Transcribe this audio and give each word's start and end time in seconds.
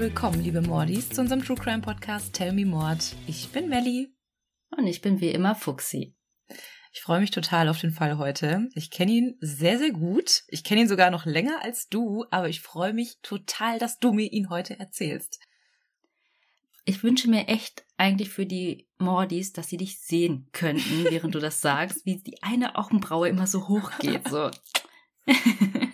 willkommen, 0.00 0.42
liebe 0.42 0.62
Mordis, 0.62 1.10
zu 1.10 1.20
unserem 1.20 1.44
True 1.44 1.58
Crime 1.58 1.82
Podcast 1.82 2.32
Tell 2.32 2.54
Me 2.54 2.64
Mord. 2.64 3.14
Ich 3.26 3.50
bin 3.50 3.68
Melli. 3.68 4.08
Und 4.74 4.86
ich 4.86 5.02
bin 5.02 5.20
wie 5.20 5.28
immer 5.28 5.54
Fuxi. 5.54 6.16
Ich 6.90 7.02
freue 7.02 7.20
mich 7.20 7.32
total 7.32 7.68
auf 7.68 7.78
den 7.78 7.90
Fall 7.90 8.16
heute. 8.16 8.70
Ich 8.74 8.90
kenne 8.90 9.12
ihn 9.12 9.36
sehr, 9.40 9.76
sehr 9.76 9.90
gut. 9.90 10.44
Ich 10.48 10.64
kenne 10.64 10.80
ihn 10.80 10.88
sogar 10.88 11.10
noch 11.10 11.26
länger 11.26 11.62
als 11.62 11.90
du, 11.90 12.24
aber 12.30 12.48
ich 12.48 12.62
freue 12.62 12.94
mich 12.94 13.18
total, 13.20 13.78
dass 13.78 13.98
du 13.98 14.14
mir 14.14 14.32
ihn 14.32 14.48
heute 14.48 14.80
erzählst. 14.80 15.38
Ich 16.86 17.02
wünsche 17.02 17.28
mir 17.28 17.48
echt 17.48 17.84
eigentlich 17.98 18.30
für 18.30 18.46
die 18.46 18.88
Mordis, 18.96 19.52
dass 19.52 19.68
sie 19.68 19.76
dich 19.76 20.00
sehen 20.00 20.48
könnten, 20.52 21.04
während 21.10 21.34
du 21.34 21.40
das 21.40 21.60
sagst, 21.60 22.06
wie 22.06 22.22
die 22.22 22.42
eine 22.42 22.76
Augenbraue 22.76 23.28
immer 23.28 23.46
so 23.46 23.68
hoch 23.68 23.92
geht. 23.98 24.26
So. 24.28 24.50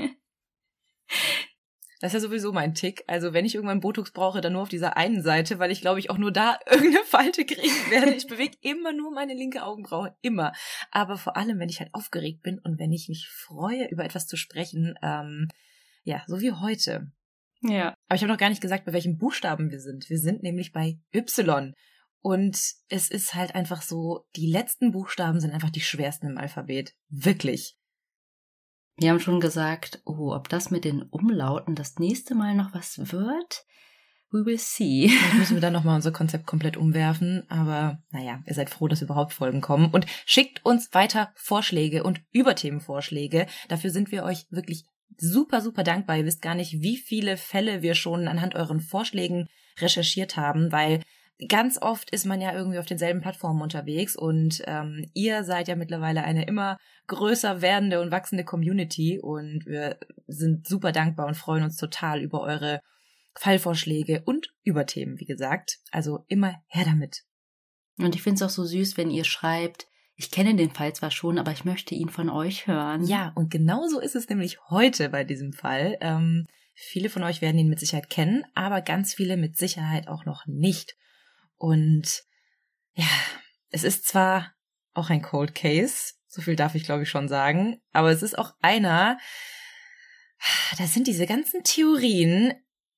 Das 2.01 2.13
ist 2.13 2.23
ja 2.23 2.29
sowieso 2.29 2.53
mein 2.53 2.75
Tick. 2.75 3.05
Also 3.07 3.33
wenn 3.33 3.45
ich 3.45 3.55
irgendwann 3.55 3.81
Botox 3.81 4.13
brauche, 4.13 4.41
dann 4.41 4.53
nur 4.53 4.63
auf 4.63 4.69
dieser 4.69 4.97
einen 4.97 5.23
Seite, 5.23 5.59
weil 5.59 5.71
ich 5.71 5.81
glaube 5.81 5.99
ich 5.99 6.11
auch 6.11 6.19
nur 6.19 6.33
da 6.33 6.59
irgendeine 6.71 7.05
Falte 7.05 7.45
kriegen 7.45 7.91
werde. 7.91 8.15
Ich 8.15 8.27
bewege 8.27 8.57
immer 8.61 8.93
nur 8.93 9.13
meine 9.13 9.35
linke 9.35 9.63
Augenbraue, 9.63 10.15
immer. 10.21 10.53
Aber 10.91 11.17
vor 11.17 11.37
allem, 11.37 11.59
wenn 11.59 11.69
ich 11.69 11.81
halt 11.81 11.91
aufgeregt 11.93 12.43
bin 12.43 12.59
und 12.59 12.79
wenn 12.79 12.93
ich 12.93 13.09
mich 13.09 13.29
freue, 13.29 13.89
über 13.89 14.05
etwas 14.05 14.27
zu 14.27 14.37
sprechen, 14.37 14.95
ähm, 15.03 15.49
ja, 16.05 16.23
so 16.27 16.41
wie 16.41 16.53
heute. 16.53 17.11
Ja. 17.63 17.95
Aber 18.09 18.17
ich 18.17 18.23
habe 18.23 18.33
noch 18.33 18.39
gar 18.39 18.51
nicht 18.51 18.63
gesagt, 18.63 18.85
bei 18.85 18.93
welchem 18.93 19.17
Buchstaben 19.17 19.71
wir 19.71 19.81
sind. 19.81 20.09
Wir 20.09 20.19
sind 20.19 20.43
nämlich 20.43 20.73
bei 20.73 20.99
Y. 21.15 21.73
Und 22.21 22.59
es 22.89 23.11
ist 23.11 23.35
halt 23.35 23.55
einfach 23.55 23.83
so, 23.83 24.27
die 24.37 24.51
letzten 24.51 24.93
Buchstaben 24.93 25.41
sind 25.41 25.53
einfach 25.53 25.71
die 25.71 25.81
schwersten 25.81 26.27
im 26.27 26.39
Alphabet. 26.39 26.95
Wirklich. 27.09 27.77
Wir 28.97 29.11
haben 29.11 29.21
schon 29.21 29.41
gesagt, 29.41 30.01
oh, 30.05 30.33
ob 30.33 30.49
das 30.49 30.71
mit 30.71 30.85
den 30.85 31.03
Umlauten 31.03 31.75
das 31.75 31.99
nächste 31.99 32.35
Mal 32.35 32.55
noch 32.55 32.73
was 32.73 32.99
wird? 33.13 33.67
We 34.31 34.45
will 34.45 34.59
see. 34.59 35.09
Vielleicht 35.11 35.35
müssen 35.35 35.57
wir 35.57 35.61
dann 35.61 35.75
nochmal 35.75 35.97
unser 35.97 36.13
Konzept 36.13 36.47
komplett 36.47 36.77
umwerfen. 36.77 37.45
Aber 37.49 38.03
naja, 38.11 38.43
ihr 38.47 38.55
seid 38.55 38.71
froh, 38.71 38.89
dass 38.89 39.03
überhaupt 39.03 39.35
Folgen 39.35 39.61
kommen. 39.61 39.91
Und 39.91 40.07
schickt 40.25 40.65
uns 40.65 40.93
weiter 40.93 41.31
Vorschläge 41.35 42.05
und 42.05 42.23
Überthemenvorschläge. 42.33 43.47
Dafür 43.69 43.91
sind 43.91 44.11
wir 44.11 44.25
euch 44.25 44.47
wirklich 44.51 44.87
super, 45.19 45.61
super 45.61 45.85
dankbar. 45.85 46.17
Ihr 46.17 46.25
wisst 46.25 46.43
gar 46.43 46.55
nicht, 46.55 46.81
wie 46.81 46.97
viele 46.97 47.37
Fälle 47.37 47.83
wir 47.83 47.95
schon 47.95 48.29
anhand 48.29 48.55
euren 48.55 48.81
Vorschlägen 48.81 49.47
recherchiert 49.79 50.37
haben, 50.37 50.73
weil 50.73 51.03
ganz 51.49 51.81
oft 51.81 52.11
ist 52.11 52.25
man 52.25 52.41
ja 52.41 52.55
irgendwie 52.55 52.79
auf 52.79 52.87
denselben 52.87 53.21
Plattformen 53.21 53.63
unterwegs 53.63 54.17
und 54.17 54.63
ähm, 54.67 55.11
ihr 55.15 55.45
seid 55.45 55.69
ja 55.69 55.77
mittlerweile 55.77 56.25
eine 56.25 56.47
immer 56.47 56.79
größer 57.09 57.61
werdende 57.61 58.01
und 58.01 58.11
wachsende 58.11 58.45
Community 58.45 59.21
und 59.21 59.67
wir 59.67 59.99
sind 60.27 60.67
super 60.67 60.93
dankbar 60.93 61.27
und 61.27 61.37
freuen 61.37 61.65
uns 61.65 61.77
total 61.77 62.21
über 62.21 62.41
eure 62.41 62.81
Fallvorschläge 63.39 64.23
und 64.25 64.55
über 64.65 64.87
Themen, 64.87 65.21
wie 65.21 65.27
gesagt. 65.27 65.79
Also 65.91 66.25
immer 66.29 66.63
her 66.69 66.85
damit. 66.87 67.23
Und 67.99 68.15
ich 68.15 68.23
finde 68.23 68.37
es 68.37 68.43
auch 68.43 68.55
so 68.55 68.65
süß, 68.65 68.97
wenn 68.97 69.11
ihr 69.11 69.25
schreibt, 69.25 69.87
ich 70.17 70.31
kenne 70.31 70.55
den 70.55 70.71
Fall 70.71 70.95
zwar 70.95 71.11
schon, 71.11 71.39
aber 71.39 71.53
ich 71.53 71.65
möchte 71.65 71.95
ihn 71.95 72.09
von 72.09 72.31
euch 72.31 72.67
hören. 72.67 73.05
Ja, 73.05 73.33
und 73.35 73.51
genauso 73.51 74.01
ist 74.01 74.17
es 74.17 74.29
nämlich 74.29 74.59
heute 74.71 75.11
bei 75.11 75.25
diesem 75.25 75.53
Fall. 75.53 75.99
Ähm, 76.01 76.47
viele 76.75 77.11
von 77.11 77.23
euch 77.23 77.43
werden 77.43 77.59
ihn 77.59 77.69
mit 77.69 77.81
Sicherheit 77.81 78.09
kennen, 78.09 78.45
aber 78.55 78.81
ganz 78.81 79.15
viele 79.15 79.37
mit 79.37 79.59
Sicherheit 79.59 80.09
auch 80.09 80.25
noch 80.25 80.47
nicht. 80.47 80.97
Und 81.57 82.23
ja, 82.95 83.09
es 83.71 83.85
ist 83.85 84.07
zwar 84.07 84.55
auch 84.95 85.11
ein 85.11 85.23
Cold 85.23 85.55
Case, 85.55 86.15
so 86.27 86.43
viel 86.43 86.57
darf 86.57 86.75
ich 86.75 86.85
glaube 86.85 87.03
ich 87.03 87.11
schon 87.11 87.29
sagen, 87.29 87.81
aber 87.93 88.11
es 88.11 88.23
ist 88.23 88.39
auch 88.39 88.53
einer, 88.61 89.19
da 90.79 90.87
sind 90.87 91.07
diese 91.07 91.27
ganzen 91.27 91.63
Theorien, 91.65 92.55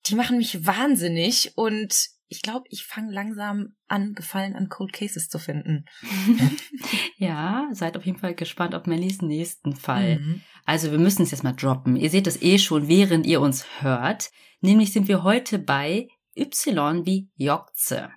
die 0.06 0.14
machen 0.14 0.38
mich 0.38 0.66
wahnsinnig 0.66 1.52
und 1.56 2.08
ich 2.30 2.42
glaube, 2.42 2.66
ich 2.68 2.84
fange 2.84 3.12
langsam 3.12 3.74
an, 3.86 4.14
Gefallen 4.14 4.54
an 4.54 4.68
Cold 4.68 4.92
Cases 4.92 5.28
zu 5.28 5.38
finden. 5.38 5.86
ja, 7.16 7.68
seid 7.72 7.96
auf 7.96 8.04
jeden 8.04 8.18
Fall 8.18 8.34
gespannt 8.34 8.74
auf 8.74 8.86
Mellys 8.86 9.22
nächsten 9.22 9.74
Fall. 9.74 10.18
Mhm. 10.18 10.42
Also 10.66 10.90
wir 10.90 10.98
müssen 10.98 11.22
es 11.22 11.30
jetzt 11.30 11.42
mal 11.42 11.54
droppen. 11.54 11.96
Ihr 11.96 12.10
seht 12.10 12.26
es 12.26 12.42
eh 12.42 12.58
schon, 12.58 12.86
während 12.86 13.26
ihr 13.26 13.40
uns 13.40 13.64
hört. 13.80 14.30
Nämlich 14.60 14.92
sind 14.92 15.08
wir 15.08 15.22
heute 15.22 15.58
bei 15.58 16.08
Y 16.36 17.06
wie 17.06 17.30
Jokze. 17.36 18.10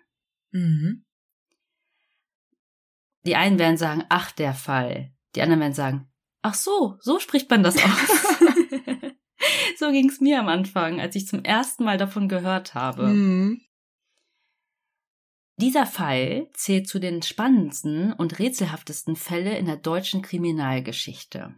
Mhm. 0.51 1.05
Die 3.25 3.35
einen 3.35 3.59
werden 3.59 3.77
sagen, 3.77 4.03
ach, 4.09 4.31
der 4.31 4.53
Fall. 4.53 5.13
Die 5.35 5.41
anderen 5.41 5.61
werden 5.61 5.73
sagen, 5.73 6.11
ach 6.41 6.55
so, 6.55 6.97
so 6.99 7.19
spricht 7.19 7.49
man 7.49 7.63
das 7.63 7.77
aus. 7.77 7.83
so 9.77 9.91
ging 9.91 10.09
es 10.09 10.19
mir 10.21 10.39
am 10.39 10.47
Anfang, 10.47 10.99
als 10.99 11.15
ich 11.15 11.27
zum 11.27 11.43
ersten 11.43 11.83
Mal 11.83 11.97
davon 11.97 12.27
gehört 12.27 12.73
habe. 12.73 13.07
Mhm. 13.07 13.61
Dieser 15.57 15.85
Fall 15.85 16.49
zählt 16.53 16.87
zu 16.87 16.99
den 16.99 17.21
spannendsten 17.21 18.13
und 18.13 18.39
rätselhaftesten 18.39 19.15
Fälle 19.15 19.57
in 19.57 19.67
der 19.67 19.77
deutschen 19.77 20.23
Kriminalgeschichte. 20.23 21.55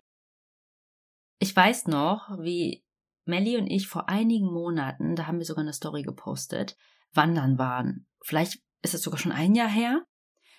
Ich 1.39 1.55
weiß 1.55 1.87
noch, 1.87 2.37
wie 2.39 2.83
Melly 3.25 3.57
und 3.57 3.67
ich 3.67 3.87
vor 3.87 4.09
einigen 4.09 4.51
Monaten, 4.51 5.15
da 5.15 5.27
haben 5.27 5.37
wir 5.37 5.45
sogar 5.45 5.63
eine 5.63 5.73
Story 5.73 6.01
gepostet, 6.01 6.75
wandern 7.13 7.57
waren. 7.57 8.07
Vielleicht 8.21 8.62
ist 8.83 8.93
es 8.93 9.01
sogar 9.01 9.19
schon 9.19 9.31
ein 9.31 9.55
Jahr 9.55 9.69
her. 9.69 10.03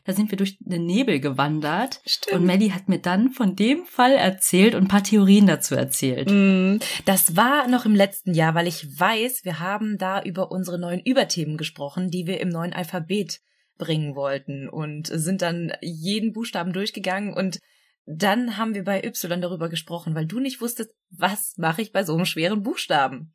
Da 0.06 0.12
sind 0.12 0.30
wir 0.30 0.36
durch 0.36 0.58
den 0.60 0.84
Nebel 0.84 1.18
gewandert. 1.18 2.02
Stimmt. 2.04 2.36
Und 2.36 2.46
Melly 2.46 2.68
hat 2.68 2.88
mir 2.88 2.98
dann 2.98 3.30
von 3.30 3.56
dem 3.56 3.86
Fall 3.86 4.12
erzählt 4.12 4.74
und 4.74 4.84
ein 4.84 4.88
paar 4.88 5.02
Theorien 5.02 5.46
dazu 5.46 5.74
erzählt. 5.74 6.30
Mm, 6.30 6.76
das 7.06 7.36
war 7.36 7.68
noch 7.68 7.86
im 7.86 7.94
letzten 7.94 8.34
Jahr, 8.34 8.54
weil 8.54 8.66
ich 8.66 9.00
weiß, 9.00 9.44
wir 9.44 9.60
haben 9.60 9.96
da 9.96 10.22
über 10.22 10.50
unsere 10.52 10.78
neuen 10.78 11.00
Überthemen 11.00 11.56
gesprochen, 11.56 12.10
die 12.10 12.26
wir 12.26 12.40
im 12.40 12.50
neuen 12.50 12.74
Alphabet 12.74 13.40
bringen 13.78 14.14
wollten 14.14 14.68
und 14.68 15.06
sind 15.06 15.40
dann 15.40 15.72
jeden 15.80 16.32
Buchstaben 16.32 16.74
durchgegangen 16.74 17.32
und 17.32 17.60
dann 18.06 18.58
haben 18.58 18.74
wir 18.74 18.84
bei 18.84 19.02
Y 19.02 19.40
darüber 19.40 19.70
gesprochen, 19.70 20.14
weil 20.14 20.26
du 20.26 20.38
nicht 20.38 20.60
wusstest, 20.60 20.90
was 21.10 21.54
mache 21.56 21.80
ich 21.80 21.92
bei 21.92 22.04
so 22.04 22.14
einem 22.14 22.26
schweren 22.26 22.62
Buchstaben. 22.62 23.32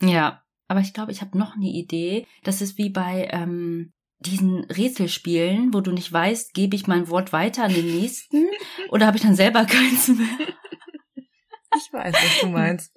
Ja, 0.00 0.42
aber 0.68 0.80
ich 0.80 0.94
glaube, 0.94 1.12
ich 1.12 1.20
habe 1.20 1.36
noch 1.36 1.56
eine 1.56 1.68
Idee. 1.68 2.26
Das 2.44 2.62
ist 2.62 2.78
wie 2.78 2.90
bei 2.90 3.28
ähm, 3.32 3.92
diesen 4.22 4.64
Rätselspielen, 4.64 5.74
wo 5.74 5.80
du 5.80 5.92
nicht 5.92 6.12
weißt, 6.12 6.54
gebe 6.54 6.76
ich 6.76 6.86
mein 6.86 7.08
Wort 7.08 7.32
weiter 7.32 7.64
an 7.64 7.74
den 7.74 7.86
nächsten 7.86 8.46
oder 8.88 9.06
habe 9.06 9.16
ich 9.16 9.22
dann 9.22 9.36
selber 9.36 9.64
keins 9.64 10.08
mehr? 10.08 10.48
Ich 11.76 11.92
weiß, 11.92 12.14
was 12.14 12.40
du 12.40 12.46
meinst. 12.48 12.94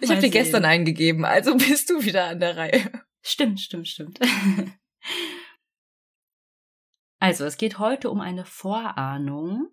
Ich 0.00 0.10
habe 0.10 0.20
dir 0.20 0.30
gestern 0.30 0.64
eingegeben, 0.64 1.24
also 1.24 1.56
bist 1.56 1.90
du 1.90 2.04
wieder 2.04 2.26
an 2.26 2.40
der 2.40 2.56
Reihe. 2.56 2.90
Stimmt, 3.22 3.60
stimmt, 3.60 3.88
stimmt. 3.88 4.20
Also, 7.18 7.44
es 7.44 7.56
geht 7.56 7.78
heute 7.78 8.10
um 8.10 8.20
eine 8.20 8.44
Vorahnung 8.44 9.68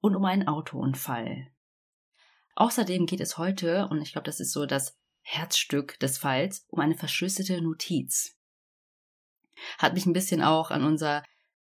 und 0.00 0.16
um 0.16 0.24
einen 0.24 0.48
Autounfall. 0.48 1.52
Außerdem 2.54 3.06
geht 3.06 3.20
es 3.20 3.38
heute, 3.38 3.88
und 3.88 4.02
ich 4.02 4.12
glaube, 4.12 4.26
das 4.26 4.40
ist 4.40 4.52
so 4.52 4.66
das 4.66 4.98
Herzstück 5.22 5.98
des 6.00 6.18
Falls, 6.18 6.66
um 6.68 6.80
eine 6.80 6.96
verschlüsselte 6.96 7.60
Notiz. 7.62 8.35
Hat 9.78 9.94
mich 9.94 10.06
ein 10.06 10.12
bisschen 10.12 10.42
auch 10.42 10.70
an 10.70 10.84
unser 10.84 11.22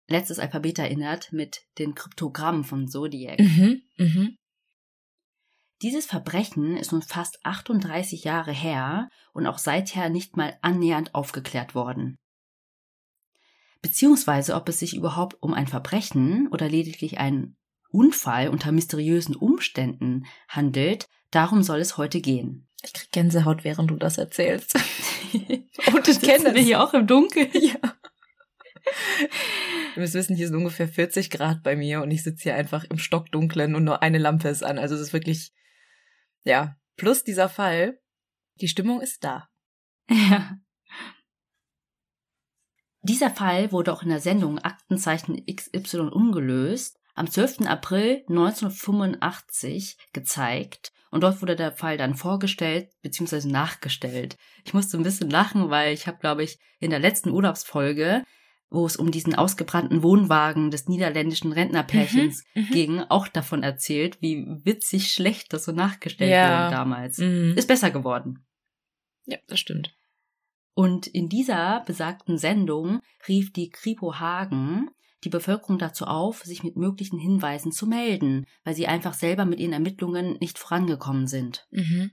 letztes 0.07 0.39
Alphabet 0.39 0.79
erinnert 0.79 1.31
mit 1.31 1.61
den 1.79 1.95
Kryptogrammen 1.95 2.63
von 2.63 2.87
Zodiac. 2.87 3.39
Mhm, 3.39 3.81
mh. 3.97 4.29
Dieses 5.83 6.07
Verbrechen 6.07 6.75
ist 6.75 6.91
nun 6.91 7.03
fast 7.03 7.39
38 7.43 8.23
Jahre 8.23 8.51
her 8.51 9.09
und 9.33 9.45
auch 9.45 9.59
seither 9.59 10.09
nicht 10.09 10.35
mal 10.35 10.57
annähernd 10.61 11.13
aufgeklärt 11.13 11.75
worden. 11.75 12.17
Beziehungsweise 13.83 14.55
ob 14.55 14.67
es 14.69 14.79
sich 14.79 14.95
überhaupt 14.95 15.41
um 15.41 15.53
ein 15.53 15.67
Verbrechen 15.67 16.47
oder 16.47 16.67
lediglich 16.67 17.19
einen 17.19 17.57
Unfall 17.89 18.49
unter 18.49 18.71
mysteriösen 18.71 19.35
Umständen 19.35 20.25
handelt, 20.49 21.07
darum 21.29 21.61
soll 21.61 21.79
es 21.79 21.97
heute 21.97 22.21
gehen. 22.21 22.67
Ich 22.83 22.93
krieg 22.93 23.11
Gänsehaut, 23.11 23.63
während 23.63 23.91
du 23.91 23.95
das 23.95 24.17
erzählst. 24.17 24.75
Und 25.93 26.07
das 26.07 26.19
kennen 26.21 26.55
wir 26.55 26.61
hier 26.61 26.81
auch 26.81 26.93
im 26.93 27.07
Dunkeln. 27.07 27.49
Ja. 27.53 27.75
Ihr 29.95 30.01
müsst 30.01 30.13
wissen, 30.13 30.35
hier 30.35 30.47
sind 30.47 30.57
ungefähr 30.57 30.87
40 30.87 31.29
Grad 31.29 31.63
bei 31.63 31.75
mir 31.75 32.01
und 32.01 32.11
ich 32.11 32.23
sitze 32.23 32.43
hier 32.43 32.55
einfach 32.55 32.83
im 32.85 32.97
Stockdunklen 32.97 33.75
und 33.75 33.83
nur 33.83 34.01
eine 34.03 34.17
Lampe 34.17 34.49
ist 34.49 34.63
an. 34.63 34.77
Also 34.77 34.95
es 34.95 35.01
ist 35.01 35.13
wirklich, 35.13 35.53
ja, 36.43 36.77
plus 36.95 37.23
dieser 37.23 37.49
Fall, 37.49 37.99
die 38.61 38.67
Stimmung 38.67 39.01
ist 39.01 39.23
da. 39.23 39.49
Ja. 40.09 40.57
Dieser 43.01 43.29
Fall 43.29 43.71
wurde 43.71 43.93
auch 43.93 44.03
in 44.03 44.09
der 44.09 44.19
Sendung 44.19 44.59
Aktenzeichen 44.59 45.45
XY 45.45 46.09
ungelöst 46.11 46.99
am 47.15 47.29
12. 47.29 47.61
April 47.61 48.23
1985 48.29 49.97
gezeigt 50.13 50.91
und 51.09 51.21
dort 51.21 51.41
wurde 51.41 51.55
der 51.55 51.71
Fall 51.71 51.97
dann 51.97 52.15
vorgestellt 52.15 52.91
bzw. 53.01 53.47
nachgestellt. 53.47 54.37
Ich 54.65 54.73
musste 54.73 54.97
ein 54.97 55.03
bisschen 55.03 55.29
lachen, 55.29 55.69
weil 55.69 55.93
ich 55.93 56.05
habe, 56.05 56.19
glaube 56.19 56.43
ich, 56.43 56.59
in 56.79 56.89
der 56.89 56.99
letzten 56.99 57.29
Urlaubsfolge, 57.29 58.23
wo 58.69 58.85
es 58.85 58.97
um 58.97 59.11
diesen 59.11 59.35
ausgebrannten 59.35 60.03
Wohnwagen 60.03 60.71
des 60.71 60.87
niederländischen 60.87 61.51
Rentnerpärchens 61.51 62.43
mhm, 62.53 62.61
mhm. 62.61 62.71
ging, 62.71 62.99
auch 62.99 63.27
davon 63.27 63.63
erzählt, 63.63 64.21
wie 64.21 64.45
witzig 64.63 65.11
schlecht 65.11 65.53
das 65.53 65.65
so 65.65 65.71
nachgestellt 65.71 66.31
ja. 66.31 66.65
wurde 66.65 66.75
damals. 66.75 67.17
Mhm. 67.19 67.53
Ist 67.55 67.67
besser 67.67 67.91
geworden. 67.91 68.45
Ja, 69.25 69.37
das 69.47 69.59
stimmt. 69.59 69.95
Und 70.73 71.07
in 71.07 71.27
dieser 71.29 71.83
besagten 71.85 72.37
Sendung 72.37 73.01
rief 73.27 73.51
die 73.51 73.69
Kripo 73.69 74.19
Hagen 74.19 74.89
die 75.23 75.29
Bevölkerung 75.29 75.79
dazu 75.79 76.05
auf, 76.05 76.43
sich 76.43 76.63
mit 76.63 76.77
möglichen 76.77 77.17
Hinweisen 77.17 77.71
zu 77.71 77.87
melden, 77.87 78.45
weil 78.63 78.75
sie 78.75 78.87
einfach 78.87 79.13
selber 79.13 79.45
mit 79.45 79.59
ihren 79.59 79.73
Ermittlungen 79.73 80.37
nicht 80.39 80.59
vorangekommen 80.59 81.27
sind. 81.27 81.67
Mhm. 81.71 82.11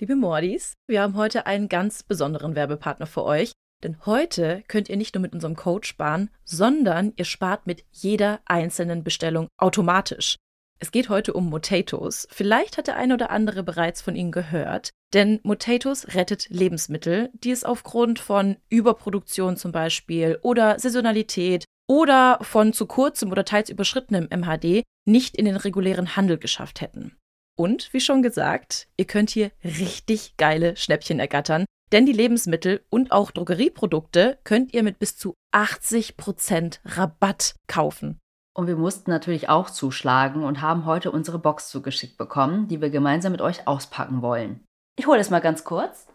Liebe 0.00 0.14
Mordis, 0.14 0.74
wir 0.86 1.02
haben 1.02 1.16
heute 1.16 1.46
einen 1.46 1.68
ganz 1.68 2.04
besonderen 2.04 2.54
Werbepartner 2.54 3.06
für 3.06 3.24
euch, 3.24 3.50
denn 3.82 3.96
heute 4.06 4.62
könnt 4.68 4.88
ihr 4.88 4.96
nicht 4.96 5.16
nur 5.16 5.22
mit 5.22 5.32
unserem 5.32 5.56
Code 5.56 5.84
sparen, 5.84 6.30
sondern 6.44 7.12
ihr 7.16 7.24
spart 7.24 7.66
mit 7.66 7.84
jeder 7.90 8.38
einzelnen 8.44 9.02
Bestellung 9.02 9.48
automatisch. 9.56 10.36
Es 10.78 10.92
geht 10.92 11.08
heute 11.08 11.32
um 11.32 11.50
Motatos. 11.50 12.28
Vielleicht 12.30 12.78
hat 12.78 12.86
der 12.86 12.94
eine 12.94 13.14
oder 13.14 13.30
andere 13.30 13.64
bereits 13.64 14.00
von 14.00 14.14
ihnen 14.14 14.30
gehört, 14.30 14.90
denn 15.14 15.40
Motatos 15.42 16.14
rettet 16.14 16.48
Lebensmittel, 16.48 17.30
die 17.32 17.50
es 17.50 17.64
aufgrund 17.64 18.20
von 18.20 18.56
Überproduktion 18.68 19.56
zum 19.56 19.72
Beispiel 19.72 20.38
oder 20.42 20.78
Saisonalität 20.78 21.64
oder 21.88 22.38
von 22.42 22.72
zu 22.72 22.86
kurzem 22.86 23.32
oder 23.32 23.44
teils 23.44 23.68
überschrittenem 23.68 24.28
MHD 24.30 24.84
nicht 25.06 25.36
in 25.36 25.44
den 25.44 25.56
regulären 25.56 26.14
Handel 26.14 26.38
geschafft 26.38 26.82
hätten. 26.82 27.16
Und 27.58 27.92
wie 27.92 28.00
schon 28.00 28.22
gesagt, 28.22 28.86
ihr 28.96 29.04
könnt 29.04 29.30
hier 29.30 29.50
richtig 29.64 30.36
geile 30.36 30.76
Schnäppchen 30.76 31.18
ergattern, 31.18 31.64
denn 31.90 32.06
die 32.06 32.12
Lebensmittel 32.12 32.84
und 32.88 33.10
auch 33.10 33.32
Drogerieprodukte 33.32 34.38
könnt 34.44 34.72
ihr 34.72 34.84
mit 34.84 35.00
bis 35.00 35.16
zu 35.16 35.34
80% 35.52 36.78
Rabatt 36.84 37.56
kaufen. 37.66 38.20
Und 38.56 38.68
wir 38.68 38.76
mussten 38.76 39.10
natürlich 39.10 39.48
auch 39.48 39.70
zuschlagen 39.70 40.44
und 40.44 40.62
haben 40.62 40.86
heute 40.86 41.10
unsere 41.10 41.40
Box 41.40 41.68
zugeschickt 41.68 42.16
bekommen, 42.16 42.68
die 42.68 42.80
wir 42.80 42.90
gemeinsam 42.90 43.32
mit 43.32 43.40
euch 43.40 43.66
auspacken 43.66 44.22
wollen. 44.22 44.64
Ich 44.96 45.08
hole 45.08 45.18
es 45.18 45.30
mal 45.30 45.40
ganz 45.40 45.64
kurz. 45.64 46.06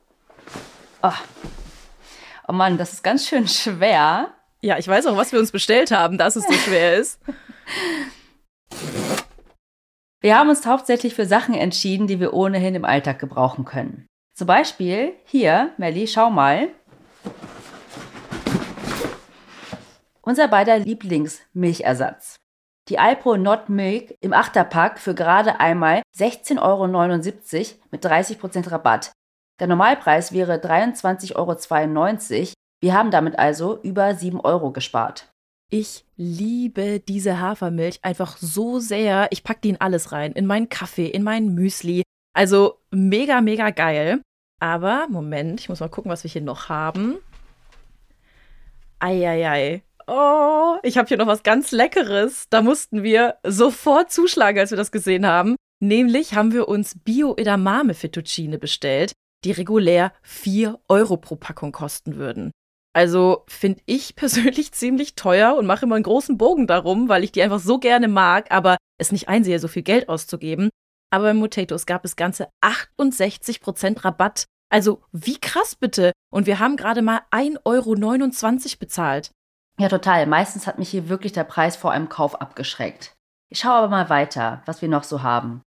Oh. 1.01 1.12
oh 2.48 2.54
Mann, 2.54 2.78
das 2.78 2.94
ist 2.94 3.04
ganz 3.04 3.28
schön 3.28 3.50
schwer. 3.50 4.34
Ja, 4.62 4.78
ich 4.78 4.88
weiß 4.88 5.07
auch, 5.07 5.18
was 5.18 5.34
wir 5.34 5.40
uns 5.40 5.51
bestellt 5.51 5.92
haben, 5.92 6.18
dass 6.18 6.38
es 6.38 6.48
so 6.48 6.54
schwer 6.54 6.95
ist. 6.95 7.19
Wir 10.23 10.39
haben 10.39 10.47
uns 10.47 10.65
hauptsächlich 10.65 11.15
für 11.15 11.25
Sachen 11.25 11.53
entschieden, 11.53 12.07
die 12.07 12.21
wir 12.21 12.33
ohnehin 12.33 12.75
im 12.75 12.85
Alltag 12.85 13.19
gebrauchen 13.19 13.65
können. 13.65 14.07
Zum 14.33 14.47
Beispiel 14.47 15.15
hier, 15.25 15.73
Melli, 15.75 16.07
schau 16.07 16.29
mal. 16.29 16.69
Unser 20.21 20.47
beider 20.47 20.79
Lieblingsmilchersatz. 20.79 22.37
Die 22.87 22.99
Alpro 22.99 23.35
Not 23.35 23.67
Milk 23.67 24.15
im 24.21 24.31
Achterpack 24.31 24.97
für 24.97 25.13
gerade 25.13 25.59
einmal 25.59 26.01
16,79 26.17 26.61
Euro 26.61 26.87
mit 27.91 28.05
30% 28.05 28.71
Rabatt. 28.71 29.11
Der 29.59 29.67
Normalpreis 29.67 30.31
wäre 30.31 30.55
23,92 30.55 31.35
Euro. 31.35 32.53
Wir 32.81 32.93
haben 32.93 33.11
damit 33.11 33.37
also 33.37 33.77
über 33.81 34.15
7 34.15 34.39
Euro 34.39 34.71
gespart. 34.71 35.32
Ich 35.75 36.05
liebe 36.17 36.99
diese 36.99 37.39
Hafermilch 37.39 37.97
einfach 38.03 38.37
so 38.37 38.77
sehr. 38.77 39.27
Ich 39.31 39.43
packe 39.43 39.61
die 39.61 39.69
in 39.69 39.81
alles 39.81 40.11
rein. 40.11 40.33
In 40.33 40.45
meinen 40.45 40.69
Kaffee, 40.69 41.07
in 41.07 41.23
meinen 41.23 41.55
Müsli. 41.55 42.03
Also 42.31 42.77
mega, 42.91 43.41
mega 43.41 43.71
geil. 43.71 44.21
Aber, 44.61 45.07
Moment, 45.09 45.59
ich 45.59 45.69
muss 45.69 45.79
mal 45.79 45.89
gucken, 45.89 46.11
was 46.11 46.23
wir 46.23 46.29
hier 46.29 46.43
noch 46.43 46.69
haben. 46.69 47.15
Eieiei. 48.99 49.81
Oh, 50.05 50.75
ich 50.83 50.99
habe 50.99 51.07
hier 51.07 51.17
noch 51.17 51.25
was 51.25 51.41
ganz 51.41 51.71
Leckeres. 51.71 52.45
Da 52.51 52.61
mussten 52.61 53.01
wir 53.01 53.37
sofort 53.43 54.11
zuschlagen, 54.11 54.59
als 54.59 54.69
wir 54.69 54.77
das 54.77 54.91
gesehen 54.91 55.25
haben. 55.25 55.55
Nämlich 55.79 56.35
haben 56.35 56.53
wir 56.53 56.67
uns 56.67 56.99
Bio-Edamame 57.03 57.95
Fettuccine 57.95 58.59
bestellt, 58.59 59.13
die 59.43 59.51
regulär 59.51 60.13
4 60.21 60.79
Euro 60.87 61.17
pro 61.17 61.35
Packung 61.35 61.71
kosten 61.71 62.17
würden. 62.17 62.51
Also 62.94 63.44
finde 63.48 63.81
ich 63.86 64.16
persönlich 64.16 64.72
ziemlich 64.74 65.16
teuer 65.16 65.56
und 65.56 65.66
mache 65.66 65.86
immer 65.86 65.95
einen 65.95 66.04
großen 66.04 66.38
Bogen 66.38 66.68
darum, 66.68 67.10
weil 67.10 67.24
ich 67.24 67.31
die 67.31 67.42
einfach 67.42 67.60
so 67.60 67.80
gerne 67.80 68.07
mag, 68.07 68.51
aber 68.51 68.78
es 69.00 69.12
nicht 69.12 69.28
einsehe, 69.28 69.60
so 69.60 69.68
viel 69.68 69.81
Geld 69.81 70.10
auszugeben. 70.10 70.69
Aber 71.12 71.25
beim 71.25 71.38
Motatos 71.38 71.86
gab 71.86 72.06
es 72.06 72.16
ganze 72.16 72.50
68% 72.62 74.04
Rabatt. 74.04 74.45
Also 74.72 75.04
wie 75.12 75.40
krass 75.40 75.75
bitte. 75.75 76.12
Und 76.31 76.48
wir 76.48 76.60
haben 76.60 76.78
gerade 76.78 77.01
mal 77.01 77.22
1,29 77.31 77.63
Euro 77.66 78.80
bezahlt. 78.80 79.31
Ja, 79.80 79.90
total. 79.90 80.25
Meistens 80.28 80.66
hat 80.66 80.80
mich 80.80 80.90
hier 80.90 81.10
wirklich 81.10 81.34
der 81.34 81.44
Preis 81.44 81.75
vor 81.75 81.92
einem 81.92 82.10
Kauf 82.10 82.40
abgeschreckt. 82.42 83.13
Ich 83.50 83.60
schaue 83.60 83.74
aber 83.74 83.90
mal 83.90 84.10
weiter, 84.10 84.63
was 84.66 84.81
wir 84.81 84.90
noch 84.90 85.04
so 85.04 85.22
haben. 85.22 85.62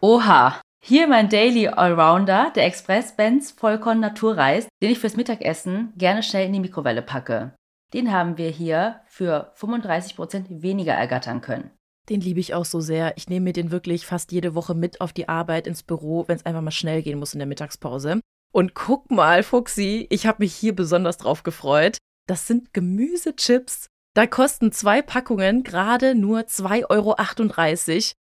Oha, 0.00 0.60
hier 0.84 1.06
mein 1.06 1.28
Daily 1.28 1.68
Allrounder, 1.68 2.50
der 2.56 2.66
Express 2.66 3.14
Benz 3.14 3.52
Vollkorn 3.52 4.00
Naturreis, 4.00 4.66
den 4.82 4.90
ich 4.90 4.98
fürs 4.98 5.16
Mittagessen 5.16 5.92
gerne 5.96 6.24
schnell 6.24 6.46
in 6.46 6.52
die 6.52 6.58
Mikrowelle 6.60 7.02
packe. 7.02 7.54
Den 7.94 8.10
haben 8.10 8.36
wir 8.36 8.50
hier 8.50 9.00
für 9.06 9.52
35% 9.56 10.60
weniger 10.60 10.94
ergattern 10.94 11.40
können. 11.40 11.70
Den 12.08 12.20
liebe 12.20 12.40
ich 12.40 12.54
auch 12.54 12.64
so 12.64 12.80
sehr. 12.80 13.16
Ich 13.16 13.28
nehme 13.28 13.44
mir 13.44 13.52
den 13.52 13.70
wirklich 13.70 14.06
fast 14.06 14.32
jede 14.32 14.56
Woche 14.56 14.74
mit 14.74 15.00
auf 15.00 15.12
die 15.12 15.28
Arbeit 15.28 15.68
ins 15.68 15.84
Büro, 15.84 16.26
wenn 16.26 16.36
es 16.36 16.44
einfach 16.44 16.62
mal 16.62 16.72
schnell 16.72 17.02
gehen 17.02 17.20
muss 17.20 17.32
in 17.32 17.38
der 17.38 17.46
Mittagspause. 17.46 18.20
Und 18.52 18.74
guck 18.74 19.08
mal, 19.08 19.44
Fuxi, 19.44 20.08
ich 20.10 20.26
habe 20.26 20.42
mich 20.42 20.52
hier 20.52 20.74
besonders 20.74 21.16
drauf 21.16 21.44
gefreut. 21.44 21.98
Das 22.26 22.48
sind 22.48 22.74
Gemüsechips. 22.74 23.86
Da 24.14 24.26
kosten 24.26 24.72
zwei 24.72 25.00
Packungen 25.00 25.62
gerade 25.62 26.16
nur 26.16 26.40
2,38 26.40 26.90
Euro. 26.90 27.14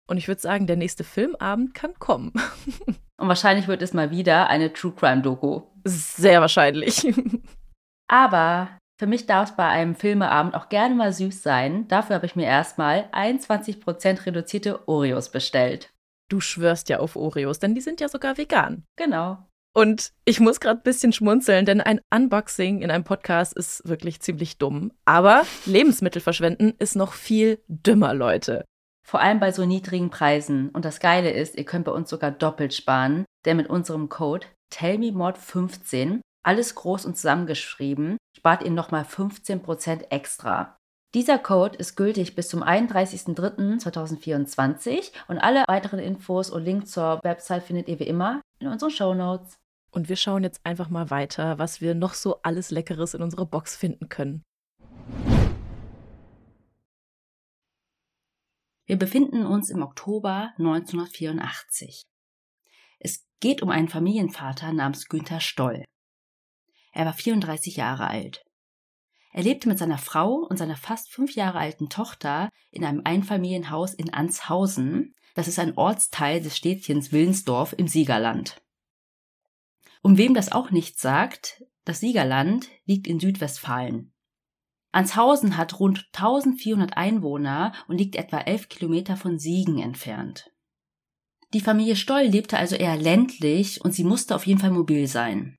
Und 0.10 0.18
ich 0.18 0.28
würde 0.28 0.42
sagen, 0.42 0.66
der 0.66 0.76
nächste 0.76 1.04
Filmabend 1.04 1.76
kann 1.76 1.94
kommen. 2.00 2.34
Und 3.22 3.28
wahrscheinlich 3.28 3.68
wird 3.68 3.84
es 3.84 3.94
mal 3.94 4.10
wieder 4.10 4.48
eine 4.48 4.74
True 4.74 4.94
Crime 4.96 5.22
Doku. 5.22 5.62
Sehr 5.84 6.42
wahrscheinlich. 6.42 7.08
Aber 8.08 8.70
für 9.00 9.06
mich 9.06 9.28
darf 9.28 9.52
es 9.52 9.56
bei 9.56 9.68
einem 9.68 9.94
Filmeabend 9.94 10.56
auch 10.56 10.70
gerne 10.70 10.96
mal 10.96 11.14
süß 11.14 11.44
sein. 11.44 11.88
Dafür 11.90 12.16
habe 12.16 12.26
ich 12.26 12.36
mir 12.36 12.48
erstmal 12.48 13.08
21% 13.12 14.26
reduzierte 14.26 14.88
Oreos 14.88 15.30
bestellt. 15.30 15.92
Du 16.28 16.40
schwörst 16.40 16.90
ja 16.90 17.00
auf 17.00 17.16
Oreos, 17.16 17.60
denn 17.60 17.76
die 17.76 17.82
sind 17.82 18.02
ja 18.02 18.10
sogar 18.10 18.38
vegan. 18.38 18.84
Genau. 18.96 19.38
Und 19.76 20.12
ich 20.26 20.40
muss 20.40 20.60
gerade 20.60 20.80
ein 20.80 20.84
bisschen 20.84 21.14
schmunzeln, 21.14 21.66
denn 21.66 21.82
ein 21.82 22.02
Unboxing 22.12 22.82
in 22.82 22.90
einem 22.90 23.04
Podcast 23.04 23.54
ist 23.54 23.88
wirklich 23.88 24.22
ziemlich 24.22 24.58
dumm. 24.58 24.92
Aber 25.06 25.44
Lebensmittel 25.66 26.22
verschwenden 26.22 26.74
ist 26.80 26.96
noch 26.96 27.14
viel 27.14 27.62
dümmer, 27.68 28.16
Leute. 28.16 28.66
Vor 29.10 29.20
allem 29.22 29.40
bei 29.40 29.52
so 29.52 29.66
niedrigen 29.66 30.12
Preisen. 30.12 30.70
Und 30.70 30.86
das 30.86 31.00
Geile 31.00 31.32
ist, 31.32 31.56
ihr 31.56 31.66
könnt 31.66 31.86
bei 31.86 31.92
uns 31.92 32.12
sogar 32.12 32.30
doppelt 32.30 32.76
sparen, 32.76 33.26
denn 33.44 33.58
mit 33.58 33.68
unserem 33.68 34.08
Code 34.08 34.46
TellMeMod15, 34.72 36.20
alles 36.44 36.76
groß 36.76 37.08
und 37.08 37.16
zusammengeschrieben, 37.16 38.18
spart 38.38 38.62
ihr 38.62 38.70
nochmal 38.70 39.02
15% 39.02 40.12
extra. 40.12 40.78
Dieser 41.16 41.40
Code 41.40 41.76
ist 41.76 41.96
gültig 41.96 42.36
bis 42.36 42.50
zum 42.50 42.62
31.03.2024 42.62 45.12
und 45.28 45.40
alle 45.40 45.64
weiteren 45.68 45.98
Infos 45.98 46.52
und 46.52 46.64
Links 46.64 46.92
zur 46.92 47.20
Website 47.24 47.64
findet 47.64 47.88
ihr 47.88 47.98
wie 47.98 48.04
immer 48.04 48.42
in 48.60 48.68
unseren 48.68 48.92
Show 48.92 49.16
Notes. 49.16 49.58
Und 49.90 50.08
wir 50.08 50.18
schauen 50.18 50.44
jetzt 50.44 50.60
einfach 50.64 50.92
mal 50.92 51.10
weiter, 51.10 51.58
was 51.58 51.82
wir 51.82 51.96
noch 51.96 52.14
so 52.14 52.44
alles 52.44 52.70
Leckeres 52.70 53.16
in 53.16 53.24
unserer 53.24 53.48
Box 53.48 53.76
finden 53.76 54.08
können. 54.08 54.44
Wir 58.90 58.98
befinden 58.98 59.46
uns 59.46 59.70
im 59.70 59.84
Oktober 59.84 60.52
1984. 60.58 62.02
Es 62.98 63.24
geht 63.40 63.62
um 63.62 63.70
einen 63.70 63.88
Familienvater 63.88 64.74
namens 64.74 65.08
Günther 65.08 65.42
Stoll. 65.42 65.86
Er 66.92 67.06
war 67.06 67.14
34 67.14 67.76
Jahre 67.76 68.08
alt. 68.08 68.44
Er 69.32 69.44
lebte 69.44 69.70
mit 69.70 69.78
seiner 69.78 70.00
Frau 70.00 70.38
und 70.38 70.58
seiner 70.58 70.76
fast 70.76 71.12
fünf 71.12 71.36
Jahre 71.36 71.60
alten 71.60 71.90
Tochter 71.90 72.50
in 72.72 72.84
einem 72.84 73.02
Einfamilienhaus 73.04 73.94
in 73.94 74.12
Anshausen. 74.12 75.14
Das 75.36 75.48
ist 75.48 75.60
ein 75.60 75.78
Ortsteil 75.78 76.42
des 76.42 76.58
Städtchens 76.58 77.12
Willensdorf 77.12 77.76
im 77.78 77.88
Siegerland. 77.88 78.60
Um 80.02 80.18
wem 80.18 80.34
das 80.34 80.52
auch 80.52 80.72
nichts 80.72 81.00
sagt, 81.00 81.64
das 81.86 82.00
Siegerland 82.00 82.68
liegt 82.86 83.06
in 83.06 83.20
Südwestfalen. 83.20 84.14
Anshausen 84.92 85.58
hat 85.58 85.80
rund 85.80 86.08
1400 86.14 86.98
Einwohner 86.98 87.74
und 87.88 87.98
liegt 87.98 88.16
etwa 88.16 88.40
11 88.40 88.70
Kilometer 88.70 89.18
von 89.18 89.38
Siegen 89.38 89.80
entfernt. 89.80 90.52
Die 91.54 91.62
Familie 91.62 91.96
Stoll 91.96 92.24
lebte 92.24 92.58
also 92.58 92.76
eher 92.76 92.98
ländlich 92.98 93.82
und 93.82 93.94
sie 93.94 94.04
musste 94.04 94.36
auf 94.36 94.46
jeden 94.46 94.60
Fall 94.60 94.72
mobil 94.72 95.08
sein. 95.08 95.56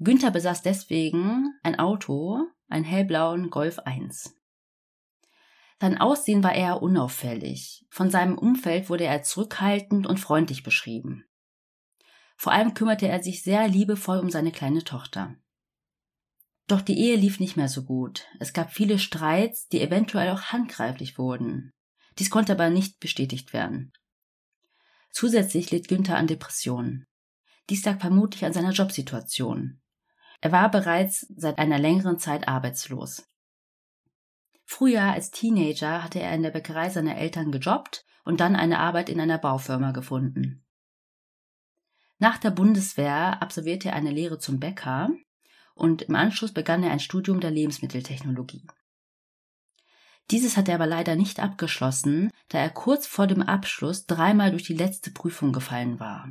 Günther 0.00 0.30
besaß 0.30 0.62
deswegen 0.62 1.52
ein 1.62 1.78
Auto, 1.78 2.40
einen 2.68 2.84
hellblauen 2.84 3.50
Golf 3.50 3.80
1. 3.80 4.34
Sein 5.80 5.98
Aussehen 5.98 6.42
war 6.42 6.54
eher 6.54 6.82
unauffällig. 6.82 7.86
Von 7.90 8.10
seinem 8.10 8.36
Umfeld 8.36 8.90
wurde 8.90 9.04
er 9.04 9.22
zurückhaltend 9.22 10.06
und 10.06 10.18
freundlich 10.18 10.62
beschrieben. 10.62 11.24
Vor 12.36 12.52
allem 12.52 12.74
kümmerte 12.74 13.08
er 13.08 13.22
sich 13.22 13.42
sehr 13.42 13.68
liebevoll 13.68 14.18
um 14.18 14.30
seine 14.30 14.52
kleine 14.52 14.84
Tochter. 14.84 15.36
Doch 16.68 16.82
die 16.82 16.98
Ehe 16.98 17.16
lief 17.16 17.40
nicht 17.40 17.56
mehr 17.56 17.68
so 17.68 17.82
gut. 17.82 18.26
Es 18.38 18.52
gab 18.52 18.70
viele 18.70 18.98
Streits, 18.98 19.68
die 19.68 19.80
eventuell 19.80 20.30
auch 20.30 20.42
handgreiflich 20.52 21.16
wurden. 21.16 21.72
Dies 22.18 22.30
konnte 22.30 22.52
aber 22.52 22.68
nicht 22.68 23.00
bestätigt 23.00 23.54
werden. 23.54 23.92
Zusätzlich 25.10 25.70
litt 25.70 25.88
Günther 25.88 26.18
an 26.18 26.26
Depressionen. 26.26 27.06
Dies 27.70 27.84
lag 27.86 27.98
vermutlich 28.00 28.44
an 28.44 28.52
seiner 28.52 28.72
Jobsituation. 28.72 29.80
Er 30.42 30.52
war 30.52 30.70
bereits 30.70 31.26
seit 31.34 31.58
einer 31.58 31.78
längeren 31.78 32.18
Zeit 32.18 32.46
arbeitslos. 32.46 33.26
Früher 34.64 35.02
als 35.02 35.30
Teenager 35.30 36.04
hatte 36.04 36.20
er 36.20 36.34
in 36.34 36.42
der 36.42 36.50
Bäckerei 36.50 36.90
seiner 36.90 37.16
Eltern 37.16 37.50
gejobbt 37.50 38.04
und 38.24 38.40
dann 38.40 38.54
eine 38.54 38.78
Arbeit 38.78 39.08
in 39.08 39.20
einer 39.20 39.38
Baufirma 39.38 39.92
gefunden. 39.92 40.66
Nach 42.18 42.36
der 42.36 42.50
Bundeswehr 42.50 43.40
absolvierte 43.40 43.88
er 43.88 43.94
eine 43.94 44.10
Lehre 44.10 44.38
zum 44.38 44.60
Bäcker 44.60 45.08
und 45.78 46.02
im 46.02 46.14
Anschluss 46.14 46.52
begann 46.52 46.82
er 46.82 46.90
ein 46.90 47.00
Studium 47.00 47.40
der 47.40 47.50
Lebensmitteltechnologie. 47.50 48.66
Dieses 50.30 50.56
hat 50.56 50.68
er 50.68 50.74
aber 50.74 50.86
leider 50.86 51.16
nicht 51.16 51.40
abgeschlossen, 51.40 52.30
da 52.48 52.58
er 52.58 52.70
kurz 52.70 53.06
vor 53.06 53.26
dem 53.26 53.40
Abschluss 53.40 54.06
dreimal 54.06 54.50
durch 54.50 54.64
die 54.64 54.74
letzte 54.74 55.10
Prüfung 55.10 55.52
gefallen 55.52 56.00
war. 56.00 56.30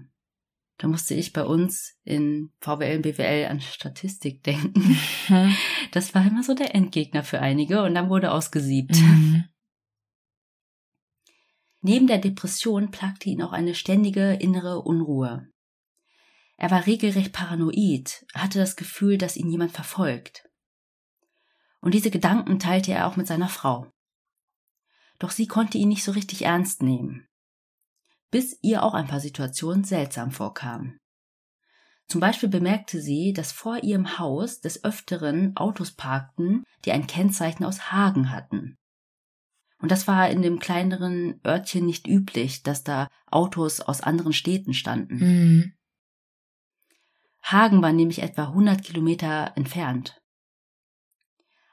Da 0.77 0.87
musste 0.87 1.15
ich 1.15 1.33
bei 1.33 1.43
uns 1.43 1.95
in 2.03 2.51
VWL 2.61 2.97
und 2.97 3.01
BWL 3.01 3.47
an 3.49 3.61
Statistik 3.61 4.43
denken. 4.45 4.97
Mhm. 5.29 5.55
Das 5.91 6.13
war 6.13 6.25
immer 6.25 6.43
so 6.43 6.53
der 6.53 6.75
Endgegner 6.75 7.23
für 7.23 7.39
einige 7.39 7.83
und 7.83 7.95
dann 7.95 8.09
wurde 8.09 8.31
ausgesiebt. 8.31 8.95
Mhm. 8.95 9.45
Neben 11.81 12.07
der 12.07 12.19
Depression 12.19 12.91
plagte 12.91 13.29
ihn 13.29 13.41
auch 13.41 13.53
eine 13.53 13.73
ständige 13.73 14.33
innere 14.33 14.81
Unruhe. 14.81 15.47
Er 16.57 16.71
war 16.71 16.87
regelrecht 16.87 17.33
paranoid, 17.33 18.25
hatte 18.33 18.57
das 18.57 18.75
Gefühl, 18.75 19.17
dass 19.17 19.37
ihn 19.37 19.49
jemand 19.49 19.71
verfolgt. 19.71 20.49
Und 21.79 21.93
diese 21.93 22.09
Gedanken 22.09 22.59
teilte 22.59 22.91
er 22.91 23.07
auch 23.07 23.15
mit 23.15 23.27
seiner 23.27 23.47
Frau. 23.47 23.91
Doch 25.19 25.31
sie 25.31 25.47
konnte 25.47 25.77
ihn 25.77 25.89
nicht 25.89 26.03
so 26.03 26.11
richtig 26.11 26.43
ernst 26.43 26.81
nehmen. 26.81 27.27
Bis 28.31 28.57
ihr 28.61 28.83
auch 28.83 28.93
ein 28.93 29.07
paar 29.07 29.19
Situationen 29.19 29.83
seltsam 29.83 30.31
vorkamen. 30.31 30.99
Zum 32.07 32.21
Beispiel 32.21 32.49
bemerkte 32.49 33.01
sie, 33.01 33.33
dass 33.33 33.51
vor 33.51 33.83
ihrem 33.83 34.17
Haus 34.17 34.59
des 34.59 34.83
Öfteren 34.83 35.55
Autos 35.57 35.91
parkten, 35.91 36.63
die 36.85 36.91
ein 36.91 37.05
Kennzeichen 37.05 37.65
aus 37.65 37.91
Hagen 37.91 38.31
hatten. 38.31 38.77
Und 39.79 39.91
das 39.91 40.07
war 40.07 40.29
in 40.29 40.41
dem 40.41 40.59
kleineren 40.59 41.39
Örtchen 41.45 41.85
nicht 41.85 42.07
üblich, 42.07 42.63
dass 42.63 42.83
da 42.83 43.07
Autos 43.27 43.81
aus 43.81 44.01
anderen 44.01 44.33
Städten 44.33 44.73
standen. 44.73 45.17
Mhm. 45.17 45.73
Hagen 47.49 47.81
war 47.81 47.93
nämlich 47.93 48.21
etwa 48.21 48.43
100 48.43 48.83
Kilometer 48.83 49.53
entfernt. 49.55 50.21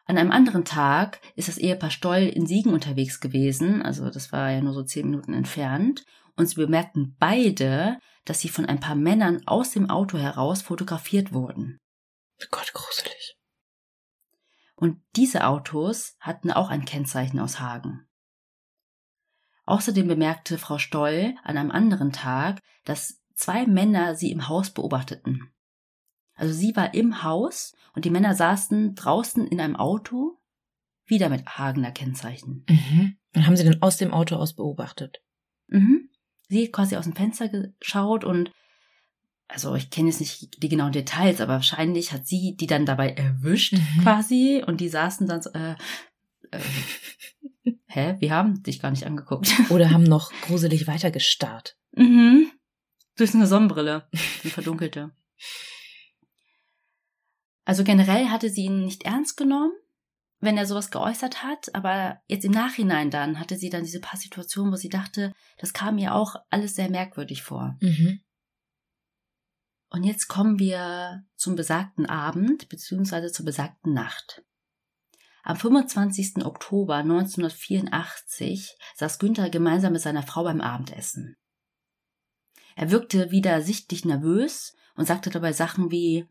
An 0.06 0.18
einem 0.18 0.30
anderen 0.30 0.64
Tag 0.64 1.20
ist 1.34 1.48
das 1.48 1.58
Ehepaar 1.58 1.90
Stoll 1.90 2.22
in 2.22 2.46
Siegen 2.46 2.72
unterwegs 2.72 3.18
gewesen, 3.18 3.82
also 3.82 4.08
das 4.08 4.30
war 4.30 4.50
ja 4.50 4.60
nur 4.60 4.72
so 4.72 4.84
zehn 4.84 5.10
Minuten 5.10 5.32
entfernt, 5.32 6.04
und 6.36 6.46
sie 6.46 6.56
bemerkten 6.56 7.16
beide, 7.18 7.98
dass 8.24 8.40
sie 8.40 8.48
von 8.48 8.66
ein 8.66 8.78
paar 8.78 8.94
Männern 8.94 9.42
aus 9.46 9.72
dem 9.72 9.90
Auto 9.90 10.16
heraus 10.16 10.62
fotografiert 10.62 11.32
wurden. 11.32 11.80
Oh 12.40 12.46
Gott, 12.52 12.72
gruselig. 12.72 13.36
Und 14.76 15.00
diese 15.16 15.46
Autos 15.46 16.16
hatten 16.20 16.52
auch 16.52 16.68
ein 16.68 16.84
Kennzeichen 16.84 17.40
aus 17.40 17.58
Hagen. 17.58 18.06
Außerdem 19.64 20.06
bemerkte 20.06 20.58
Frau 20.58 20.78
Stoll 20.78 21.34
an 21.42 21.56
einem 21.56 21.70
anderen 21.70 22.12
Tag, 22.12 22.60
dass 22.84 23.22
zwei 23.34 23.66
Männer 23.66 24.14
sie 24.14 24.30
im 24.30 24.48
Haus 24.48 24.70
beobachteten. 24.70 25.53
Also 26.34 26.52
sie 26.52 26.74
war 26.76 26.94
im 26.94 27.22
Haus 27.22 27.74
und 27.94 28.04
die 28.04 28.10
Männer 28.10 28.34
saßen 28.34 28.94
draußen 28.94 29.46
in 29.46 29.60
einem 29.60 29.76
Auto, 29.76 30.38
wieder 31.06 31.28
mit 31.28 31.46
Hagener 31.46 31.92
Kennzeichen. 31.92 32.64
Mhm. 32.68 33.16
Und 33.34 33.46
haben 33.46 33.56
sie 33.56 33.64
dann 33.64 33.82
aus 33.82 33.96
dem 33.96 34.12
Auto 34.12 34.36
aus 34.36 34.54
beobachtet? 34.54 35.22
Mhm. 35.68 36.08
Sie 36.48 36.64
hat 36.64 36.72
quasi 36.72 36.96
aus 36.96 37.04
dem 37.04 37.14
Fenster 37.14 37.48
geschaut 37.48 38.24
und 38.24 38.50
also 39.48 39.74
ich 39.74 39.90
kenne 39.90 40.08
jetzt 40.08 40.20
nicht 40.20 40.62
die 40.62 40.68
genauen 40.68 40.92
Details, 40.92 41.40
aber 41.40 41.54
wahrscheinlich 41.54 42.12
hat 42.12 42.26
sie 42.26 42.56
die 42.56 42.66
dann 42.66 42.86
dabei 42.86 43.10
erwischt 43.10 43.74
mhm. 43.74 44.02
quasi 44.02 44.64
und 44.66 44.80
die 44.80 44.88
saßen 44.88 45.26
dann 45.26 45.42
so, 45.42 45.50
äh, 45.50 45.74
äh, 46.50 46.60
hä, 47.86 48.16
wir 48.18 48.30
haben 48.30 48.62
dich 48.62 48.80
gar 48.80 48.90
nicht 48.90 49.06
angeguckt. 49.06 49.52
Oder 49.70 49.90
haben 49.90 50.04
noch 50.04 50.32
gruselig 50.42 50.86
weitergestarrt. 50.86 51.76
Mhm. 51.92 52.50
Durch 53.16 53.34
eine 53.34 53.46
Sonnenbrille, 53.46 54.08
eine 54.42 54.50
verdunkelte. 54.50 55.12
Also 57.64 57.84
generell 57.84 58.28
hatte 58.28 58.50
sie 58.50 58.64
ihn 58.64 58.84
nicht 58.84 59.04
ernst 59.04 59.36
genommen, 59.36 59.72
wenn 60.40 60.58
er 60.58 60.66
sowas 60.66 60.90
geäußert 60.90 61.42
hat, 61.42 61.74
aber 61.74 62.20
jetzt 62.28 62.44
im 62.44 62.52
Nachhinein 62.52 63.10
dann 63.10 63.40
hatte 63.40 63.56
sie 63.56 63.70
dann 63.70 63.84
diese 63.84 64.00
paar 64.00 64.18
Situationen, 64.18 64.72
wo 64.72 64.76
sie 64.76 64.90
dachte, 64.90 65.32
das 65.58 65.72
kam 65.72 65.96
ihr 65.98 66.14
auch 66.14 66.36
alles 66.50 66.74
sehr 66.74 66.90
merkwürdig 66.90 67.42
vor. 67.42 67.76
Mhm. 67.80 68.20
Und 69.90 70.04
jetzt 70.04 70.28
kommen 70.28 70.58
wir 70.58 71.24
zum 71.36 71.54
besagten 71.54 72.06
Abend 72.06 72.68
beziehungsweise 72.68 73.30
zur 73.30 73.46
besagten 73.46 73.94
Nacht. 73.94 74.42
Am 75.44 75.56
25. 75.56 76.44
Oktober 76.44 76.96
1984 76.96 78.76
saß 78.96 79.18
Günther 79.18 79.50
gemeinsam 79.50 79.92
mit 79.92 80.02
seiner 80.02 80.22
Frau 80.22 80.42
beim 80.42 80.60
Abendessen. 80.60 81.36
Er 82.76 82.90
wirkte 82.90 83.30
wieder 83.30 83.62
sichtlich 83.62 84.04
nervös 84.04 84.74
und 84.96 85.06
sagte 85.06 85.30
dabei 85.30 85.52
Sachen 85.52 85.90
wie 85.90 86.26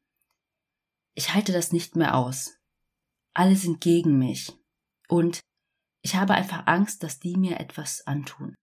ich 1.16 1.34
halte 1.34 1.52
das 1.52 1.72
nicht 1.72 1.96
mehr 1.96 2.16
aus. 2.16 2.58
Alle 3.34 3.56
sind 3.56 3.82
gegen 3.82 4.18
mich. 4.18 4.54
Und 5.08 5.42
ich 6.02 6.16
habe 6.16 6.34
einfach 6.34 6.68
Angst, 6.68 7.04
dass 7.04 7.20
die 7.20 7.38
mir 7.38 7.60
etwas 7.60 8.06
antun. 8.08 8.56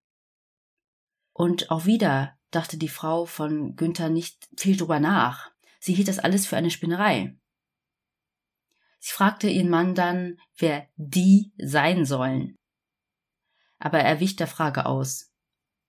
Und 1.33 1.71
auch 1.71 1.87
wieder 1.87 2.37
dachte 2.51 2.77
die 2.77 2.89
Frau 2.89 3.25
von 3.25 3.77
Günther 3.77 4.11
nicht 4.11 4.49
viel 4.59 4.77
drüber 4.77 5.01
nach. 5.01 5.51
Sie 5.79 5.95
hielt 5.95 6.09
das 6.09 6.19
alles 6.19 6.47
für 6.47 6.57
eine 6.57 6.71
Spinnerei. 6.71 7.37
Sie 8.99 9.13
fragte 9.13 9.49
ihren 9.49 9.71
Mann 9.71 9.95
dann, 9.95 10.39
wer 10.59 10.89
die 10.97 11.53
sein 11.57 12.05
sollen. 12.05 12.57
Aber 13.79 14.01
er 14.01 14.21
wich 14.21 14.37
der 14.37 14.47
Frage 14.47 14.85
aus. 14.85 15.33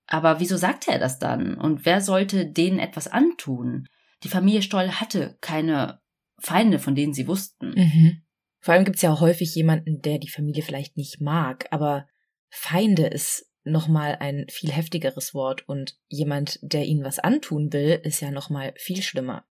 Aber 0.07 0.39
wieso 0.39 0.55
sagte 0.55 0.91
er 0.91 0.99
das 0.99 1.19
dann? 1.19 1.57
Und 1.57 1.85
wer 1.85 2.01
sollte 2.01 2.45
denen 2.45 2.79
etwas 2.79 3.07
antun? 3.07 3.87
Die 4.23 4.29
Familie 4.29 4.61
Stoll 4.61 4.89
hatte 4.91 5.37
keine 5.41 6.00
Feinde, 6.41 6.79
von 6.79 6.95
denen 6.95 7.13
sie 7.13 7.27
wussten. 7.27 7.73
Mhm. 7.75 8.23
Vor 8.59 8.73
allem 8.73 8.85
gibt's 8.85 9.01
ja 9.01 9.11
auch 9.11 9.21
häufig 9.21 9.55
jemanden, 9.55 10.01
der 10.01 10.19
die 10.19 10.29
Familie 10.29 10.63
vielleicht 10.63 10.97
nicht 10.97 11.21
mag, 11.21 11.67
aber 11.71 12.07
Feinde 12.49 13.07
ist 13.07 13.47
nochmal 13.63 14.17
ein 14.19 14.45
viel 14.49 14.71
heftigeres 14.71 15.33
Wort 15.33 15.67
und 15.67 15.97
jemand, 16.07 16.59
der 16.61 16.85
ihnen 16.85 17.03
was 17.03 17.19
antun 17.19 17.71
will, 17.73 17.99
ist 18.03 18.19
ja 18.21 18.31
nochmal 18.31 18.73
viel 18.77 19.01
schlimmer. 19.01 19.45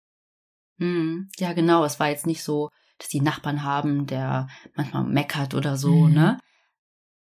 Mhm. 0.78 1.28
Ja, 1.38 1.52
genau. 1.52 1.84
Es 1.84 2.00
war 2.00 2.08
jetzt 2.08 2.26
nicht 2.26 2.42
so, 2.42 2.70
dass 2.98 3.08
die 3.08 3.20
Nachbarn 3.20 3.62
haben, 3.62 4.06
der 4.06 4.48
manchmal 4.74 5.04
meckert 5.04 5.54
oder 5.54 5.76
so, 5.76 5.92
mhm. 5.92 6.14
ne? 6.14 6.38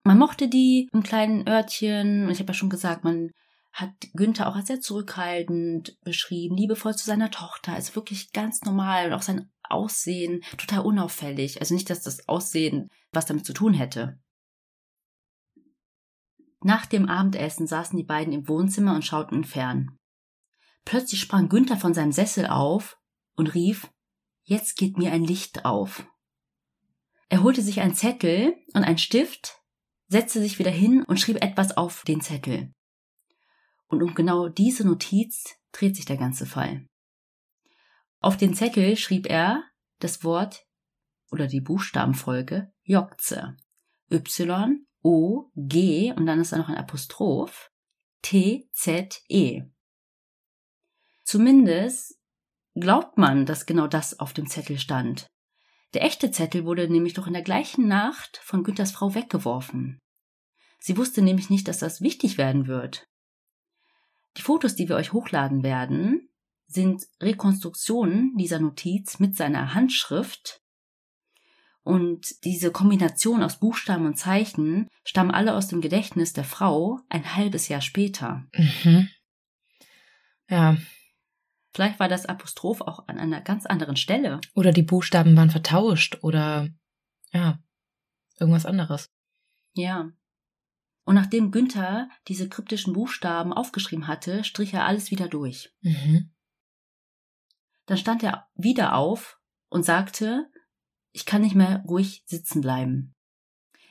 Man 0.04 0.20
mochte 0.20 0.48
die 0.48 0.88
im 0.94 1.02
kleinen 1.02 1.48
Örtchen, 1.48 2.30
ich 2.30 2.40
habe 2.40 2.50
ja 2.50 2.54
schon 2.54 2.70
gesagt, 2.70 3.04
man 3.04 3.32
hat 3.76 3.92
Günther 4.14 4.48
auch 4.48 4.56
als 4.56 4.68
sehr 4.68 4.80
zurückhaltend 4.80 6.00
beschrieben, 6.02 6.56
liebevoll 6.56 6.96
zu 6.96 7.06
seiner 7.06 7.30
Tochter, 7.30 7.74
also 7.74 7.94
wirklich 7.96 8.32
ganz 8.32 8.62
normal 8.64 9.08
und 9.08 9.14
auch 9.14 9.22
sein 9.22 9.52
Aussehen 9.64 10.44
total 10.58 10.86
unauffällig. 10.86 11.60
Also 11.60 11.74
nicht, 11.74 11.90
dass 11.90 12.02
das 12.02 12.30
Aussehen 12.30 12.90
was 13.12 13.26
damit 13.26 13.46
zu 13.46 13.52
tun 13.52 13.74
hätte. 13.74 14.18
Nach 16.62 16.86
dem 16.86 17.10
Abendessen 17.10 17.68
saßen 17.68 17.98
die 17.98 18.06
beiden 18.06 18.32
im 18.32 18.48
Wohnzimmer 18.48 18.96
und 18.96 19.04
schauten 19.04 19.44
fern. 19.44 19.98
Plötzlich 20.86 21.20
sprang 21.20 21.50
Günther 21.50 21.76
von 21.76 21.94
seinem 21.94 22.14
Sessel 22.14 22.48
auf 22.48 22.98
und 23.36 23.54
rief, 23.56 23.92
Jetzt 24.44 24.78
geht 24.78 24.98
mir 24.98 25.12
ein 25.12 25.24
Licht 25.24 25.66
auf. 25.66 26.08
Er 27.30 27.42
holte 27.42 27.64
sich 27.64 27.82
einen 27.82 27.96
Zettel 27.96 28.56
und 28.74 28.84
einen 28.84 29.00
Stift, 29.00 29.60
setzte 30.08 30.40
sich 30.40 30.60
wieder 30.60 30.72
hin 30.72 31.04
und 31.04 31.20
schrieb 31.20 31.44
etwas 31.44 31.76
auf 31.76 32.04
den 32.04 32.22
Zettel. 32.22 32.75
Und 33.88 34.02
um 34.02 34.16
genau 34.16 34.50
diese 34.50 34.86
Notiz 34.86 35.56
dreht 35.72 35.96
sich 35.96 36.06
der 36.06 36.18
ganze 36.18 36.46
Fall. 36.46 36.88
Auf 38.20 38.38
den 38.38 38.54
Zettel 38.54 38.98
schrieb 38.98 39.30
er 39.30 39.64
das 40.00 40.24
Wort 40.24 40.66
oder 41.32 41.48
die 41.48 41.62
Buchstabenfolge 41.62 42.72
Jokze. 42.84 43.56
Y, 44.12 44.86
O, 45.04 45.52
G 45.56 46.12
und 46.14 46.26
dann 46.26 46.40
ist 46.40 46.52
da 46.52 46.58
noch 46.58 46.70
ein 46.70 46.78
Apostroph. 46.78 47.70
T, 48.22 48.68
Z, 48.74 49.22
E. 49.30 49.64
Zumindest 51.24 52.20
glaubt 52.74 53.18
man, 53.18 53.46
dass 53.46 53.66
genau 53.66 53.88
das 53.88 54.20
auf 54.20 54.34
dem 54.34 54.48
Zettel 54.48 54.80
stand. 54.80 55.28
Der 55.94 56.04
echte 56.04 56.32
Zettel 56.32 56.66
wurde 56.66 56.90
nämlich 56.90 57.14
doch 57.14 57.28
in 57.28 57.34
der 57.34 57.42
gleichen 57.42 57.88
Nacht 57.88 58.38
von 58.44 58.64
Günthers 58.64 58.92
Frau 58.92 59.14
weggeworfen. 59.16 60.00
Sie 60.80 60.98
wusste 60.98 61.22
nämlich 61.22 61.50
nicht, 61.50 61.68
dass 61.68 61.80
das 61.80 62.02
wichtig 62.02 62.38
werden 62.38 62.68
wird. 62.68 63.06
Die 64.38 64.42
Fotos, 64.42 64.76
die 64.76 64.90
wir 64.90 64.96
euch 64.96 65.14
hochladen 65.14 65.64
werden, 65.64 66.30
sind 66.68 67.06
Rekonstruktionen 67.22 68.36
dieser 68.38 68.60
Notiz 68.60 69.20
mit 69.20 69.36
seiner 69.36 69.74
Handschrift. 69.74 70.62
Und 71.84 72.44
diese 72.44 72.72
Kombination 72.72 73.44
aus 73.44 73.60
Buchstaben 73.60 74.08
und 74.08 74.18
Zeichen 74.18 74.88
stammen 75.04 75.32
alle 75.32 75.54
aus 75.54 75.68
dem 75.68 75.82
Gedächtnis 75.82 76.34
der 76.34 76.44
Frau 76.44 77.00
ein 77.10 77.36
halbes 77.36 77.68
Jahr 77.68 77.82
später. 77.82 78.44
Mhm. 78.54 79.10
Ja. 80.50 80.78
Vielleicht 81.74 82.00
war 82.00 82.08
das 82.08 82.26
Apostroph 82.26 82.82
auch 82.82 83.08
an 83.08 83.20
einer 83.20 83.42
ganz 83.42 83.66
anderen 83.66 83.98
Stelle. 83.98 84.42
Oder 84.56 84.72
die 84.72 84.82
Buchstaben 84.82 85.36
waren 85.38 85.52
vertauscht 85.52 86.18
oder 86.24 86.70
ja, 87.32 87.60
irgendwas 88.40 88.66
anderes. 88.66 89.10
Ja. 89.74 90.12
Und 91.06 91.16
nachdem 91.16 91.52
Günther 91.52 92.10
diese 92.28 92.50
kryptischen 92.50 92.94
Buchstaben 92.94 93.54
aufgeschrieben 93.54 94.08
hatte, 94.08 94.44
strich 94.44 94.74
er 94.74 94.86
alles 94.86 95.12
wieder 95.12 95.28
durch. 95.28 95.74
Mhm. 95.82 96.32
Dann 97.86 97.98
stand 97.98 98.24
er 98.24 98.48
wieder 98.56 98.96
auf 98.96 99.40
und 99.70 99.86
sagte, 99.86 100.52
ich 101.12 101.26
kann 101.26 101.44
nicht 101.44 101.56
mehr 101.56 101.84
ruhig 101.88 102.24
sitzen 102.26 102.62
bleiben. 102.62 103.14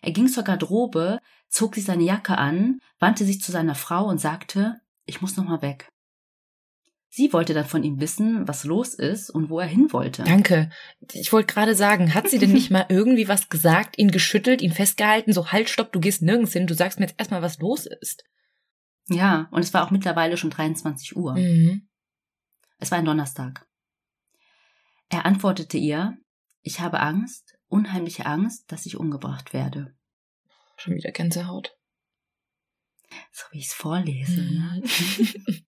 Er 0.03 0.13
ging 0.13 0.29
zur 0.29 0.43
Garderobe, 0.43 1.21
zog 1.49 1.77
sich 1.77 1.85
seine 1.85 2.03
Jacke 2.03 2.37
an, 2.37 2.81
wandte 2.99 3.25
sich 3.25 3.41
zu 3.41 3.53
seiner 3.53 3.75
Frau 3.75 4.07
und 4.07 4.19
sagte, 4.19 4.81
ich 5.07 5.23
muss 5.23 5.37
noch 5.37 5.45
mal 5.45 5.63
weg. 5.63 5.89
Sie 7.17 7.33
wollte 7.33 7.55
dann 7.55 7.65
von 7.65 7.85
ihm 7.85 8.01
wissen, 8.01 8.49
was 8.49 8.65
los 8.65 8.93
ist 8.93 9.31
und 9.31 9.49
wo 9.49 9.61
er 9.61 9.69
hin 9.69 9.93
wollte. 9.93 10.25
Danke. 10.25 10.69
Ich 11.13 11.33
wollte 11.33 11.55
gerade 11.55 11.77
sagen, 11.77 12.13
hat 12.13 12.29
sie 12.29 12.41
denn 12.41 12.51
nicht 12.51 12.73
mal 12.73 12.87
irgendwie 12.89 13.29
was 13.29 13.49
gesagt, 13.49 13.99
ihn 13.99 14.11
geschüttelt, 14.11 14.61
ihn 14.61 14.73
festgehalten, 14.73 15.33
so 15.33 15.53
halt, 15.53 15.71
stopp, 15.71 15.93
du 15.93 16.01
gehst 16.01 16.23
nirgends 16.23 16.55
hin, 16.55 16.67
du 16.67 16.75
sagst 16.75 16.99
mir 16.99 17.07
jetzt 17.07 17.15
erstmal, 17.17 17.41
was 17.41 17.61
los 17.61 17.87
ist. 17.87 18.25
Ja, 19.07 19.47
und 19.53 19.61
es 19.61 19.73
war 19.73 19.87
auch 19.87 19.93
mittlerweile 19.93 20.37
schon 20.37 20.51
23 20.51 21.17
Uhr. 21.17 21.37
Mhm. 21.37 21.87
Es 22.81 22.91
war 22.91 22.99
ein 22.99 23.05
Donnerstag. 23.05 23.65
Er 25.09 25.25
antwortete 25.25 25.79
ihr, 25.79 26.19
ich 26.63 26.81
habe 26.81 26.99
Angst, 26.99 27.57
unheimliche 27.69 28.27
Angst, 28.27 28.73
dass 28.73 28.87
ich 28.87 28.97
umgebracht 28.97 29.53
werde. 29.53 29.95
Schon 30.79 30.97
wieder 30.97 31.13
Gänsehaut. 31.13 31.77
So 33.31 33.45
wie 33.53 33.59
ich 33.59 33.67
es 33.67 33.73
vorlese. 33.73 34.41
Ne? 34.41 34.83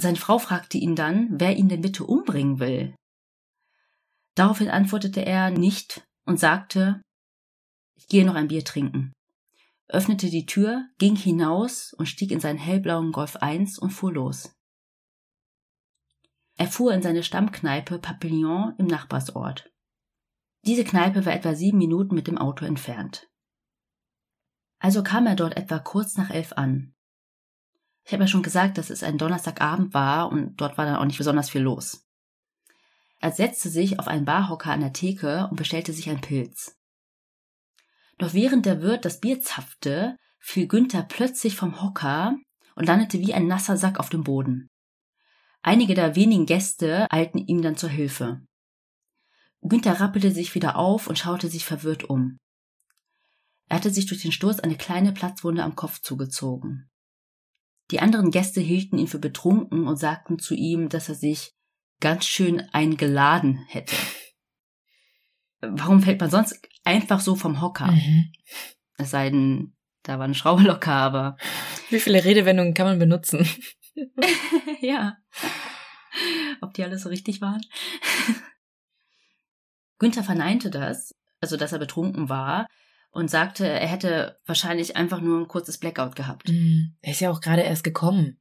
Seine 0.00 0.16
Frau 0.16 0.38
fragte 0.38 0.78
ihn 0.78 0.94
dann, 0.94 1.40
wer 1.40 1.56
ihn 1.56 1.68
denn 1.68 1.80
bitte 1.80 2.04
umbringen 2.04 2.60
will. 2.60 2.94
Daraufhin 4.36 4.70
antwortete 4.70 5.26
er 5.26 5.50
nicht 5.50 6.06
und 6.24 6.38
sagte, 6.38 7.02
ich 7.96 8.06
gehe 8.06 8.24
noch 8.24 8.36
ein 8.36 8.46
Bier 8.46 8.64
trinken, 8.64 9.12
öffnete 9.88 10.30
die 10.30 10.46
Tür, 10.46 10.88
ging 10.98 11.16
hinaus 11.16 11.94
und 11.94 12.06
stieg 12.06 12.30
in 12.30 12.38
seinen 12.38 12.60
hellblauen 12.60 13.10
Golf 13.10 13.34
1 13.34 13.80
und 13.80 13.90
fuhr 13.90 14.12
los. 14.12 14.54
Er 16.56 16.68
fuhr 16.68 16.94
in 16.94 17.02
seine 17.02 17.24
Stammkneipe 17.24 17.98
Papillon 17.98 18.74
im 18.78 18.86
Nachbarsort. 18.86 19.68
Diese 20.64 20.84
Kneipe 20.84 21.26
war 21.26 21.32
etwa 21.32 21.56
sieben 21.56 21.78
Minuten 21.78 22.14
mit 22.14 22.28
dem 22.28 22.38
Auto 22.38 22.64
entfernt. 22.64 23.28
Also 24.78 25.02
kam 25.02 25.26
er 25.26 25.34
dort 25.34 25.56
etwa 25.56 25.80
kurz 25.80 26.16
nach 26.16 26.30
elf 26.30 26.52
an. 26.52 26.94
Ich 28.08 28.14
habe 28.14 28.22
ja 28.22 28.28
schon 28.28 28.42
gesagt, 28.42 28.78
dass 28.78 28.88
es 28.88 29.02
ein 29.02 29.18
Donnerstagabend 29.18 29.92
war 29.92 30.32
und 30.32 30.56
dort 30.56 30.78
war 30.78 30.86
dann 30.86 30.96
auch 30.96 31.04
nicht 31.04 31.18
besonders 31.18 31.50
viel 31.50 31.60
los. 31.60 32.06
Er 33.20 33.32
setzte 33.32 33.68
sich 33.68 33.98
auf 33.98 34.08
einen 34.08 34.24
Barhocker 34.24 34.72
an 34.72 34.80
der 34.80 34.94
Theke 34.94 35.46
und 35.50 35.56
bestellte 35.56 35.92
sich 35.92 36.08
einen 36.08 36.22
Pilz. 36.22 36.74
Doch 38.16 38.32
während 38.32 38.64
der 38.64 38.80
Wirt 38.80 39.04
das 39.04 39.20
Bier 39.20 39.42
zapfte, 39.42 40.16
fiel 40.38 40.68
Günther 40.68 41.02
plötzlich 41.02 41.54
vom 41.54 41.82
Hocker 41.82 42.34
und 42.76 42.86
landete 42.86 43.20
wie 43.20 43.34
ein 43.34 43.46
nasser 43.46 43.76
Sack 43.76 44.00
auf 44.00 44.08
dem 44.08 44.24
Boden. 44.24 44.70
Einige 45.60 45.92
der 45.92 46.16
wenigen 46.16 46.46
Gäste 46.46 47.06
eilten 47.10 47.46
ihm 47.46 47.60
dann 47.60 47.76
zur 47.76 47.90
Hilfe. 47.90 48.40
Günther 49.60 50.00
rappelte 50.00 50.30
sich 50.30 50.54
wieder 50.54 50.76
auf 50.76 51.08
und 51.08 51.18
schaute 51.18 51.50
sich 51.50 51.66
verwirrt 51.66 52.04
um. 52.04 52.38
Er 53.68 53.76
hatte 53.76 53.90
sich 53.90 54.06
durch 54.06 54.22
den 54.22 54.32
Sturz 54.32 54.60
eine 54.60 54.78
kleine 54.78 55.12
Platzwunde 55.12 55.62
am 55.62 55.76
Kopf 55.76 56.00
zugezogen. 56.00 56.88
Die 57.90 58.00
anderen 58.00 58.30
Gäste 58.30 58.60
hielten 58.60 58.98
ihn 58.98 59.06
für 59.06 59.18
betrunken 59.18 59.86
und 59.86 59.96
sagten 59.96 60.38
zu 60.38 60.54
ihm, 60.54 60.88
dass 60.88 61.08
er 61.08 61.14
sich 61.14 61.54
ganz 62.00 62.26
schön 62.26 62.60
eingeladen 62.72 63.64
hätte. 63.68 63.96
Warum 65.60 66.02
fällt 66.02 66.20
man 66.20 66.30
sonst 66.30 66.60
einfach 66.84 67.20
so 67.20 67.34
vom 67.34 67.60
Hocker? 67.60 67.90
Mhm. 67.90 68.32
Es 68.96 69.10
sei 69.10 69.30
denn, 69.30 69.76
da 70.02 70.18
war 70.18 70.24
eine 70.24 70.34
Schraube 70.34 70.62
locker, 70.62 70.92
aber. 70.92 71.36
Wie 71.90 72.00
viele 72.00 72.24
Redewendungen 72.24 72.74
kann 72.74 72.86
man 72.86 72.98
benutzen? 72.98 73.48
ja. 74.80 75.16
Ob 76.60 76.74
die 76.74 76.84
alle 76.84 76.98
so 76.98 77.08
richtig 77.08 77.40
waren? 77.40 77.60
Günther 79.98 80.22
verneinte 80.22 80.70
das, 80.70 81.14
also 81.40 81.56
dass 81.56 81.72
er 81.72 81.78
betrunken 81.78 82.28
war, 82.28 82.68
und 83.18 83.28
sagte, 83.28 83.66
er 83.66 83.88
hätte 83.88 84.38
wahrscheinlich 84.46 84.96
einfach 84.96 85.20
nur 85.20 85.40
ein 85.40 85.48
kurzes 85.48 85.78
Blackout 85.78 86.14
gehabt. 86.14 86.48
Mhm. 86.48 86.94
Er 87.02 87.10
ist 87.10 87.20
ja 87.20 87.30
auch 87.30 87.40
gerade 87.40 87.62
erst 87.62 87.82
gekommen. 87.82 88.40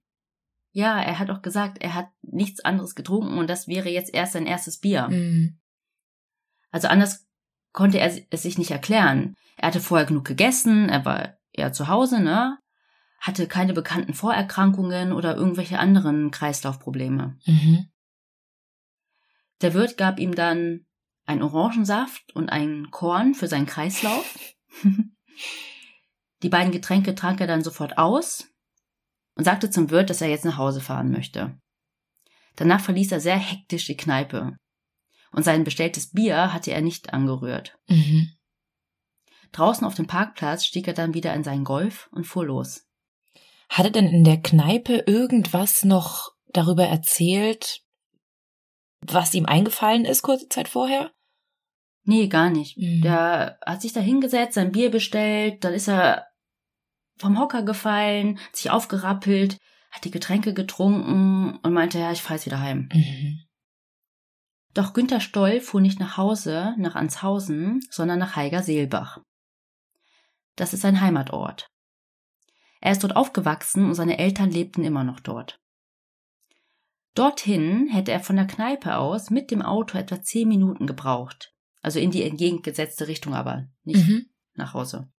Ja, 0.71 1.01
er 1.01 1.17
hat 1.17 1.31
auch 1.31 1.41
gesagt, 1.41 1.81
er 1.81 1.95
hat 1.95 2.09
nichts 2.21 2.63
anderes 2.63 2.93
getrunken 2.93 3.39
und 3.39 3.49
das 3.49 3.67
wäre 3.67 3.89
jetzt 3.89 4.13
erst 4.13 4.33
sein 4.33 4.45
erstes 4.45 4.77
Bier. 4.77 5.07
Mhm. 5.09 5.57
Also 6.69 6.89
anders 6.89 7.27
konnte 7.73 7.97
er 7.97 8.13
es 8.29 8.43
sich 8.43 8.59
nicht 8.59 8.69
erklären. 8.69 9.33
Er 9.55 9.69
hatte 9.69 9.81
vorher 9.81 10.05
genug 10.05 10.25
gegessen, 10.25 10.89
er 10.89 11.03
war 11.05 11.37
eher 11.51 11.73
zu 11.73 11.87
Hause, 11.87 12.21
ne? 12.21 12.59
Hatte 13.19 13.47
keine 13.47 13.73
bekannten 13.73 14.13
Vorerkrankungen 14.13 15.11
oder 15.11 15.35
irgendwelche 15.35 15.79
anderen 15.79 16.29
Kreislaufprobleme. 16.29 17.35
Mhm. 17.47 17.87
Der 19.61 19.73
Wirt 19.73 19.97
gab 19.97 20.19
ihm 20.19 20.35
dann 20.35 20.85
einen 21.25 21.41
Orangensaft 21.41 22.35
und 22.35 22.49
ein 22.49 22.91
Korn 22.91 23.33
für 23.33 23.47
seinen 23.47 23.65
Kreislauf. 23.65 24.37
Die 26.43 26.49
beiden 26.49 26.71
Getränke 26.71 27.15
trank 27.15 27.41
er 27.41 27.47
dann 27.47 27.63
sofort 27.63 27.97
aus 27.97 28.47
und 29.35 29.43
sagte 29.43 29.69
zum 29.69 29.89
Wirt, 29.89 30.09
dass 30.09 30.21
er 30.21 30.29
jetzt 30.29 30.45
nach 30.45 30.57
Hause 30.57 30.81
fahren 30.81 31.11
möchte. 31.11 31.59
Danach 32.55 32.81
verließ 32.81 33.11
er 33.11 33.19
sehr 33.19 33.37
hektisch 33.37 33.85
die 33.85 33.97
Kneipe. 33.97 34.55
Und 35.31 35.43
sein 35.43 35.63
bestelltes 35.63 36.11
Bier 36.11 36.53
hatte 36.53 36.71
er 36.71 36.81
nicht 36.81 37.13
angerührt. 37.13 37.77
Mhm. 37.87 38.31
Draußen 39.51 39.85
auf 39.85 39.95
dem 39.95 40.07
Parkplatz 40.07 40.65
stieg 40.65 40.87
er 40.87 40.93
dann 40.93 41.13
wieder 41.13 41.33
in 41.33 41.43
seinen 41.43 41.63
Golf 41.63 42.09
und 42.11 42.25
fuhr 42.25 42.45
los. 42.45 42.85
Hat 43.69 43.85
er 43.85 43.91
denn 43.91 44.07
in 44.07 44.23
der 44.23 44.41
Kneipe 44.41 45.03
irgendwas 45.05 45.83
noch 45.83 46.31
darüber 46.47 46.85
erzählt, 46.85 47.81
was 49.01 49.33
ihm 49.33 49.45
eingefallen 49.45 50.05
ist 50.05 50.21
kurze 50.21 50.49
Zeit 50.49 50.67
vorher? 50.67 51.11
Nee, 52.07 52.29
gar 52.29 52.49
nicht. 52.49 52.77
Mhm. 52.77 53.01
Der 53.01 53.59
hat 53.65 53.81
sich 53.81 53.91
da 53.91 53.99
hingesetzt, 53.99 54.53
sein 54.53 54.71
Bier 54.71 54.89
bestellt, 54.89 55.65
dann 55.65 55.73
ist 55.73 55.89
er 55.89 56.27
vom 57.17 57.37
Hocker 57.37 57.63
gefallen, 57.63 58.39
hat 58.39 58.55
sich 58.55 58.71
aufgerappelt, 58.71 59.57
hat 59.91 60.05
die 60.05 60.11
Getränke 60.11 60.53
getrunken 60.53 61.59
und 61.61 61.73
meinte, 61.73 61.99
ja, 61.99 62.13
ich 62.13 62.21
fahr 62.21 62.37
jetzt 62.37 62.45
wieder 62.45 62.61
heim. 62.61 62.87
Mhm. 62.93 63.41
Doch 64.73 64.93
Günter 64.93 65.19
Stoll 65.19 65.59
fuhr 65.59 65.81
nicht 65.81 65.99
nach 65.99 66.15
Hause, 66.15 66.75
nach 66.77 66.95
Anshausen, 66.95 67.81
sondern 67.89 68.19
nach 68.19 68.37
Heiger-Seelbach. 68.37 69.19
Das 70.55 70.73
ist 70.73 70.81
sein 70.81 71.01
Heimatort. 71.01 71.67
Er 72.79 72.93
ist 72.93 73.03
dort 73.03 73.17
aufgewachsen 73.17 73.85
und 73.85 73.95
seine 73.95 74.17
Eltern 74.17 74.49
lebten 74.49 74.85
immer 74.85 75.03
noch 75.03 75.19
dort. 75.19 75.59
Dorthin 77.15 77.89
hätte 77.89 78.13
er 78.13 78.21
von 78.21 78.37
der 78.37 78.47
Kneipe 78.47 78.95
aus 78.95 79.29
mit 79.29 79.51
dem 79.51 79.61
Auto 79.61 79.97
etwa 79.97 80.21
zehn 80.21 80.47
Minuten 80.47 80.87
gebraucht. 80.87 81.51
Also 81.87 81.99
in 81.99 82.11
die 82.11 82.23
entgegengesetzte 82.23 83.07
Richtung 83.07 83.33
aber, 83.33 83.69
nicht 83.85 84.05
Mhm. 84.05 84.25
nach 84.55 84.73
Hause. 84.73 85.09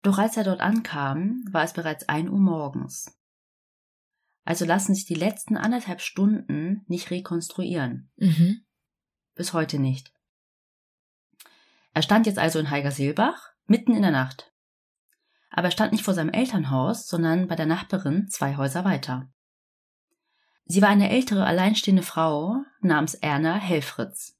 Doch 0.00 0.16
als 0.16 0.38
er 0.38 0.44
dort 0.44 0.62
ankam, 0.62 1.44
war 1.50 1.64
es 1.64 1.74
bereits 1.74 2.08
ein 2.08 2.30
Uhr 2.30 2.38
morgens. 2.38 3.14
Also 4.46 4.64
lassen 4.64 4.94
sich 4.94 5.04
die 5.04 5.12
letzten 5.14 5.58
anderthalb 5.58 6.00
Stunden 6.00 6.82
nicht 6.86 7.10
rekonstruieren. 7.10 8.10
Mhm. 8.16 8.64
Bis 9.34 9.52
heute 9.52 9.78
nicht. 9.78 10.14
Er 11.92 12.00
stand 12.00 12.24
jetzt 12.24 12.38
also 12.38 12.58
in 12.58 12.70
Heigerseelbach, 12.70 13.50
mitten 13.66 13.94
in 13.94 14.00
der 14.00 14.12
Nacht. 14.12 14.50
Aber 15.50 15.68
er 15.68 15.72
stand 15.72 15.92
nicht 15.92 16.04
vor 16.04 16.14
seinem 16.14 16.30
Elternhaus, 16.32 17.06
sondern 17.06 17.48
bei 17.48 17.54
der 17.54 17.66
Nachbarin 17.66 18.28
zwei 18.28 18.56
Häuser 18.56 18.86
weiter. 18.86 19.30
Sie 20.64 20.80
war 20.80 20.88
eine 20.88 21.10
ältere, 21.10 21.44
alleinstehende 21.44 22.02
Frau 22.02 22.62
namens 22.80 23.12
Erna 23.12 23.56
Helfritz. 23.56 24.37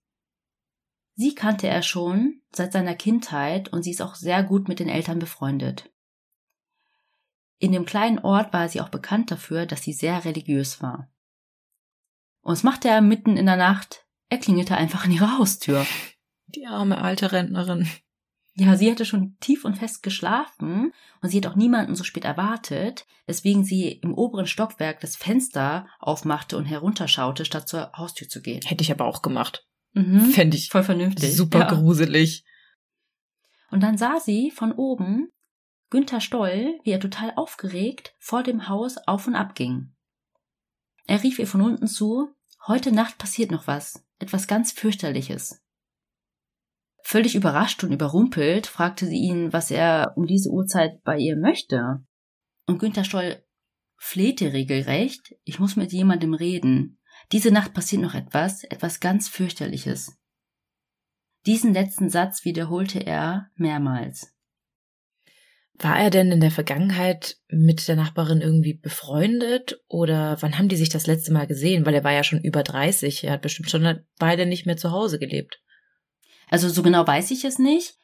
Sie 1.20 1.34
kannte 1.34 1.66
er 1.66 1.82
schon 1.82 2.42
seit 2.52 2.72
seiner 2.72 2.94
Kindheit 2.94 3.72
und 3.72 3.82
sie 3.82 3.90
ist 3.90 4.02
auch 4.02 4.14
sehr 4.14 4.44
gut 4.44 4.68
mit 4.68 4.78
den 4.78 4.88
Eltern 4.88 5.18
befreundet. 5.18 5.90
In 7.58 7.72
dem 7.72 7.86
kleinen 7.86 8.20
Ort 8.20 8.52
war 8.52 8.68
sie 8.68 8.80
auch 8.80 8.88
bekannt 8.88 9.32
dafür, 9.32 9.66
dass 9.66 9.82
sie 9.82 9.92
sehr 9.92 10.24
religiös 10.24 10.80
war. 10.80 11.10
Und 12.42 12.52
was 12.52 12.62
machte 12.62 12.86
er 12.86 13.00
mitten 13.00 13.36
in 13.36 13.46
der 13.46 13.56
Nacht? 13.56 14.06
Er 14.28 14.38
klingelte 14.38 14.76
einfach 14.76 15.06
an 15.06 15.10
ihre 15.10 15.36
Haustür. 15.36 15.84
Die 16.46 16.66
arme 16.66 17.02
alte 17.02 17.32
Rentnerin. 17.32 17.88
Ja, 18.54 18.76
sie 18.76 18.88
hatte 18.88 19.04
schon 19.04 19.36
tief 19.40 19.64
und 19.64 19.76
fest 19.76 20.04
geschlafen 20.04 20.92
und 21.20 21.30
sie 21.30 21.38
hat 21.38 21.48
auch 21.48 21.56
niemanden 21.56 21.96
so 21.96 22.04
spät 22.04 22.24
erwartet, 22.24 23.06
weswegen 23.26 23.64
sie 23.64 23.90
im 23.90 24.14
oberen 24.14 24.46
Stockwerk 24.46 25.00
das 25.00 25.16
Fenster 25.16 25.88
aufmachte 25.98 26.56
und 26.56 26.66
herunterschaute, 26.66 27.44
statt 27.44 27.68
zur 27.68 27.90
Haustür 27.96 28.28
zu 28.28 28.40
gehen. 28.40 28.62
Hätte 28.64 28.82
ich 28.82 28.92
aber 28.92 29.06
auch 29.06 29.20
gemacht. 29.20 29.67
Mhm. 29.98 30.26
Fände 30.26 30.56
ich 30.56 30.68
Voll 30.68 30.84
vernünftig. 30.84 31.36
super 31.36 31.60
ja. 31.60 31.74
gruselig. 31.74 32.44
Und 33.70 33.82
dann 33.82 33.98
sah 33.98 34.20
sie 34.20 34.50
von 34.50 34.72
oben 34.72 35.30
Günther 35.90 36.20
Stoll, 36.20 36.78
wie 36.84 36.90
er 36.90 37.00
total 37.00 37.32
aufgeregt 37.36 38.14
vor 38.18 38.42
dem 38.42 38.68
Haus 38.68 38.96
auf 39.06 39.26
und 39.26 39.34
ab 39.34 39.54
ging. 39.54 39.94
Er 41.06 41.22
rief 41.22 41.38
ihr 41.38 41.46
von 41.46 41.62
unten 41.62 41.86
zu, 41.86 42.28
heute 42.66 42.92
Nacht 42.92 43.18
passiert 43.18 43.50
noch 43.50 43.66
was, 43.66 44.04
etwas 44.18 44.46
ganz 44.46 44.72
fürchterliches. 44.72 45.62
Völlig 47.02 47.34
überrascht 47.34 47.82
und 47.84 47.92
überrumpelt 47.92 48.66
fragte 48.66 49.06
sie 49.06 49.16
ihn, 49.16 49.52
was 49.52 49.70
er 49.70 50.12
um 50.16 50.26
diese 50.26 50.50
Uhrzeit 50.50 51.02
bei 51.04 51.16
ihr 51.18 51.36
möchte. 51.36 52.04
Und 52.66 52.78
Günther 52.78 53.04
Stoll 53.04 53.42
flehte 53.96 54.52
regelrecht, 54.52 55.34
ich 55.44 55.58
muss 55.58 55.76
mit 55.76 55.92
jemandem 55.92 56.34
reden. 56.34 56.97
Diese 57.32 57.50
Nacht 57.50 57.74
passiert 57.74 58.02
noch 58.02 58.14
etwas, 58.14 58.64
etwas 58.64 59.00
ganz 59.00 59.28
fürchterliches. 59.28 60.18
Diesen 61.46 61.72
letzten 61.72 62.10
Satz 62.10 62.44
wiederholte 62.44 63.00
er 63.00 63.50
mehrmals. 63.56 64.34
War 65.80 65.98
er 65.98 66.10
denn 66.10 66.32
in 66.32 66.40
der 66.40 66.50
Vergangenheit 66.50 67.36
mit 67.48 67.86
der 67.86 67.94
Nachbarin 67.94 68.40
irgendwie 68.40 68.74
befreundet 68.74 69.80
oder 69.86 70.36
wann 70.40 70.58
haben 70.58 70.68
die 70.68 70.76
sich 70.76 70.88
das 70.88 71.06
letzte 71.06 71.32
Mal 71.32 71.46
gesehen? 71.46 71.86
Weil 71.86 71.94
er 71.94 72.02
war 72.02 72.12
ja 72.12 72.24
schon 72.24 72.42
über 72.42 72.64
30, 72.64 73.24
er 73.24 73.34
hat 73.34 73.42
bestimmt 73.42 73.70
schon 73.70 74.04
beide 74.18 74.44
nicht 74.44 74.66
mehr 74.66 74.76
zu 74.76 74.90
Hause 74.90 75.20
gelebt. 75.20 75.62
Also 76.48 76.68
so 76.68 76.82
genau 76.82 77.06
weiß 77.06 77.30
ich 77.30 77.44
es 77.44 77.60
nicht, 77.60 77.94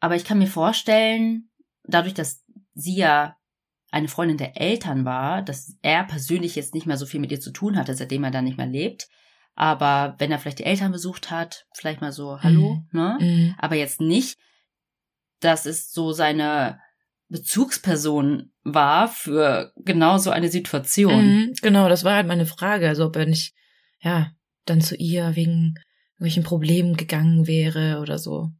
aber 0.00 0.16
ich 0.16 0.24
kann 0.24 0.38
mir 0.38 0.48
vorstellen, 0.48 1.50
dadurch, 1.84 2.14
dass 2.14 2.44
sie 2.74 2.96
ja 2.96 3.36
eine 3.90 4.08
Freundin 4.08 4.36
der 4.36 4.60
Eltern 4.60 5.04
war, 5.04 5.42
dass 5.42 5.76
er 5.82 6.04
persönlich 6.04 6.54
jetzt 6.56 6.74
nicht 6.74 6.86
mehr 6.86 6.96
so 6.96 7.06
viel 7.06 7.20
mit 7.20 7.32
ihr 7.32 7.40
zu 7.40 7.50
tun 7.50 7.76
hatte, 7.76 7.94
seitdem 7.94 8.24
er 8.24 8.30
da 8.30 8.42
nicht 8.42 8.56
mehr 8.56 8.66
lebt. 8.66 9.08
Aber 9.54 10.14
wenn 10.18 10.30
er 10.30 10.38
vielleicht 10.38 10.60
die 10.60 10.64
Eltern 10.64 10.92
besucht 10.92 11.30
hat, 11.30 11.66
vielleicht 11.74 12.00
mal 12.00 12.12
so, 12.12 12.40
hallo, 12.40 12.82
mhm. 12.92 12.98
ne? 12.98 13.18
Mhm. 13.20 13.54
Aber 13.58 13.74
jetzt 13.74 14.00
nicht, 14.00 14.38
dass 15.40 15.66
es 15.66 15.92
so 15.92 16.12
seine 16.12 16.78
Bezugsperson 17.28 18.52
war 18.62 19.08
für 19.08 19.72
genau 19.76 20.18
so 20.18 20.30
eine 20.30 20.48
Situation. 20.48 21.26
Mhm, 21.26 21.54
genau, 21.62 21.88
das 21.88 22.04
war 22.04 22.14
halt 22.14 22.26
meine 22.26 22.46
Frage. 22.46 22.88
Also 22.88 23.06
ob 23.06 23.16
er 23.16 23.26
nicht, 23.26 23.54
ja, 24.00 24.30
dann 24.66 24.80
zu 24.80 24.96
ihr 24.96 25.36
wegen 25.36 25.74
irgendwelchen 26.14 26.42
Problemen 26.42 26.96
gegangen 26.96 27.46
wäre 27.46 28.00
oder 28.00 28.18
so. 28.18 28.50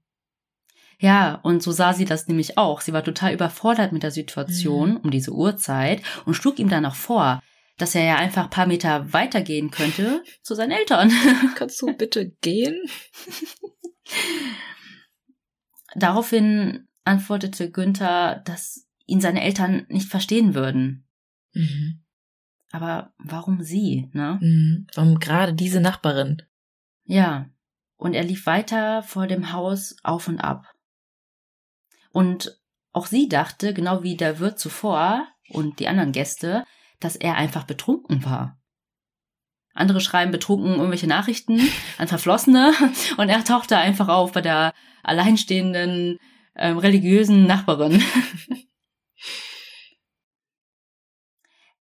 Ja, 1.00 1.36
und 1.42 1.62
so 1.62 1.72
sah 1.72 1.94
sie 1.94 2.04
das 2.04 2.28
nämlich 2.28 2.58
auch. 2.58 2.82
Sie 2.82 2.92
war 2.92 3.02
total 3.02 3.32
überfordert 3.32 3.90
mit 3.90 4.02
der 4.02 4.10
Situation 4.10 4.90
mhm. 4.90 4.96
um 4.98 5.10
diese 5.10 5.32
Uhrzeit 5.32 6.02
und 6.26 6.34
schlug 6.34 6.58
ihm 6.58 6.68
dann 6.68 6.82
noch 6.82 6.94
vor, 6.94 7.42
dass 7.78 7.94
er 7.94 8.04
ja 8.04 8.16
einfach 8.16 8.44
ein 8.44 8.50
paar 8.50 8.66
Meter 8.66 9.10
weitergehen 9.14 9.70
könnte 9.70 10.22
zu 10.42 10.54
seinen 10.54 10.72
Eltern. 10.72 11.10
Kannst 11.54 11.80
du 11.80 11.96
bitte 11.96 12.28
gehen? 12.42 12.76
Daraufhin 15.94 16.86
antwortete 17.04 17.70
Günther, 17.70 18.42
dass 18.44 18.86
ihn 19.06 19.22
seine 19.22 19.42
Eltern 19.42 19.86
nicht 19.88 20.08
verstehen 20.08 20.54
würden. 20.54 21.08
Mhm. 21.54 22.02
Aber 22.72 23.14
warum 23.16 23.62
sie, 23.62 24.10
ne? 24.12 24.38
Mhm. 24.42 24.86
Warum 24.94 25.18
gerade 25.18 25.54
diese 25.54 25.80
Nachbarin? 25.80 26.42
Ja. 27.04 27.48
Und 27.96 28.12
er 28.12 28.24
lief 28.24 28.44
weiter 28.44 29.02
vor 29.02 29.26
dem 29.26 29.52
Haus 29.52 29.96
auf 30.02 30.28
und 30.28 30.40
ab. 30.40 30.69
Und 32.12 32.61
auch 32.92 33.07
sie 33.07 33.29
dachte, 33.29 33.73
genau 33.73 34.03
wie 34.03 34.16
der 34.16 34.38
Wirt 34.40 34.59
zuvor 34.59 35.29
und 35.49 35.79
die 35.79 35.88
anderen 35.88 36.12
Gäste, 36.12 36.64
dass 36.99 37.16
er 37.16 37.37
einfach 37.37 37.64
betrunken 37.64 38.25
war. 38.25 38.61
Andere 39.73 40.01
schreiben 40.01 40.33
betrunken 40.33 40.75
irgendwelche 40.75 41.07
Nachrichten 41.07 41.61
an 41.99 42.09
Verflossene 42.09 42.73
und 43.16 43.29
er 43.29 43.44
tauchte 43.44 43.77
einfach 43.79 44.09
auf 44.09 44.33
bei 44.33 44.40
der 44.40 44.75
alleinstehenden 45.03 46.18
ähm, 46.57 46.79
religiösen 46.79 47.46
Nachbarin. 47.46 48.03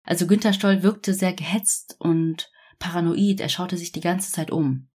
also 0.04 0.28
Günther 0.28 0.54
Stoll 0.54 0.84
wirkte 0.84 1.16
sehr 1.16 1.34
gehetzt 1.34 1.96
und 2.00 2.52
paranoid, 2.78 3.40
er 3.42 3.50
schaute 3.50 3.78
sich 3.78 3.92
die 3.92 4.02
ganze 4.02 4.32
Zeit 4.32 4.52
um. 4.52 4.90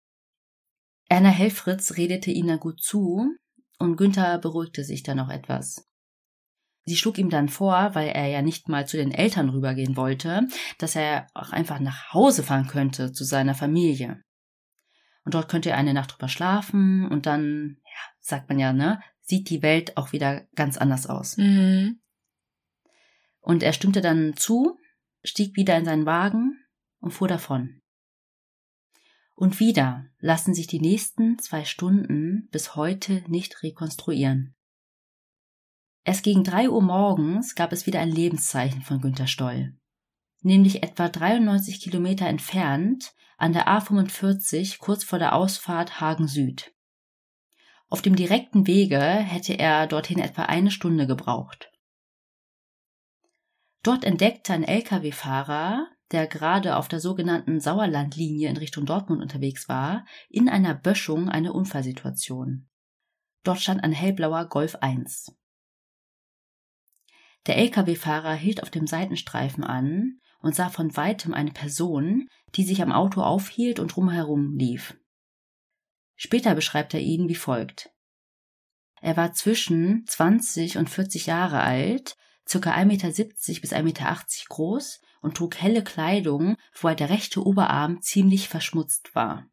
Erna 1.07 1.29
Helfritz 1.29 1.95
redete 1.97 2.31
ihm 2.31 2.47
dann 2.47 2.59
gut 2.59 2.81
zu 2.81 3.35
und 3.79 3.97
Günther 3.97 4.37
beruhigte 4.37 4.83
sich 4.83 5.03
dann 5.03 5.17
noch 5.17 5.29
etwas. 5.29 5.87
Sie 6.85 6.95
schlug 6.95 7.17
ihm 7.17 7.29
dann 7.29 7.49
vor, 7.49 7.95
weil 7.95 8.09
er 8.09 8.27
ja 8.27 8.41
nicht 8.41 8.69
mal 8.69 8.87
zu 8.87 8.97
den 8.97 9.11
Eltern 9.11 9.49
rübergehen 9.49 9.95
wollte, 9.95 10.47
dass 10.77 10.95
er 10.95 11.27
auch 11.33 11.51
einfach 11.51 11.79
nach 11.79 12.13
Hause 12.13 12.43
fahren 12.43 12.67
könnte 12.67 13.11
zu 13.11 13.23
seiner 13.23 13.55
Familie. 13.55 14.23
Und 15.23 15.33
dort 15.33 15.49
könnte 15.49 15.71
er 15.71 15.77
eine 15.77 15.95
Nacht 15.95 16.13
drüber 16.13 16.29
schlafen 16.29 17.07
und 17.07 17.25
dann, 17.25 17.77
ja, 17.83 18.13
sagt 18.19 18.49
man 18.49 18.59
ja, 18.59 18.71
ne, 18.71 19.01
sieht 19.21 19.49
die 19.49 19.63
Welt 19.63 19.97
auch 19.97 20.11
wieder 20.11 20.45
ganz 20.53 20.77
anders 20.77 21.07
aus. 21.07 21.37
Mhm. 21.37 21.99
Und 23.39 23.63
er 23.63 23.73
stimmte 23.73 24.01
dann 24.01 24.35
zu, 24.35 24.77
stieg 25.23 25.55
wieder 25.55 25.75
in 25.77 25.85
seinen 25.85 26.05
Wagen 26.05 26.63
und 26.99 27.11
fuhr 27.11 27.27
davon. 27.27 27.81
Und 29.35 29.59
wieder 29.59 30.05
lassen 30.19 30.53
sich 30.53 30.67
die 30.67 30.79
nächsten 30.79 31.37
zwei 31.39 31.65
Stunden 31.65 32.47
bis 32.51 32.75
heute 32.75 33.23
nicht 33.27 33.63
rekonstruieren. 33.63 34.55
Erst 36.05 36.23
gegen 36.23 36.43
drei 36.43 36.69
Uhr 36.69 36.81
morgens 36.81 37.55
gab 37.55 37.73
es 37.73 37.85
wieder 37.85 37.99
ein 37.99 38.11
Lebenszeichen 38.11 38.81
von 38.81 39.01
Günter 39.01 39.27
Stoll. 39.27 39.75
Nämlich 40.41 40.83
etwa 40.83 41.09
93 41.09 41.81
Kilometer 41.81 42.27
entfernt 42.27 43.13
an 43.37 43.51
der 43.51 43.67
A45 43.67 44.77
kurz 44.79 45.03
vor 45.03 45.19
der 45.19 45.33
Ausfahrt 45.33 45.99
Hagen 45.99 46.27
Süd. 46.27 46.73
Auf 47.89 48.01
dem 48.01 48.15
direkten 48.15 48.67
Wege 48.67 48.99
hätte 48.99 49.53
er 49.57 49.87
dorthin 49.87 50.19
etwa 50.19 50.43
eine 50.43 50.71
Stunde 50.71 51.07
gebraucht. 51.07 51.71
Dort 53.83 54.03
entdeckte 54.03 54.53
ein 54.53 54.63
Lkw-Fahrer, 54.63 55.87
der 56.11 56.27
gerade 56.27 56.75
auf 56.75 56.87
der 56.87 56.99
sogenannten 56.99 57.59
Sauerlandlinie 57.59 58.49
in 58.49 58.57
Richtung 58.57 58.85
Dortmund 58.85 59.21
unterwegs 59.21 59.67
war, 59.67 60.05
in 60.29 60.49
einer 60.49 60.73
Böschung 60.75 61.29
eine 61.29 61.53
Unfallsituation. 61.53 62.67
Dort 63.43 63.61
stand 63.61 63.83
ein 63.83 63.91
hellblauer 63.91 64.47
Golf 64.49 64.75
1. 64.75 65.35
Der 67.47 67.57
Lkw-Fahrer 67.57 68.33
hielt 68.33 68.63
auf 68.63 68.71
dem 68.71 68.87
Seitenstreifen 68.87 69.63
an 69.63 70.19
und 70.41 70.55
sah 70.55 70.69
von 70.69 70.95
weitem 70.95 71.33
eine 71.33 71.51
Person, 71.51 72.27
die 72.55 72.63
sich 72.63 72.81
am 72.81 72.91
Auto 72.91 73.21
aufhielt 73.21 73.79
und 73.79 73.95
drumherum 73.95 74.55
lief. 74.55 74.97
Später 76.15 76.55
beschreibt 76.55 76.93
er 76.93 77.01
ihn 77.01 77.27
wie 77.27 77.35
folgt. 77.35 77.91
Er 79.01 79.17
war 79.17 79.33
zwischen 79.33 80.05
20 80.07 80.77
und 80.77 80.89
40 80.89 81.27
Jahre 81.27 81.61
alt, 81.61 82.15
circa 82.47 82.73
1,70 82.73 82.85
Meter 82.85 83.07
bis 83.61 83.73
1,80 83.73 83.83
Meter 83.83 84.23
groß 84.49 85.01
und 85.25 85.35
trug 85.35 85.57
helle 85.57 85.83
Kleidung, 85.83 86.55
wobei 86.79 86.95
der 86.95 87.09
rechte 87.09 87.45
Oberarm 87.45 88.01
ziemlich 88.01 88.47
verschmutzt 88.47 89.15
war. 89.15 89.49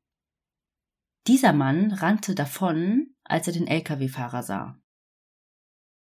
Dieser 1.27 1.53
Mann 1.53 1.93
rannte 1.93 2.35
davon, 2.35 3.15
als 3.25 3.47
er 3.47 3.55
den 3.55 3.67
Lkw-Fahrer 3.67 4.43
sah. 4.43 4.79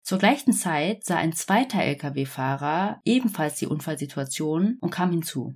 Zur 0.02 0.18
gleichen 0.18 0.54
Zeit 0.54 1.04
sah 1.06 1.18
ein 1.18 1.34
zweiter 1.34 1.84
Lkw-Fahrer 1.84 3.02
ebenfalls 3.06 3.58
die 3.58 3.68
Unfallsituation 3.68 4.78
und 4.80 4.90
kam 4.90 5.12
hinzu. 5.12 5.56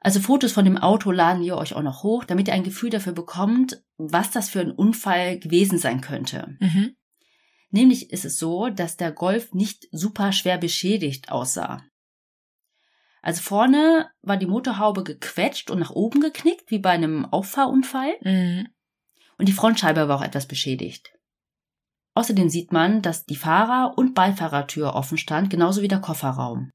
Also 0.00 0.20
Fotos 0.20 0.52
von 0.52 0.64
dem 0.64 0.76
Auto 0.76 1.10
laden 1.10 1.42
wir 1.42 1.56
euch 1.56 1.74
auch 1.74 1.82
noch 1.82 2.02
hoch, 2.02 2.24
damit 2.24 2.48
ihr 2.48 2.54
ein 2.54 2.62
Gefühl 2.62 2.90
dafür 2.90 3.12
bekommt, 3.12 3.82
was 3.96 4.30
das 4.30 4.50
für 4.50 4.60
ein 4.60 4.70
Unfall 4.70 5.38
gewesen 5.38 5.78
sein 5.78 6.00
könnte. 6.00 6.56
Mhm. 6.60 6.94
Nämlich 7.70 8.10
ist 8.10 8.24
es 8.24 8.38
so, 8.38 8.68
dass 8.68 8.96
der 8.96 9.12
Golf 9.12 9.52
nicht 9.52 9.88
super 9.90 10.32
schwer 10.32 10.58
beschädigt 10.58 11.30
aussah. 11.32 11.82
Also 13.22 13.42
vorne 13.42 14.10
war 14.22 14.36
die 14.36 14.46
Motorhaube 14.46 15.04
gequetscht 15.04 15.70
und 15.70 15.80
nach 15.80 15.90
oben 15.90 16.20
geknickt, 16.20 16.70
wie 16.70 16.78
bei 16.78 16.90
einem 16.90 17.24
Auffahrunfall. 17.26 18.16
Mhm. 18.22 18.68
Und 19.38 19.48
die 19.48 19.52
Frontscheibe 19.52 20.08
war 20.08 20.18
auch 20.18 20.24
etwas 20.24 20.46
beschädigt. 20.46 21.12
Außerdem 22.14 22.48
sieht 22.48 22.72
man, 22.72 23.02
dass 23.02 23.26
die 23.26 23.36
Fahrer- 23.36 23.96
und 23.96 24.14
Beifahrertür 24.14 24.94
offen 24.94 25.18
stand, 25.18 25.50
genauso 25.50 25.82
wie 25.82 25.88
der 25.88 26.00
Kofferraum. 26.00 26.70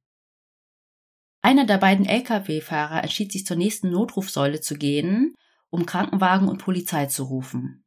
Einer 1.41 1.65
der 1.65 1.77
beiden 1.77 2.05
Lkw-Fahrer 2.05 3.03
entschied 3.03 3.33
sich 3.33 3.45
zur 3.45 3.57
nächsten 3.57 3.91
Notrufsäule 3.91 4.61
zu 4.61 4.75
gehen, 4.75 5.35
um 5.69 5.85
Krankenwagen 5.85 6.47
und 6.47 6.59
Polizei 6.59 7.07
zu 7.07 7.23
rufen. 7.23 7.83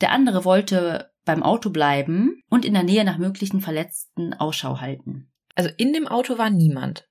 Der 0.00 0.10
andere 0.10 0.44
wollte 0.44 1.12
beim 1.24 1.42
Auto 1.42 1.70
bleiben 1.70 2.42
und 2.50 2.64
in 2.64 2.74
der 2.74 2.82
Nähe 2.82 3.04
nach 3.04 3.18
möglichen 3.18 3.60
Verletzten 3.60 4.34
Ausschau 4.34 4.80
halten. 4.80 5.30
Also 5.54 5.70
in 5.76 5.92
dem 5.92 6.08
Auto 6.08 6.38
war 6.38 6.50
niemand. 6.50 7.08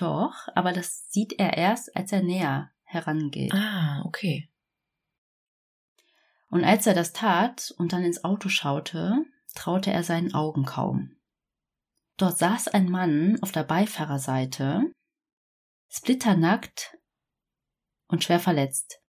Doch, 0.00 0.48
aber 0.54 0.72
das 0.72 1.10
sieht 1.10 1.34
er 1.38 1.58
erst, 1.58 1.94
als 1.94 2.10
er 2.10 2.22
näher 2.22 2.70
herangeht. 2.84 3.52
Ah, 3.52 4.02
okay. 4.06 4.48
Und 6.48 6.64
als 6.64 6.86
er 6.86 6.94
das 6.94 7.12
tat 7.12 7.74
und 7.76 7.92
dann 7.92 8.02
ins 8.02 8.24
Auto 8.24 8.48
schaute, 8.48 9.26
traute 9.54 9.92
er 9.92 10.02
seinen 10.02 10.32
Augen 10.32 10.64
kaum. 10.64 11.16
Dort 12.16 12.38
saß 12.38 12.68
ein 12.68 12.90
Mann 12.90 13.38
auf 13.42 13.52
der 13.52 13.62
Beifahrerseite, 13.62 14.90
splitternackt 15.90 16.96
und 18.08 18.24
schwer 18.24 18.40
verletzt. 18.40 19.02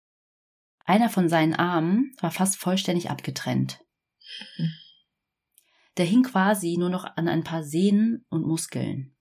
Einer 0.84 1.10
von 1.10 1.30
seinen 1.30 1.54
Armen 1.54 2.14
war 2.20 2.32
fast 2.32 2.58
vollständig 2.58 3.10
abgetrennt. 3.10 3.80
Der 5.96 6.06
hing 6.06 6.24
quasi 6.24 6.76
nur 6.78 6.90
noch 6.90 7.06
an 7.16 7.30
ein 7.30 7.46
paar 7.46 7.64
Sehnen 7.64 8.26
und 8.30 8.46
Muskeln. 8.46 9.16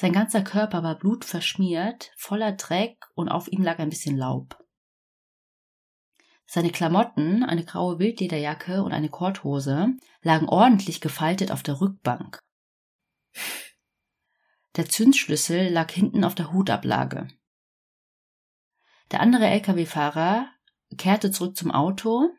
Sein 0.00 0.12
ganzer 0.12 0.42
Körper 0.42 0.84
war 0.84 0.96
blutverschmiert, 0.96 2.12
voller 2.16 2.52
Dreck 2.52 3.04
und 3.16 3.28
auf 3.28 3.48
ihm 3.48 3.64
lag 3.64 3.80
ein 3.80 3.90
bisschen 3.90 4.16
Laub. 4.16 4.64
Seine 6.46 6.70
Klamotten, 6.70 7.42
eine 7.42 7.64
graue 7.64 7.98
Wildlederjacke 7.98 8.84
und 8.84 8.92
eine 8.92 9.08
Korthose, 9.08 9.88
lagen 10.22 10.48
ordentlich 10.48 11.00
gefaltet 11.00 11.50
auf 11.50 11.64
der 11.64 11.80
Rückbank. 11.80 12.38
Der 14.76 14.88
Zündschlüssel 14.88 15.68
lag 15.68 15.90
hinten 15.90 16.22
auf 16.22 16.36
der 16.36 16.52
Hutablage. 16.52 17.26
Der 19.10 19.18
andere 19.18 19.46
Lkw-Fahrer 19.46 20.48
kehrte 20.96 21.32
zurück 21.32 21.56
zum 21.56 21.72
Auto 21.72 22.30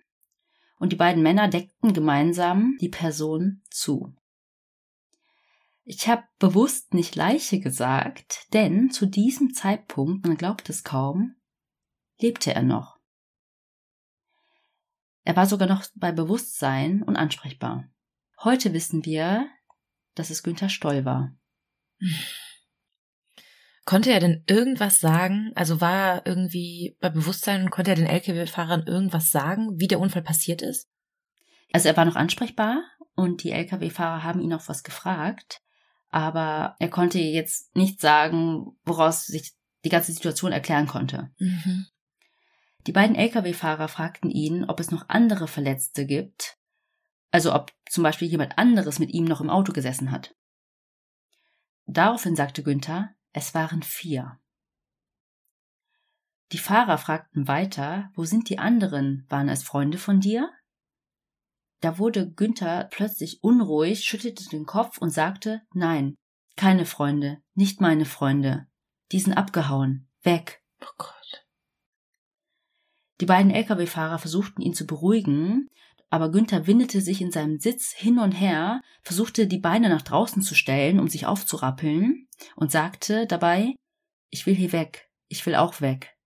und 0.78 0.94
die 0.94 0.96
beiden 0.96 1.22
Männer 1.22 1.50
deckten 1.50 1.92
gemeinsam 1.92 2.78
die 2.80 2.88
Person 2.88 3.64
zu. 3.70 4.16
Ich 5.92 6.08
habe 6.08 6.22
bewusst 6.38 6.94
nicht 6.94 7.16
Leiche 7.16 7.60
gesagt, 7.60 8.46
denn 8.54 8.92
zu 8.92 9.08
diesem 9.08 9.56
Zeitpunkt, 9.56 10.24
man 10.24 10.38
glaubt 10.38 10.70
es 10.70 10.84
kaum, 10.84 11.36
lebte 12.20 12.54
er 12.54 12.62
noch. 12.62 13.00
Er 15.24 15.36
war 15.36 15.48
sogar 15.48 15.68
noch 15.68 15.84
bei 15.96 16.12
Bewusstsein 16.12 17.02
und 17.02 17.16
ansprechbar. 17.16 17.86
Heute 18.44 18.72
wissen 18.74 19.04
wir, 19.04 19.50
dass 20.14 20.30
es 20.30 20.44
Günther 20.44 20.70
Stoll 20.70 21.06
war. 21.06 21.36
Konnte 23.84 24.12
er 24.12 24.20
denn 24.20 24.44
irgendwas 24.46 25.00
sagen? 25.00 25.54
Also 25.56 25.82
war 25.82 26.18
er 26.18 26.28
irgendwie 26.28 26.98
bei 27.02 27.10
Bewusstsein 27.10 27.64
und 27.64 27.72
konnte 27.72 27.90
er 27.90 27.96
den 27.96 28.06
Lkw-Fahrern 28.06 28.86
irgendwas 28.86 29.32
sagen, 29.32 29.80
wie 29.80 29.88
der 29.88 30.00
Unfall 30.00 30.22
passiert 30.22 30.62
ist? 30.62 30.88
Also 31.74 31.88
er 31.88 31.98
war 31.98 32.06
noch 32.06 32.16
ansprechbar 32.16 32.84
und 33.16 33.42
die 33.42 33.50
Lkw-Fahrer 33.50 34.24
haben 34.24 34.40
ihn 34.40 34.54
auch 34.54 34.70
was 34.70 34.84
gefragt 34.84 35.64
aber 36.10 36.76
er 36.80 36.90
konnte 36.90 37.20
jetzt 37.20 37.76
nicht 37.76 38.02
sagen, 38.02 38.78
woraus 38.84 39.26
sich 39.26 39.54
die 39.86 39.90
ganze 39.90 40.12
Situation 40.12 40.52
erklären 40.52 40.88
konnte. 40.88 41.32
Mhm. 41.38 41.88
Die 42.88 42.92
beiden 42.92 43.16
Lkw-Fahrer 43.16 43.88
fragten 43.88 44.30
ihn, 44.30 44.66
ob 44.66 44.80
es 44.80 44.92
noch 44.92 45.10
andere 45.10 45.48
Verletzte 45.48 46.06
gibt, 46.06 46.58
also 47.32 47.54
ob 47.54 47.72
zum 47.88 48.04
Beispiel 48.04 48.28
jemand 48.28 48.58
anderes 48.58 49.00
mit 49.00 49.12
ihm 49.12 49.26
noch 49.26 49.42
im 49.42 49.50
Auto 49.50 49.74
gesessen 49.74 50.12
hat. 50.12 50.36
Daraufhin 51.86 52.36
sagte 52.36 52.64
Günther, 52.64 53.16
es 53.34 53.54
waren 53.54 53.84
vier. 53.84 54.40
Die 56.52 56.58
Fahrer 56.58 56.98
fragten 56.98 57.48
weiter, 57.48 58.12
wo 58.16 58.26
sind 58.26 58.50
die 58.50 58.58
anderen? 58.58 59.26
Waren 59.30 59.50
es 59.50 59.64
Freunde 59.64 60.00
von 60.00 60.20
dir? 60.20 60.50
Da 61.82 61.98
wurde 61.98 62.30
Günther 62.32 62.90
plötzlich 62.92 63.44
unruhig, 63.44 64.04
schüttelte 64.04 64.48
den 64.50 64.66
Kopf 64.66 64.98
und 64.98 65.12
sagte 65.12 65.62
Nein, 65.74 66.16
keine 66.56 66.86
Freunde, 66.86 67.42
nicht 67.54 67.80
meine 67.80 68.06
Freunde. 68.06 68.68
Die 69.12 69.20
sind 69.20 69.34
abgehauen. 69.34 70.08
Weg. 70.24 70.62
Oh 70.82 70.94
Gott. 70.98 71.46
Die 73.22 73.26
beiden 73.26 73.52
Lkw-Fahrer 73.52 74.20
versuchten 74.20 74.62
ihn 74.62 74.74
zu 74.74 74.86
beruhigen, 74.86 75.68
aber 76.10 76.32
Günther 76.32 76.68
windete 76.68 77.02
sich 77.02 77.22
in 77.22 77.32
seinem 77.32 77.60
Sitz 77.60 77.92
hin 77.92 78.20
und 78.20 78.32
her, 78.32 78.82
versuchte 79.04 79.48
die 79.48 79.60
Beine 79.60 79.90
nach 79.90 80.02
draußen 80.02 80.42
zu 80.42 80.56
stellen, 80.56 81.00
um 81.00 81.08
sich 81.08 81.26
aufzurappeln, 81.26 82.28
und 82.56 82.72
sagte 82.72 83.28
dabei 83.28 83.76
Ich 84.30 84.46
will 84.46 84.56
hier 84.56 84.72
weg, 84.72 85.10
ich 85.28 85.46
will 85.46 85.56
auch 85.56 85.82
weg. 85.82 86.18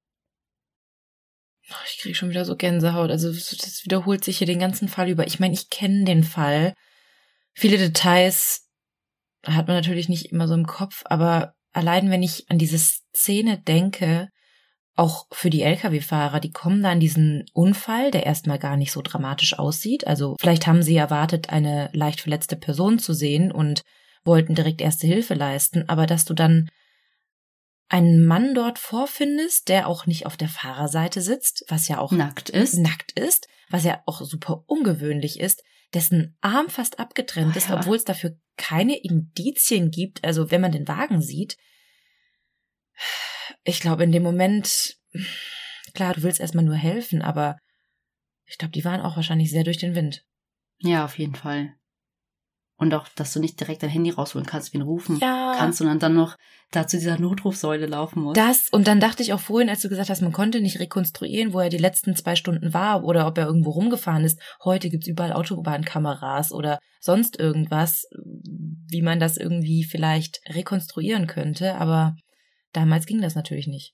Ich 1.86 1.99
kriege 1.99 2.15
schon 2.15 2.30
wieder 2.30 2.45
so 2.45 2.56
Gänsehaut. 2.56 3.10
Also 3.10 3.30
das 3.32 3.82
wiederholt 3.84 4.23
sich 4.23 4.38
hier 4.38 4.47
den 4.47 4.60
ganzen 4.60 4.89
Fall 4.89 5.10
über. 5.10 5.26
Ich 5.28 5.39
meine, 5.39 5.54
ich 5.54 5.69
kenne 5.69 6.04
den 6.04 6.23
Fall. 6.23 6.73
Viele 7.54 7.78
Details 7.78 8.67
hat 9.45 9.67
man 9.67 9.76
natürlich 9.76 10.10
nicht 10.10 10.32
immer 10.32 10.47
so 10.47 10.54
im 10.54 10.65
Kopf, 10.65 11.04
aber 11.06 11.54
allein 11.71 12.10
wenn 12.10 12.23
ich 12.23 12.49
an 12.49 12.58
diese 12.58 12.78
Szene 12.78 13.58
denke, 13.58 14.30
auch 14.95 15.26
für 15.32 15.49
die 15.49 15.63
Lkw-Fahrer, 15.63 16.39
die 16.39 16.52
kommen 16.52 16.84
da 16.84 16.91
an 16.91 16.99
diesen 16.99 17.45
Unfall, 17.54 18.12
der 18.12 18.26
erstmal 18.26 18.60
gar 18.60 18.78
nicht 18.78 18.91
so 18.91 19.02
dramatisch 19.02 19.58
aussieht. 19.58 20.06
Also 20.06 20.36
vielleicht 20.39 20.67
haben 20.67 20.84
sie 20.84 20.95
erwartet, 20.95 21.49
eine 21.49 21.89
leicht 21.93 22.21
verletzte 22.21 22.56
Person 22.56 22.99
zu 22.99 23.13
sehen 23.13 23.52
und 23.52 23.82
wollten 24.23 24.56
direkt 24.56 24.82
erste 24.82 25.08
Hilfe 25.08 25.34
leisten, 25.34 25.89
aber 25.89 26.06
dass 26.06 26.26
du 26.26 26.34
dann 26.34 26.69
einen 27.89 28.26
Mann 28.26 28.56
dort 28.56 28.80
vorfindest, 28.80 29.69
der 29.69 29.88
auch 29.88 30.06
nicht 30.06 30.26
auf 30.26 30.38
der 30.38 30.50
Fahrerseite 30.50 31.22
sitzt, 31.22 31.65
was 31.67 31.88
ja 31.88 32.00
auch 32.00 32.12
nackt 32.12 32.50
ist, 32.50 32.76
nackt 32.76 33.12
ist, 33.19 33.48
was 33.69 33.84
ja 33.84 34.02
auch 34.06 34.22
super 34.22 34.63
ungewöhnlich 34.67 35.39
ist, 35.39 35.63
dessen 35.93 36.36
Arm 36.41 36.69
fast 36.69 37.00
abgetrennt 37.00 37.54
oh, 37.54 37.58
ist, 37.58 37.69
ja. 37.69 37.78
obwohl 37.78 37.96
es 37.96 38.04
dafür 38.04 38.38
keine 38.58 38.98
Indizien 38.98 39.91
gibt, 39.91 40.24
also 40.24 40.52
wenn 40.52 40.62
man 40.62 40.72
den 40.72 40.88
Wagen 40.88 41.22
sieht. 41.22 41.58
Ich 43.63 43.80
glaube, 43.80 44.04
in 44.04 44.12
dem 44.12 44.24
Moment, 44.24 44.98
klar, 45.93 46.13
du 46.13 46.24
willst 46.24 46.39
erstmal 46.39 46.65
nur 46.65 46.76
helfen, 46.76 47.22
aber 47.22 47.58
ich 48.46 48.58
glaube, 48.58 48.72
die 48.72 48.86
waren 48.86 49.02
auch 49.02 49.15
wahrscheinlich 49.15 49.52
sehr 49.52 49.63
durch 49.63 49.78
den 49.78 49.96
Wind. 49.96 50.26
Ja, 50.80 51.06
auf 51.06 51.17
jeden 51.17 51.36
Fall. 51.36 51.76
Und 52.75 52.93
auch, 52.93 53.07
dass 53.09 53.33
du 53.33 53.39
nicht 53.39 53.59
direkt 53.59 53.83
dein 53.83 53.89
Handy 53.89 54.09
rausholen 54.09 54.47
kannst, 54.47 54.73
wen 54.73 54.81
rufen 54.81 55.19
ja. 55.19 55.55
kannst, 55.57 55.77
sondern 55.77 55.99
dann 55.99 56.15
noch 56.15 56.38
da 56.71 56.88
zu 56.88 56.97
dieser 56.97 57.19
Notrufsäule 57.19 57.86
laufen 57.86 58.21
musst. 58.23 58.38
Das, 58.38 58.69
und 58.69 58.88
dann 58.88 58.99
dachte 58.99 59.21
ich 59.21 59.31
auch 59.31 59.39
vorhin, 59.39 59.69
als 59.69 59.81
du 59.81 59.89
gesagt 59.89 60.09
hast, 60.09 60.21
man 60.21 60.31
konnte 60.31 60.59
nicht 60.59 60.79
rekonstruieren, 60.79 61.53
wo 61.53 61.59
er 61.59 61.69
die 61.69 61.77
letzten 61.77 62.15
zwei 62.15 62.36
Stunden 62.36 62.73
war 62.73 63.03
oder 63.03 63.27
ob 63.27 63.38
er 63.38 63.45
irgendwo 63.45 63.71
rumgefahren 63.71 64.23
ist. 64.23 64.39
Heute 64.63 64.89
gibt's 64.89 65.07
überall 65.07 65.33
Autobahnkameras 65.33 66.51
oder 66.51 66.79
sonst 66.99 67.39
irgendwas, 67.39 68.07
wie 68.89 69.01
man 69.01 69.19
das 69.19 69.38
irgendwie 69.38 69.83
vielleicht 69.83 70.41
rekonstruieren 70.49 71.27
könnte, 71.27 71.75
aber 71.75 72.15
damals 72.71 73.05
ging 73.05 73.21
das 73.21 73.36
natürlich 73.36 73.67
nicht. 73.67 73.93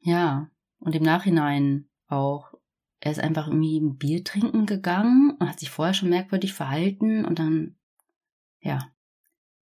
Ja, 0.00 0.48
und 0.78 0.94
im 0.94 1.02
Nachhinein 1.02 1.88
auch. 2.08 2.52
Er 3.00 3.10
ist 3.10 3.20
einfach 3.20 3.48
irgendwie 3.48 3.80
ein 3.80 3.96
Bier 3.96 4.22
trinken 4.22 4.64
gegangen 4.64 5.36
und 5.40 5.48
hat 5.48 5.58
sich 5.58 5.70
vorher 5.70 5.92
schon 5.92 6.08
merkwürdig 6.08 6.52
verhalten 6.52 7.24
und 7.24 7.40
dann 7.40 7.74
ja, 8.62 8.90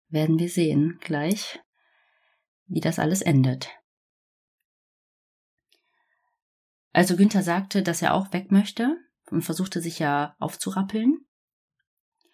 werden 0.09 0.39
wir 0.39 0.49
sehen 0.49 0.99
gleich, 1.01 1.59
wie 2.65 2.81
das 2.81 2.99
alles 2.99 3.21
endet. 3.21 3.69
Also 6.91 7.15
Günther 7.15 7.43
sagte, 7.43 7.83
dass 7.83 8.01
er 8.01 8.15
auch 8.15 8.33
weg 8.33 8.51
möchte 8.51 8.97
und 9.29 9.43
versuchte 9.43 9.81
sich 9.81 9.99
ja 9.99 10.35
aufzurappeln. 10.39 11.19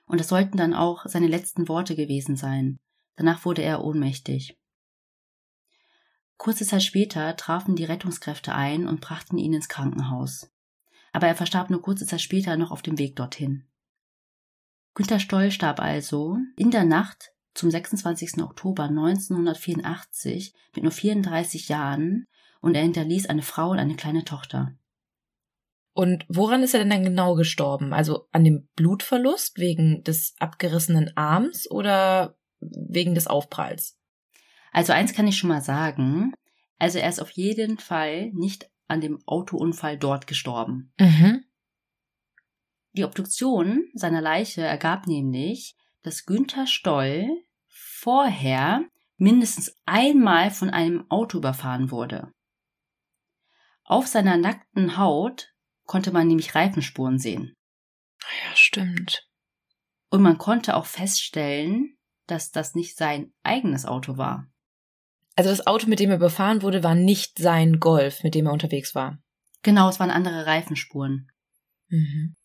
Und 0.05 0.19
das 0.19 0.29
sollten 0.29 0.57
dann 0.57 0.73
auch 0.73 1.05
seine 1.05 1.27
letzten 1.27 1.67
Worte 1.67 1.95
gewesen 1.95 2.35
sein. 2.35 2.79
Danach 3.15 3.45
wurde 3.45 3.61
er 3.61 3.83
ohnmächtig. 3.83 4.57
Kurze 6.37 6.65
Zeit 6.65 6.83
später 6.83 7.35
trafen 7.35 7.75
die 7.75 7.85
Rettungskräfte 7.85 8.53
ein 8.53 8.87
und 8.87 9.01
brachten 9.01 9.37
ihn 9.37 9.53
ins 9.53 9.69
Krankenhaus. 9.69 10.51
Aber 11.11 11.27
er 11.27 11.35
verstarb 11.35 11.69
nur 11.69 11.81
kurze 11.81 12.05
Zeit 12.05 12.21
später 12.21 12.57
noch 12.57 12.71
auf 12.71 12.81
dem 12.81 12.97
Weg 12.97 13.15
dorthin. 13.15 13.67
Günter 14.95 15.19
Stoll 15.19 15.51
starb 15.51 15.79
also 15.79 16.37
in 16.55 16.71
der 16.71 16.83
Nacht 16.83 17.31
zum 17.53 17.71
26. 17.71 18.41
Oktober 18.41 18.83
1984 18.83 20.53
mit 20.75 20.83
nur 20.83 20.91
34 20.91 21.69
Jahren 21.69 22.27
und 22.61 22.75
er 22.75 22.83
hinterließ 22.83 23.27
eine 23.27 23.41
Frau 23.41 23.71
und 23.71 23.79
eine 23.79 23.95
kleine 23.95 24.23
Tochter. 24.23 24.75
Und 25.93 26.25
woran 26.27 26.63
ist 26.63 26.73
er 26.73 26.79
denn 26.79 26.89
dann 26.89 27.03
genau 27.03 27.35
gestorben? 27.35 27.93
Also 27.93 28.27
an 28.31 28.43
dem 28.43 28.67
Blutverlust 28.75 29.59
wegen 29.59 30.03
des 30.03 30.35
abgerissenen 30.39 31.15
Arms 31.15 31.69
oder 31.69 32.35
wegen 32.59 33.13
des 33.13 33.27
Aufpralls? 33.27 33.99
Also 34.71 34.93
eins 34.93 35.13
kann 35.13 35.27
ich 35.27 35.37
schon 35.37 35.49
mal 35.49 35.61
sagen. 35.61 36.33
Also 36.79 36.97
er 36.97 37.09
ist 37.09 37.21
auf 37.21 37.29
jeden 37.31 37.77
Fall 37.77 38.31
nicht 38.31 38.69
an 38.87 39.01
dem 39.01 39.19
Autounfall 39.27 39.97
dort 39.97 40.25
gestorben. 40.25 40.91
Mhm. 40.99 41.45
Die 42.93 43.03
Obduktion 43.03 43.89
seiner 43.93 44.21
Leiche 44.21 44.61
ergab 44.61 45.07
nämlich, 45.07 45.75
dass 46.03 46.25
Günther 46.25 46.67
Stoll 46.67 47.27
vorher 47.67 48.85
mindestens 49.17 49.75
einmal 49.85 50.51
von 50.51 50.69
einem 50.69 51.09
Auto 51.09 51.37
überfahren 51.37 51.91
wurde. 51.91 52.31
Auf 53.83 54.07
seiner 54.07 54.37
nackten 54.37 54.97
Haut 54.97 55.53
konnte 55.85 56.11
man 56.11 56.27
nämlich 56.27 56.55
Reifenspuren 56.55 57.17
sehen. 57.17 57.55
Ja, 58.21 58.55
stimmt. 58.55 59.27
Und 60.09 60.21
man 60.21 60.37
konnte 60.37 60.75
auch 60.75 60.85
feststellen, 60.85 61.97
dass 62.27 62.51
das 62.51 62.75
nicht 62.75 62.97
sein 62.97 63.33
eigenes 63.41 63.85
Auto 63.85 64.17
war. 64.17 64.47
Also 65.35 65.49
das 65.49 65.65
Auto, 65.65 65.87
mit 65.87 65.99
dem 65.99 66.11
er 66.11 66.17
überfahren 66.17 66.61
wurde, 66.61 66.83
war 66.83 66.95
nicht 66.95 67.39
sein 67.39 67.79
Golf, 67.79 68.23
mit 68.23 68.35
dem 68.35 68.45
er 68.45 68.53
unterwegs 68.53 68.93
war. 68.93 69.17
Genau, 69.63 69.89
es 69.89 69.99
waren 69.99 70.11
andere 70.11 70.45
Reifenspuren. 70.45 71.31
Mhm. 71.87 72.35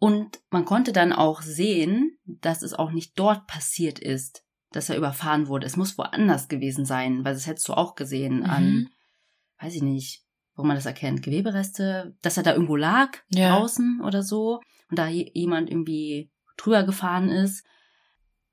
Und 0.00 0.40
man 0.50 0.64
konnte 0.64 0.92
dann 0.92 1.12
auch 1.12 1.42
sehen, 1.42 2.18
dass 2.24 2.62
es 2.62 2.72
auch 2.72 2.90
nicht 2.90 3.18
dort 3.18 3.46
passiert 3.46 3.98
ist, 3.98 4.42
dass 4.72 4.88
er 4.88 4.96
überfahren 4.96 5.46
wurde. 5.46 5.66
Es 5.66 5.76
muss 5.76 5.98
woanders 5.98 6.48
gewesen 6.48 6.86
sein, 6.86 7.22
weil 7.24 7.34
das 7.34 7.46
hättest 7.46 7.68
du 7.68 7.74
auch 7.74 7.94
gesehen 7.96 8.38
mhm. 8.38 8.44
an, 8.50 8.88
weiß 9.60 9.74
ich 9.74 9.82
nicht, 9.82 10.24
wo 10.56 10.62
man 10.64 10.74
das 10.76 10.86
erkennt, 10.86 11.22
Gewebereste, 11.22 12.16
dass 12.22 12.38
er 12.38 12.42
da 12.42 12.54
irgendwo 12.54 12.76
lag, 12.76 13.18
Ja. 13.28 13.56
draußen 13.58 14.00
oder 14.02 14.22
so, 14.22 14.60
und 14.88 14.98
da 14.98 15.06
je- 15.06 15.30
jemand 15.34 15.70
irgendwie 15.70 16.30
drüber 16.56 16.82
gefahren 16.82 17.28
ist. 17.28 17.64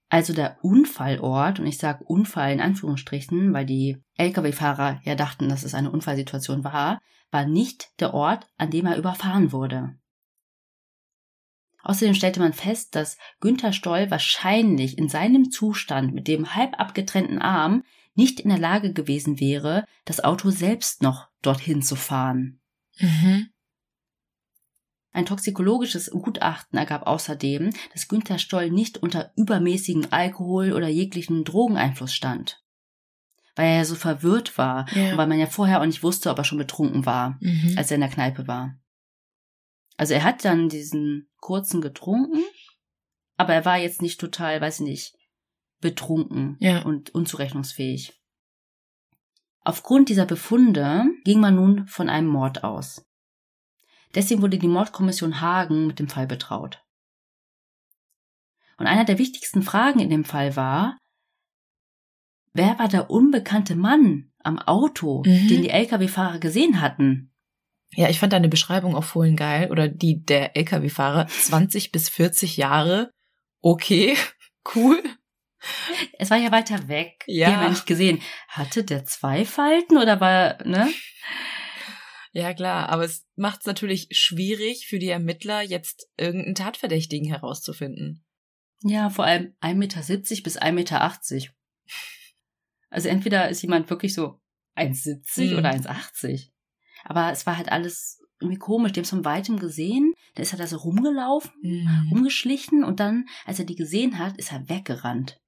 Also 0.10 0.34
der 0.34 0.58
Unfallort, 0.64 1.60
und 1.62 1.66
ich 1.66 1.78
sage 1.78 2.04
Unfall 2.04 2.52
in 2.52 2.62
Anführungsstrichen, 2.62 3.54
weil 3.54 3.66
die 3.66 4.04
Lkw-Fahrer 4.16 5.00
ja 5.04 5.16
dachten, 5.16 5.48
dass 5.48 5.64
es 5.64 5.74
eine 5.74 5.92
Unfallsituation 5.92 6.66
war, 6.66 7.00
war 7.32 7.46
nicht 7.46 7.90
der 8.00 8.14
Ort, 8.14 8.48
an 8.58 8.70
dem 8.70 8.86
er 8.86 8.98
überfahren 8.98 9.52
wurde. 9.54 9.96
Außerdem 11.84 12.14
stellte 12.16 12.40
man 12.40 12.54
fest, 12.54 12.96
dass 12.96 13.18
Günther 13.40 13.72
Stoll 13.72 14.12
wahrscheinlich 14.12 14.98
in 14.98 15.08
seinem 15.10 15.52
Zustand 15.52 16.14
mit 16.14 16.28
dem 16.28 16.54
halb 16.56 16.80
abgetrennten 16.80 17.40
Arm 17.42 17.84
nicht 18.14 18.40
in 18.40 18.50
der 18.50 18.58
Lage 18.58 18.94
gewesen 18.94 19.40
wäre, 19.40 19.86
das 20.06 20.24
Auto 20.24 20.50
selbst 20.50 21.02
noch 21.02 21.28
dorthin 21.42 21.82
zu 21.82 21.96
fahren. 21.96 22.60
Mhm. 23.00 23.50
Ein 25.12 25.26
toxikologisches 25.26 26.12
Gutachten 26.12 26.78
ergab 26.78 27.08
außerdem, 27.08 27.72
dass 27.94 28.08
Günther 28.08 28.38
Stoll 28.38 28.70
nicht 28.70 28.98
unter 29.02 29.32
übermäßigem 29.36 30.08
Alkohol 30.12 30.74
oder 30.74 30.88
jeglichen 30.88 31.44
Drogeneinfluss 31.44 32.14
stand. 32.14 32.62
Weil 33.56 33.68
er 33.70 33.76
ja 33.78 33.86
so 33.86 33.96
verwirrt 33.96 34.58
war 34.58 34.88
Ja. 34.94 35.12
und 35.12 35.18
weil 35.18 35.28
man 35.28 35.40
ja 35.40 35.48
vorher 35.48 35.82
auch 35.82 35.86
nicht 35.86 36.04
wusste, 36.04 36.30
ob 36.30 36.38
er 36.38 36.44
schon 36.44 36.60
betrunken 36.60 37.06
war, 37.06 37.38
Mhm. 37.40 37.74
als 37.78 37.90
er 37.90 37.96
in 37.96 38.02
der 38.02 38.12
Kneipe 38.12 38.48
war. 38.48 38.76
Also 39.98 40.14
er 40.14 40.24
hat 40.24 40.46
dann 40.46 40.70
diesen 40.70 41.30
kurzen 41.38 41.82
getrunken, 41.82 42.44
aber 43.36 43.54
er 43.54 43.66
war 43.66 43.78
jetzt 43.78 44.02
nicht 44.02 44.20
total, 44.20 44.62
weiß 44.62 44.80
ich 44.82 44.86
nicht, 44.86 45.16
betrunken 45.82 46.56
Ja. 46.60 46.84
und 46.84 47.10
unzurechnungsfähig. 47.14 48.14
Aufgrund 49.64 50.10
dieser 50.10 50.26
Befunde 50.26 51.04
ging 51.26 51.40
man 51.40 51.56
nun 51.56 51.88
von 51.88 52.10
einem 52.10 52.28
Mord 52.28 52.64
aus. 52.64 53.06
Deswegen 54.16 54.42
wurde 54.42 54.58
die 54.58 54.68
Mordkommission 54.70 55.42
Hagen 55.42 55.88
mit 55.88 56.00
dem 56.00 56.08
Fall 56.08 56.26
betraut. 56.28 56.82
Und 58.78 58.88
einer 58.88 59.04
der 59.06 59.18
wichtigsten 59.18 59.64
Fragen 59.64 60.00
in 60.00 60.10
dem 60.10 60.24
Fall 60.24 60.56
war, 60.56 60.98
wer 62.54 62.80
war 62.80 62.88
der 62.88 63.10
unbekannte 63.10 63.76
Mann 63.76 64.32
am 64.40 64.58
Auto, 64.60 65.24
Mhm. 65.26 65.48
den 65.48 65.62
die 65.64 65.70
Lkw-Fahrer 65.70 66.40
gesehen 66.40 66.80
hatten? 66.80 67.34
Ja, 67.94 68.10
ich 68.10 68.20
fand 68.20 68.34
deine 68.34 68.50
Beschreibung 68.50 68.96
auch 68.96 69.04
vorhin 69.04 69.36
geil. 69.36 69.72
Oder 69.72 69.88
die 69.88 70.24
der 70.24 70.56
Lkw-Fahrer. 70.56 71.28
20 71.28 71.92
bis 71.92 72.10
40 72.10 72.58
Jahre. 72.58 73.12
Okay, 73.62 74.16
cool. 74.76 75.02
Es 76.20 76.30
war 76.30 76.38
ja 76.38 76.52
weiter 76.52 76.88
weg. 76.88 77.24
Ja. 77.26 77.48
Die 77.50 77.56
haben 77.56 77.64
wir 77.64 77.70
nicht 77.70 77.88
gesehen. 77.88 78.22
Hatte 78.50 78.84
der 78.84 79.06
zwei 79.06 79.46
Falten 79.46 79.98
oder 79.98 80.20
war, 80.22 80.64
ne? 80.66 80.90
Ja, 82.32 82.54
klar, 82.54 82.90
aber 82.90 83.04
es 83.06 83.26
macht 83.36 83.62
es 83.62 83.66
natürlich 83.66 84.10
schwierig 84.12 84.86
für 84.88 85.00
die 85.00 85.10
Ermittler, 85.10 85.62
jetzt 85.62 86.08
irgendeinen 86.18 86.54
Tatverdächtigen 86.54 87.28
herauszufinden. 87.28 88.24
Ja, 88.84 89.10
vor 89.10 89.26
allem 89.26 89.56
1,70 89.62 89.74
Meter 89.76 90.02
bis 90.44 90.62
1,80 90.62 90.72
Meter. 90.74 91.12
Also 92.90 93.10
entweder 93.10 93.50
ist 93.50 93.64
jemand 93.64 93.90
wirklich 93.90 94.14
so 94.14 94.40
1,70 94.76 95.52
Mhm. 95.54 95.58
oder 95.58 95.72
1,80. 95.72 96.52
Aber 97.10 97.32
es 97.32 97.46
war 97.46 97.56
halt 97.58 97.72
alles 97.72 98.22
irgendwie 98.40 98.60
komisch. 98.60 98.92
Die 98.92 99.00
haben 99.00 99.06
es 99.06 99.10
von 99.10 99.26
weitem 99.26 99.60
gesehen. 99.60 100.14
Da 100.36 100.44
ist 100.44 100.52
er 100.52 100.60
da 100.60 100.68
so 100.68 100.78
rumgelaufen, 100.78 101.52
Mhm. 101.62 102.10
rumgeschlichen 102.12 102.84
und 102.84 103.00
dann, 103.00 103.26
als 103.46 103.60
er 103.60 103.66
die 103.66 103.76
gesehen 103.76 104.20
hat, 104.20 104.38
ist 104.38 104.52
er 104.52 104.68
weggerannt. 104.70 105.40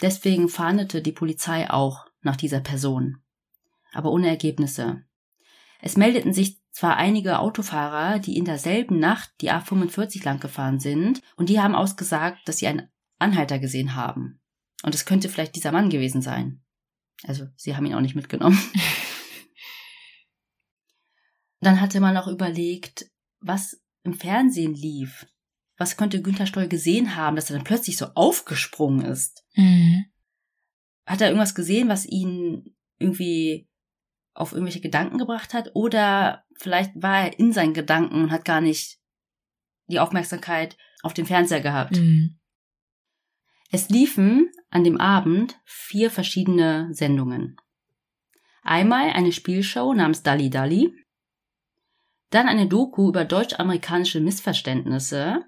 Deswegen 0.00 0.48
fahndete 0.48 1.02
die 1.02 1.12
Polizei 1.12 1.68
auch 1.68 2.06
nach 2.22 2.36
dieser 2.36 2.60
Person. 2.60 3.18
Aber 3.92 4.12
ohne 4.12 4.28
Ergebnisse. 4.28 5.02
Es 5.80 5.96
meldeten 5.96 6.32
sich 6.32 6.60
zwar 6.70 6.96
einige 6.96 7.40
Autofahrer, 7.40 8.20
die 8.20 8.36
in 8.36 8.44
derselben 8.44 9.00
Nacht 9.00 9.30
die 9.40 9.50
A45 9.50 10.24
lang 10.24 10.38
gefahren 10.38 10.78
sind, 10.78 11.20
und 11.36 11.48
die 11.48 11.60
haben 11.60 11.74
ausgesagt, 11.74 12.46
dass 12.46 12.58
sie 12.58 12.68
einen 12.68 12.88
Anhalter 13.18 13.58
gesehen 13.58 13.96
haben. 13.96 14.40
Und 14.84 14.94
es 14.94 15.04
könnte 15.04 15.28
vielleicht 15.28 15.56
dieser 15.56 15.72
Mann 15.72 15.90
gewesen 15.90 16.22
sein. 16.22 16.62
Also, 17.24 17.46
sie 17.56 17.74
haben 17.74 17.86
ihn 17.86 17.94
auch 17.94 18.00
nicht 18.00 18.14
mitgenommen. 18.14 18.58
Dann 21.60 21.80
hatte 21.80 22.00
man 22.00 22.16
auch 22.16 22.28
überlegt, 22.28 23.10
was 23.40 23.80
im 24.04 24.14
Fernsehen 24.14 24.74
lief. 24.74 25.26
Was 25.76 25.96
könnte 25.96 26.22
Günther 26.22 26.46
Stoll 26.46 26.68
gesehen 26.68 27.14
haben, 27.14 27.36
dass 27.36 27.50
er 27.50 27.56
dann 27.56 27.64
plötzlich 27.64 27.96
so 27.96 28.06
aufgesprungen 28.14 29.04
ist? 29.04 29.44
Mhm. 29.54 30.06
Hat 31.06 31.20
er 31.20 31.28
irgendwas 31.28 31.54
gesehen, 31.54 31.88
was 31.88 32.04
ihn 32.04 32.76
irgendwie 32.98 33.68
auf 34.34 34.52
irgendwelche 34.52 34.80
Gedanken 34.80 35.18
gebracht 35.18 35.54
hat? 35.54 35.70
Oder 35.74 36.44
vielleicht 36.56 36.92
war 36.94 37.24
er 37.24 37.38
in 37.38 37.52
seinen 37.52 37.74
Gedanken 37.74 38.22
und 38.22 38.30
hat 38.30 38.44
gar 38.44 38.60
nicht 38.60 38.98
die 39.86 40.00
Aufmerksamkeit 40.00 40.76
auf 41.02 41.14
den 41.14 41.26
Fernseher 41.26 41.60
gehabt. 41.60 41.96
Mhm. 41.96 42.38
Es 43.70 43.88
liefen 43.88 44.50
an 44.70 44.84
dem 44.84 44.98
Abend 44.98 45.60
vier 45.64 46.10
verschiedene 46.10 46.88
Sendungen. 46.92 47.56
Einmal 48.62 49.10
eine 49.10 49.32
Spielshow 49.32 49.94
namens 49.94 50.22
Dalli 50.22 50.50
Dalli, 50.50 50.92
dann 52.30 52.48
eine 52.48 52.66
Doku 52.66 53.08
über 53.08 53.24
deutsch-amerikanische 53.24 54.20
Missverständnisse, 54.20 55.44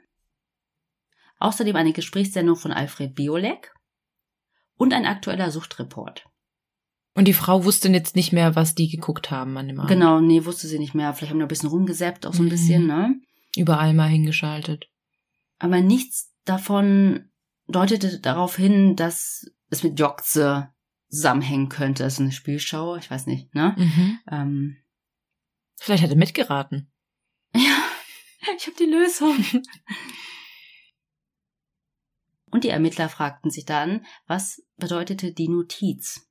außerdem 1.38 1.76
eine 1.76 1.92
Gesprächssendung 1.92 2.56
von 2.56 2.72
Alfred 2.72 3.14
Biolek 3.14 3.72
und 4.76 4.92
ein 4.94 5.06
aktueller 5.06 5.50
Suchtreport. 5.50 6.26
Und 7.14 7.26
die 7.26 7.34
Frau 7.34 7.64
wusste 7.64 7.88
jetzt 7.88 8.14
nicht 8.16 8.32
mehr, 8.32 8.54
was 8.56 8.74
die 8.74 8.88
geguckt 8.88 9.30
haben 9.30 9.56
an 9.58 9.68
dem 9.68 9.78
Abend. 9.80 9.90
Genau, 9.90 10.20
nee, 10.20 10.44
wusste 10.44 10.68
sie 10.68 10.78
nicht 10.78 10.94
mehr. 10.94 11.12
Vielleicht 11.12 11.32
haben 11.32 11.38
wir 11.38 11.46
ein 11.46 11.48
bisschen 11.48 11.68
rumgesäppt, 11.68 12.24
auch 12.24 12.32
so 12.32 12.42
ein 12.42 12.46
Mhm. 12.46 12.50
bisschen, 12.50 12.86
ne? 12.86 13.14
Überall 13.56 13.94
mal 13.94 14.08
hingeschaltet. 14.08 14.88
Aber 15.58 15.80
nichts 15.80 16.32
davon 16.44 17.30
deutete 17.66 18.20
darauf 18.20 18.56
hin, 18.56 18.96
dass 18.96 19.44
es 19.70 19.82
mit 19.82 19.98
Jokze 19.98 20.72
zusammenhängen 21.10 21.68
könnte. 21.68 22.04
Das 22.04 22.14
ist 22.14 22.20
eine 22.20 22.32
Spielshow, 22.32 22.96
ich 22.96 23.10
weiß 23.10 23.26
nicht, 23.26 23.54
ne? 23.54 23.74
Mhm. 23.76 24.18
Ähm, 24.30 24.76
Vielleicht 25.80 26.02
hat 26.02 26.10
er 26.10 26.16
mitgeraten. 26.16 26.92
ja, 27.54 27.82
ich 28.56 28.66
habe 28.66 28.76
die 28.78 28.84
Lösung. 28.84 29.62
Und 32.50 32.64
die 32.64 32.68
Ermittler 32.68 33.08
fragten 33.08 33.50
sich 33.50 33.64
dann, 33.64 34.04
was 34.26 34.62
bedeutete 34.76 35.32
die 35.32 35.48
Notiz? 35.48 36.28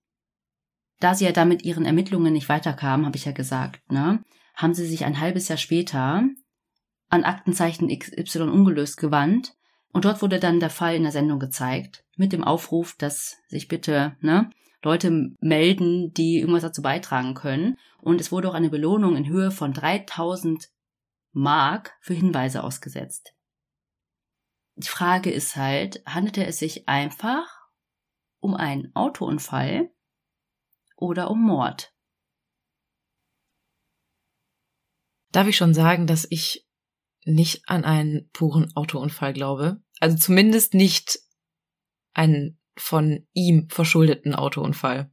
Da 1.00 1.16
sie 1.16 1.26
ja 1.26 1.32
dann 1.32 1.48
mit 1.48 1.64
ihren 1.64 1.86
Ermittlungen 1.86 2.32
nicht 2.32 2.48
weiterkamen, 2.48 3.08
habe 3.08 3.18
ich 3.18 3.26
ja 3.26 3.32
gesagt, 3.32 3.90
ne, 3.92 4.24
haben 4.54 4.76
sie 4.76 4.86
sich 4.86 5.06
ein 5.06 5.20
halbes 5.20 5.48
Jahr 5.48 5.58
später 5.58 6.24
an 7.10 7.24
Aktenzeichen 7.24 7.88
XY 7.88 8.42
ungelöst 8.42 8.98
gewandt 8.98 9.56
und 9.92 10.06
dort 10.06 10.22
wurde 10.22 10.40
dann 10.40 10.60
der 10.60 10.70
Fall 10.70 10.96
in 10.96 11.04
der 11.04 11.12
Sendung 11.12 11.40
gezeigt 11.40 12.06
mit 12.18 12.34
dem 12.34 12.44
Aufruf, 12.44 12.96
dass 12.98 13.38
sich 13.48 13.68
bitte 13.68 14.16
ne, 14.20 14.52
Leute 14.82 15.36
melden, 15.40 16.14
die 16.14 16.40
irgendwas 16.40 16.64
dazu 16.64 16.82
beitragen 16.82 17.34
können. 17.34 17.78
Und 18.02 18.22
es 18.22 18.32
wurde 18.32 18.50
auch 18.50 18.54
eine 18.54 18.70
Belohnung 18.70 19.16
in 19.16 19.28
Höhe 19.28 19.52
von 19.52 19.74
3000 19.74 20.70
Mark 21.32 21.98
für 22.02 22.14
Hinweise 22.14 22.64
ausgesetzt. 22.64 23.34
Die 24.76 24.88
Frage 24.88 25.30
ist 25.30 25.56
halt, 25.56 26.02
handelte 26.06 26.46
es 26.46 26.60
sich 26.60 26.88
einfach 26.88 27.48
um 28.40 28.56
einen 28.56 28.96
Autounfall 28.96 29.92
oder 30.96 31.30
um 31.30 31.42
Mord? 31.42 31.94
Darf 35.32 35.48
ich 35.48 35.58
schon 35.58 35.74
sagen, 35.74 36.08
dass 36.08 36.26
ich 36.30 36.68
nicht 37.26 37.68
an 37.68 37.84
einen 37.84 38.30
puren 38.32 38.72
Autounfall 38.76 39.34
glaube? 39.34 39.84
Also 40.00 40.18
zumindest 40.18 40.74
nicht 40.74 41.20
einen 42.14 42.59
von 42.80 43.28
ihm 43.34 43.68
verschuldeten 43.70 44.34
Autounfall. 44.36 45.12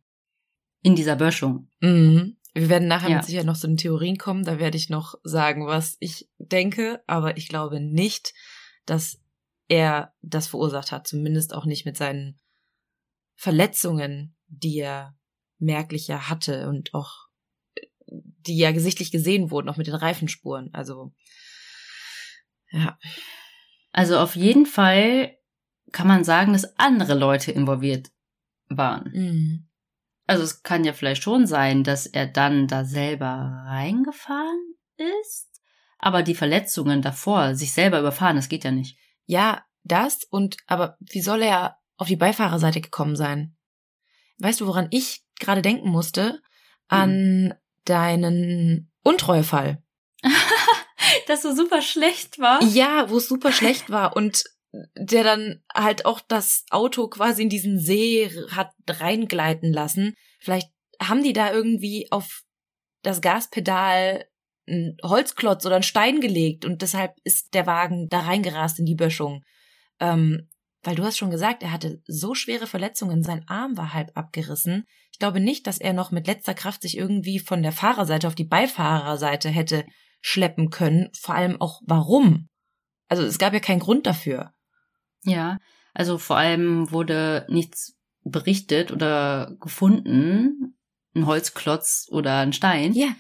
In 0.83 0.95
dieser 0.95 1.17
Böschung. 1.17 1.69
Mhm. 1.81 2.37
Wir 2.55 2.69
werden 2.69 2.89
nachher 2.89 3.11
Ja. 3.11 3.17
mit 3.17 3.25
Sicherheit 3.25 3.47
noch 3.47 3.59
zu 3.59 3.67
den 3.67 3.77
Theorien 3.77 4.17
kommen. 4.17 4.45
Da 4.45 4.59
werde 4.59 4.77
ich 4.77 4.89
noch 4.89 5.15
sagen, 5.25 5.67
was 5.67 5.97
ich 6.01 6.29
denke. 6.39 7.03
Aber 7.07 7.37
ich 7.37 7.49
glaube 7.49 7.81
nicht, 7.81 8.33
dass 8.87 9.21
er 9.69 10.15
das 10.23 10.47
verursacht 10.47 10.93
hat. 10.93 11.07
Zumindest 11.07 11.53
auch 11.53 11.67
nicht 11.67 11.85
mit 11.85 11.97
seinen 11.97 12.39
Verletzungen, 13.35 14.37
die 14.47 14.79
er 14.79 15.17
merklich 15.59 16.07
ja 16.07 16.29
hatte 16.29 16.69
und 16.69 16.95
auch 16.95 17.27
die 18.09 18.57
ja 18.57 18.71
gesichtlich 18.71 19.11
gesehen 19.11 19.51
wurden, 19.51 19.69
auch 19.69 19.77
mit 19.77 19.89
den 19.89 19.95
Reifenspuren. 19.95 20.73
Also 20.73 21.13
ja. 22.71 22.99
Also 23.93 24.19
auf 24.19 24.37
jeden 24.37 24.67
Fall 24.67 25.37
kann 25.93 26.07
man 26.07 26.25
sagen, 26.25 26.53
dass 26.53 26.79
andere 26.79 27.15
Leute 27.15 27.53
involviert 27.53 28.11
waren. 28.69 29.11
Mhm. 29.13 29.69
Also 30.27 30.43
es 30.43 30.63
kann 30.63 30.85
ja 30.85 30.93
vielleicht 30.93 31.23
schon 31.23 31.47
sein, 31.47 31.85
dass 31.85 32.07
er 32.07 32.27
dann 32.27 32.67
da 32.67 32.85
selber 32.85 33.63
reingefahren 33.67 34.75
ist, 34.97 35.49
aber 35.99 36.23
die 36.23 36.35
Verletzungen 36.35 37.01
davor, 37.01 37.55
sich 37.55 37.73
selber 37.73 38.01
überfahren, 38.01 38.37
das 38.37 38.49
geht 38.49 38.65
ja 38.65 38.73
nicht. 38.73 38.99
Ja, 39.27 39.65
das 39.85 40.25
und 40.25 40.57
aber 40.67 40.97
wie 41.01 41.21
soll 41.21 41.43
er 41.43 41.79
auf 41.97 42.09
die 42.09 42.17
Beifahrerseite 42.17 42.81
gekommen 42.81 43.17
sein? 43.17 43.57
Weißt 44.39 44.61
du, 44.61 44.67
woran 44.67 44.89
ich 44.91 45.25
gerade 45.39 45.63
denken 45.63 45.89
musste? 45.89 46.43
An 46.89 47.55
deinen 47.85 48.93
Untreuefall. 49.03 49.83
das 51.27 51.43
so 51.43 51.55
super 51.55 51.83
schlecht 51.83 52.39
war. 52.39 52.63
Ja, 52.63 53.11
wo 53.11 53.17
es 53.17 53.29
super 53.29 53.53
schlecht 53.53 53.91
war 53.91 54.17
und 54.17 54.45
der 54.95 55.25
dann 55.25 55.63
halt 55.75 56.07
auch 56.07 56.21
das 56.21 56.65
Auto 56.71 57.09
quasi 57.09 57.43
in 57.43 57.49
diesen 57.49 57.79
See 57.79 58.31
hat 58.51 58.73
reingleiten 58.89 59.73
lassen. 59.73 60.15
Vielleicht 60.41 60.71
haben 61.01 61.23
die 61.23 61.33
da 61.33 61.53
irgendwie 61.53 62.09
auf 62.11 62.43
das 63.03 63.21
Gaspedal 63.21 64.25
einen 64.69 64.97
Holzklotz 65.03 65.65
oder 65.65 65.77
einen 65.77 65.85
Stein 65.85 66.21
gelegt 66.21 66.65
und 66.65 66.83
deshalb 66.83 67.13
ist 67.23 67.55
der 67.55 67.67
Wagen 67.67 68.09
da 68.09 68.21
reingerast 68.21 68.79
in 68.79 68.87
die 68.87 68.97
Böschung. 68.97 69.43
Ähm, 70.01 70.49
weil 70.83 70.95
du 70.95 71.05
hast 71.05 71.19
schon 71.19 71.31
gesagt, 71.31 71.63
er 71.63 71.73
hatte 71.73 72.01
so 72.07 72.35
schwere 72.35 72.67
Verletzungen, 72.67 73.23
sein 73.23 73.45
Arm 73.49 73.77
war 73.77 73.93
halb 73.93 74.17
abgerissen. 74.17 74.85
Ich 75.13 75.19
glaube 75.19 75.41
nicht, 75.41 75.67
dass 75.67 75.79
er 75.79 75.93
noch 75.93 76.11
mit 76.11 76.27
letzter 76.27 76.55
Kraft 76.55 76.83
sich 76.83 76.97
irgendwie 76.97 77.39
von 77.39 77.63
der 77.63 77.73
Fahrerseite 77.73 78.29
auf 78.29 78.35
die 78.35 78.45
Beifahrerseite 78.45 79.49
hätte 79.49 79.85
schleppen 80.21 80.71
können. 80.71 81.11
Vor 81.19 81.35
allem 81.35 81.61
auch 81.61 81.81
warum. 81.87 82.49
Also 83.09 83.25
es 83.25 83.39
gab 83.39 83.53
ja 83.53 83.61
keinen 83.61 83.81
Grund 83.81 84.07
dafür. 84.07 84.53
Ja, 85.27 85.59
also 85.95 86.19
vor 86.19 86.37
allem 86.37 86.91
wurde 86.91 87.47
nichts 87.49 87.97
berichtet 88.23 88.91
oder 88.91 89.57
gefunden, 89.61 90.77
ein 91.15 91.27
Holzklotz 91.27 92.09
oder 92.11 92.39
ein 92.39 92.53
Stein. 92.53 92.93
Ja. 92.93 93.15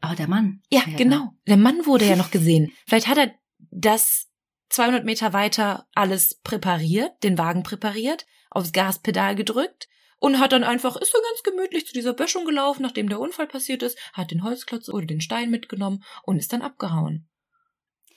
Aber 0.00 0.14
der 0.14 0.28
Mann. 0.28 0.62
Ja, 0.70 0.82
ja 0.86 0.96
genau. 0.96 1.32
Der 1.46 1.56
Mann 1.56 1.86
wurde 1.86 2.06
ja 2.06 2.16
noch 2.16 2.30
gesehen. 2.30 2.72
Vielleicht 2.86 3.08
hat 3.08 3.18
er 3.18 3.34
das 3.70 4.28
200 4.70 5.04
Meter 5.04 5.32
weiter 5.32 5.86
alles 5.94 6.40
präpariert, 6.42 7.22
den 7.22 7.38
Wagen 7.38 7.62
präpariert, 7.62 8.26
aufs 8.50 8.72
Gaspedal 8.72 9.34
gedrückt 9.34 9.88
und 10.18 10.38
hat 10.38 10.52
dann 10.52 10.64
einfach, 10.64 10.96
ist 10.96 11.14
dann 11.14 11.22
ganz 11.22 11.42
gemütlich 11.42 11.86
zu 11.86 11.92
dieser 11.92 12.12
Böschung 12.12 12.44
gelaufen, 12.44 12.82
nachdem 12.82 13.08
der 13.08 13.20
Unfall 13.20 13.46
passiert 13.46 13.82
ist, 13.82 13.98
hat 14.12 14.30
den 14.30 14.42
Holzklotz 14.42 14.88
oder 14.88 15.06
den 15.06 15.20
Stein 15.20 15.50
mitgenommen 15.50 16.04
und 16.22 16.38
ist 16.38 16.52
dann 16.52 16.62
abgehauen. 16.62 17.28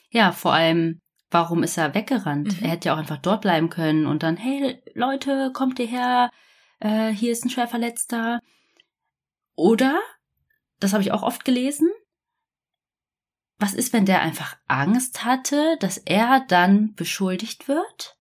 Ja, 0.10 0.32
vor 0.32 0.54
allem, 0.54 1.02
warum 1.34 1.64
ist 1.64 1.78
er 1.78 1.94
weggerannt? 1.94 2.60
Mhm. 2.60 2.64
Er 2.64 2.72
hätte 2.72 2.88
ja 2.88 2.94
auch 2.94 3.00
einfach 3.00 3.18
dort 3.18 3.42
bleiben 3.42 3.70
können 3.70 4.06
und 4.06 4.24
dann, 4.24 4.38
hey 4.38 4.82
Leute, 4.94 5.52
kommt 5.54 5.80
ihr 5.80 5.88
her, 5.88 6.30
äh, 6.80 7.10
hier 7.10 7.32
ist 7.32 7.44
ein 7.46 7.50
Schwerverletzter. 7.50 8.40
Oder, 9.56 10.00
das 10.80 10.94
habe 10.94 11.04
ich 11.04 11.12
auch 11.12 11.24
oft 11.24 11.46
gelesen, 11.46 11.90
was 13.60 13.74
ist, 13.74 13.94
wenn 13.94 14.06
der 14.06 14.22
einfach 14.22 14.58
Angst 14.68 15.24
hatte, 15.24 15.78
dass 15.80 15.98
er 15.98 16.44
dann 16.48 16.96
beschuldigt 16.96 17.68
wird? 17.68 18.18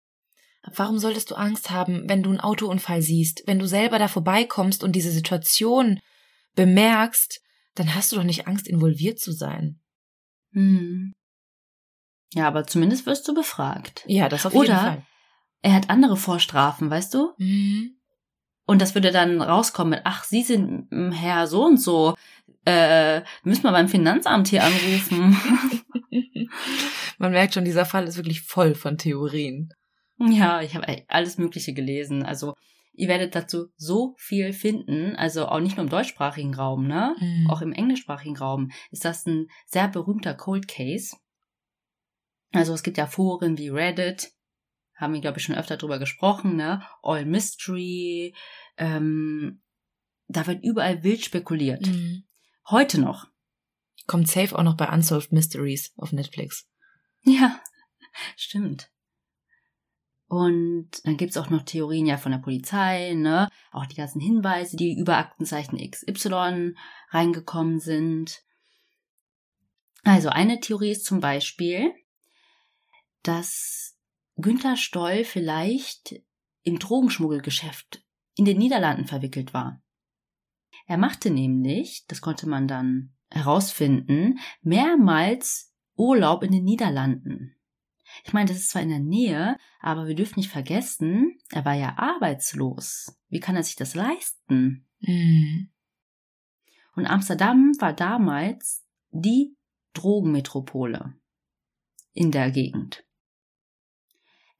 Warum 0.75 0.99
solltest 0.99 1.31
du 1.31 1.35
Angst 1.35 1.71
haben, 1.71 2.09
wenn 2.09 2.23
du 2.23 2.31
einen 2.31 2.41
Autounfall 2.41 3.01
siehst? 3.01 3.45
Wenn 3.47 3.59
du 3.59 3.67
selber 3.67 3.99
da 3.99 4.09
vorbeikommst 4.09 4.85
und 4.85 4.93
diese 4.93 5.11
Situation 5.11 5.99
bemerkst, 6.55 7.41
dann 7.75 7.95
hast 7.95 8.13
du 8.13 8.17
doch 8.17 8.25
nicht 8.25 8.47
Angst, 8.47 8.69
involviert 8.69 9.19
zu 9.19 9.33
sein. 9.33 9.81
Hm. 10.53 11.15
Ja, 12.33 12.47
aber 12.47 12.67
zumindest 12.67 13.07
wirst 13.07 13.27
du 13.27 13.35
befragt. 13.35 14.05
Ja, 14.07 14.29
das 14.29 14.47
auf 14.47 14.53
jeden 14.53 14.67
Oder 14.67 14.79
Fall. 14.79 15.07
Er 15.63 15.75
hat 15.75 15.91
andere 15.91 16.17
Vorstrafen, 16.17 16.91
weißt 16.91 17.13
du? 17.15 17.33
Mhm. 17.39 17.97
Und 18.67 18.81
das 18.81 18.95
würde 18.95 19.11
dann 19.11 19.43
rauskommen 19.43 19.91
mit, 19.91 20.03
ach, 20.05 20.25
Sie 20.25 20.43
sind 20.43 20.89
Herr 21.13 21.47
so 21.47 21.65
und 21.65 21.79
so. 21.79 22.15
Äh, 22.65 23.23
müssen 23.43 23.65
wir 23.65 23.73
beim 23.73 23.89
Finanzamt 23.89 24.49
hier 24.49 24.63
anrufen. 24.63 25.37
Man 27.19 27.33
merkt 27.33 27.55
schon, 27.55 27.65
dieser 27.65 27.85
Fall 27.85 28.07
ist 28.07 28.17
wirklich 28.17 28.43
voll 28.43 28.75
von 28.75 28.97
Theorien. 28.97 29.71
Ja, 30.19 30.61
ich 30.61 30.75
habe 30.77 31.05
alles 31.09 31.39
Mögliche 31.39 31.73
gelesen. 31.73 32.23
Also 32.23 32.55
ihr 32.93 33.09
werdet 33.09 33.35
dazu 33.35 33.67
so 33.77 34.15
viel 34.19 34.53
finden, 34.53 35.17
also 35.17 35.47
auch 35.49 35.61
nicht 35.61 35.77
nur 35.77 35.85
im 35.85 35.91
deutschsprachigen 35.91 36.55
Raum, 36.55 36.87
ne? 36.87 37.17
Mhm. 37.19 37.51
Auch 37.51 37.63
im 37.63 37.73
englischsprachigen 37.73 38.37
Raum 38.37 38.71
ist 38.91 39.05
das 39.05 39.27
ein 39.27 39.49
sehr 39.67 39.89
berühmter 39.89 40.35
Cold 40.35 40.69
Case. 40.69 41.17
Also 42.53 42.75
es 42.75 42.83
gibt 42.83 42.99
ja 42.99 43.07
Foren 43.07 43.59
wie 43.59 43.69
Reddit, 43.69 44.33
haben 44.97 45.15
wir, 45.15 45.21
glaube 45.21 45.39
ich, 45.39 45.45
schon 45.45 45.55
öfter 45.55 45.77
drüber 45.77 45.99
gesprochen, 45.99 46.57
ne? 46.57 46.83
All 47.03 47.25
Mystery, 47.25 48.35
ähm, 48.77 49.63
da 50.29 50.47
wird 50.47 50.63
überall 50.63 51.03
wild 51.03 51.25
spekuliert. 51.25 51.87
Mhm. 51.87 52.25
Heute 52.69 53.01
noch. 53.01 53.27
Kommt 54.07 54.29
safe 54.29 54.59
auch 54.59 54.63
noch 54.63 54.77
bei 54.77 54.89
Unsolved 54.89 55.33
Mysteries 55.33 55.93
auf 55.97 56.13
Netflix. 56.13 56.69
Ja, 57.23 57.61
stimmt. 58.37 58.91
Und 60.27 60.91
dann 61.05 61.17
gibt's 61.17 61.37
auch 61.37 61.51
noch 61.51 61.63
Theorien 61.63 62.07
ja 62.07 62.17
von 62.17 62.31
der 62.31 62.39
Polizei, 62.39 63.15
ne? 63.15 63.49
Auch 63.73 63.87
die 63.87 63.97
ganzen 63.97 64.21
Hinweise, 64.21 64.77
die 64.77 64.97
über 64.97 65.17
Aktenzeichen 65.17 65.79
XY 65.79 66.75
reingekommen 67.11 67.81
sind. 67.81 68.43
Also 70.05 70.29
eine 70.29 70.61
Theorie 70.61 70.93
ist 70.93 71.05
zum 71.05 71.19
Beispiel, 71.19 71.93
dass 73.23 73.97
Günther 74.37 74.77
Stoll 74.77 75.25
vielleicht 75.25 76.23
im 76.63 76.79
Drogenschmuggelgeschäft 76.79 78.05
in 78.37 78.45
den 78.45 78.59
Niederlanden 78.59 79.07
verwickelt 79.07 79.53
war. 79.53 79.83
Er 80.87 80.99
machte 80.99 81.31
nämlich, 81.31 82.05
das 82.09 82.21
konnte 82.21 82.49
man 82.49 82.67
dann 82.67 83.15
herausfinden, 83.31 84.39
mehrmals 84.63 85.73
Urlaub 85.97 86.43
in 86.43 86.53
den 86.53 86.65
Niederlanden. 86.65 87.57
Ich 88.25 88.33
meine, 88.33 88.49
das 88.49 88.59
ist 88.59 88.71
zwar 88.71 88.83
in 88.83 88.89
der 88.89 88.99
Nähe, 88.99 89.57
aber 89.81 90.09
wir 90.09 90.15
dürfen 90.15 90.41
nicht 90.41 90.51
vergessen, 90.51 91.39
er 91.51 91.65
war 91.65 91.75
ja 91.75 91.97
arbeitslos. 91.97 93.17
Wie 93.29 93.41
kann 93.41 93.57
er 93.57 93.63
sich 93.63 93.77
das 93.77 93.95
leisten? 93.95 94.89
Mhm. 95.01 95.71
Und 96.97 97.07
Amsterdam 97.07 97.73
war 97.79 97.93
damals 97.93 98.85
die 99.11 99.57
Drogenmetropole 99.93 101.15
in 102.13 102.31
der 102.31 102.51
Gegend. 102.51 103.05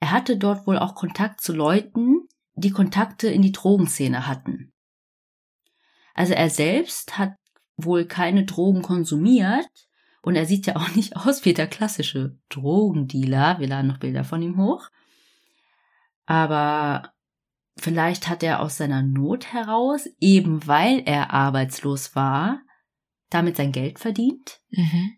Er 0.01 0.11
hatte 0.11 0.35
dort 0.35 0.65
wohl 0.65 0.79
auch 0.79 0.95
Kontakt 0.95 1.41
zu 1.41 1.53
Leuten, 1.53 2.27
die 2.55 2.71
Kontakte 2.71 3.29
in 3.29 3.43
die 3.43 3.51
Drogenszene 3.51 4.27
hatten. 4.27 4.73
Also 6.15 6.33
er 6.33 6.49
selbst 6.49 7.17
hat 7.17 7.35
wohl 7.77 8.05
keine 8.05 8.43
Drogen 8.45 8.81
konsumiert 8.81 9.69
und 10.23 10.35
er 10.35 10.47
sieht 10.47 10.65
ja 10.65 10.75
auch 10.75 10.89
nicht 10.95 11.15
aus 11.15 11.45
wie 11.45 11.53
der 11.53 11.67
klassische 11.67 12.35
Drogendealer. 12.49 13.59
Wir 13.59 13.67
laden 13.67 13.87
noch 13.87 13.99
Bilder 13.99 14.23
von 14.23 14.41
ihm 14.41 14.57
hoch. 14.57 14.89
Aber 16.25 17.13
vielleicht 17.77 18.27
hat 18.27 18.41
er 18.41 18.61
aus 18.61 18.77
seiner 18.77 19.03
Not 19.03 19.53
heraus, 19.53 20.09
eben 20.19 20.65
weil 20.65 21.03
er 21.05 21.31
arbeitslos 21.31 22.15
war, 22.15 22.61
damit 23.29 23.55
sein 23.55 23.71
Geld 23.71 23.99
verdient. 23.99 24.61
Mhm. 24.71 25.17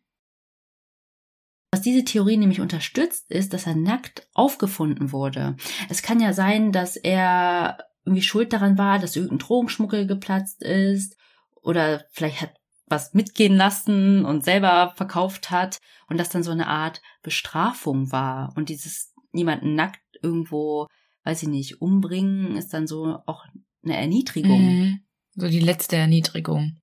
Diese 1.84 2.04
Theorie 2.04 2.38
nämlich 2.38 2.62
unterstützt, 2.62 3.30
ist, 3.32 3.54
dass 3.54 3.68
er 3.68 3.76
nackt 3.76 4.28
aufgefunden 4.34 5.12
wurde. 5.12 5.56
Es 5.90 6.02
kann 6.02 6.20
ja 6.20 6.34
sein, 6.34 6.72
dass 6.72 6.96
er 6.96 7.78
irgendwie 8.06 8.22
schuld 8.22 8.54
daran 8.54 8.78
war, 8.78 9.00
dass 9.00 9.16
irgendein 9.16 9.40
Drogenschmuggel 9.40 10.08
geplatzt 10.08 10.62
ist 10.62 11.18
oder 11.62 12.06
vielleicht 12.12 12.42
hat 12.42 12.54
was 12.88 13.14
mitgehen 13.14 13.56
lassen 13.56 14.26
und 14.26 14.44
selber 14.44 14.94
verkauft 14.96 15.52
hat 15.52 15.80
und 16.10 16.18
das 16.18 16.30
dann 16.30 16.44
so 16.44 16.52
eine 16.52 16.68
Art 16.68 17.02
Bestrafung 17.22 18.12
war 18.12 18.54
und 18.56 18.70
dieses 18.70 19.14
niemanden 19.32 19.76
nackt 19.76 20.02
irgendwo, 20.22 20.88
weiß 21.24 21.44
ich 21.44 21.50
nicht, 21.50 21.82
umbringen 21.82 22.56
ist 22.56 22.74
dann 22.74 22.86
so 22.86 23.20
auch 23.26 23.46
eine 23.84 23.98
Erniedrigung. 23.98 24.62
Mhm. 24.62 25.00
So 25.36 25.48
die 25.48 25.60
letzte 25.60 25.96
Erniedrigung. 25.96 26.78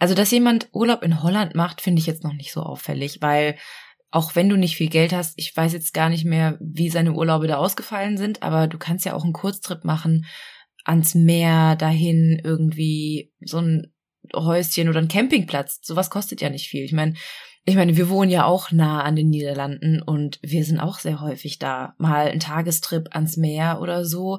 Also, 0.00 0.14
dass 0.14 0.30
jemand 0.30 0.68
Urlaub 0.72 1.02
in 1.02 1.22
Holland 1.22 1.54
macht, 1.54 1.80
finde 1.80 2.00
ich 2.00 2.06
jetzt 2.06 2.24
noch 2.24 2.32
nicht 2.32 2.52
so 2.52 2.62
auffällig, 2.62 3.18
weil 3.20 3.56
auch 4.10 4.34
wenn 4.34 4.48
du 4.48 4.56
nicht 4.56 4.76
viel 4.76 4.88
Geld 4.88 5.12
hast, 5.12 5.34
ich 5.36 5.56
weiß 5.56 5.72
jetzt 5.72 5.94
gar 5.94 6.08
nicht 6.08 6.24
mehr, 6.24 6.58
wie 6.60 6.88
seine 6.88 7.12
Urlaube 7.12 7.46
da 7.46 7.58
ausgefallen 7.58 8.16
sind, 8.16 8.42
aber 8.42 8.66
du 8.66 8.78
kannst 8.78 9.04
ja 9.04 9.14
auch 9.14 9.22
einen 9.22 9.32
Kurztrip 9.34 9.84
machen 9.84 10.26
ans 10.84 11.14
Meer, 11.14 11.76
dahin 11.76 12.40
irgendwie 12.42 13.32
so 13.40 13.58
ein 13.58 13.92
Häuschen 14.34 14.88
oder 14.88 15.00
ein 15.00 15.08
Campingplatz. 15.08 15.80
Sowas 15.82 16.10
kostet 16.10 16.40
ja 16.40 16.50
nicht 16.50 16.68
viel. 16.68 16.82
Ich 16.82 16.92
meine, 16.92 17.14
ich 17.66 17.76
meine, 17.76 17.96
wir 17.96 18.08
wohnen 18.08 18.30
ja 18.30 18.46
auch 18.46 18.72
nah 18.72 19.02
an 19.02 19.16
den 19.16 19.28
Niederlanden 19.28 20.02
und 20.02 20.38
wir 20.42 20.64
sind 20.64 20.80
auch 20.80 20.98
sehr 20.98 21.20
häufig 21.20 21.58
da. 21.58 21.94
Mal 21.98 22.28
ein 22.28 22.40
Tagestrip 22.40 23.14
ans 23.14 23.36
Meer 23.36 23.80
oder 23.82 24.06
so 24.06 24.38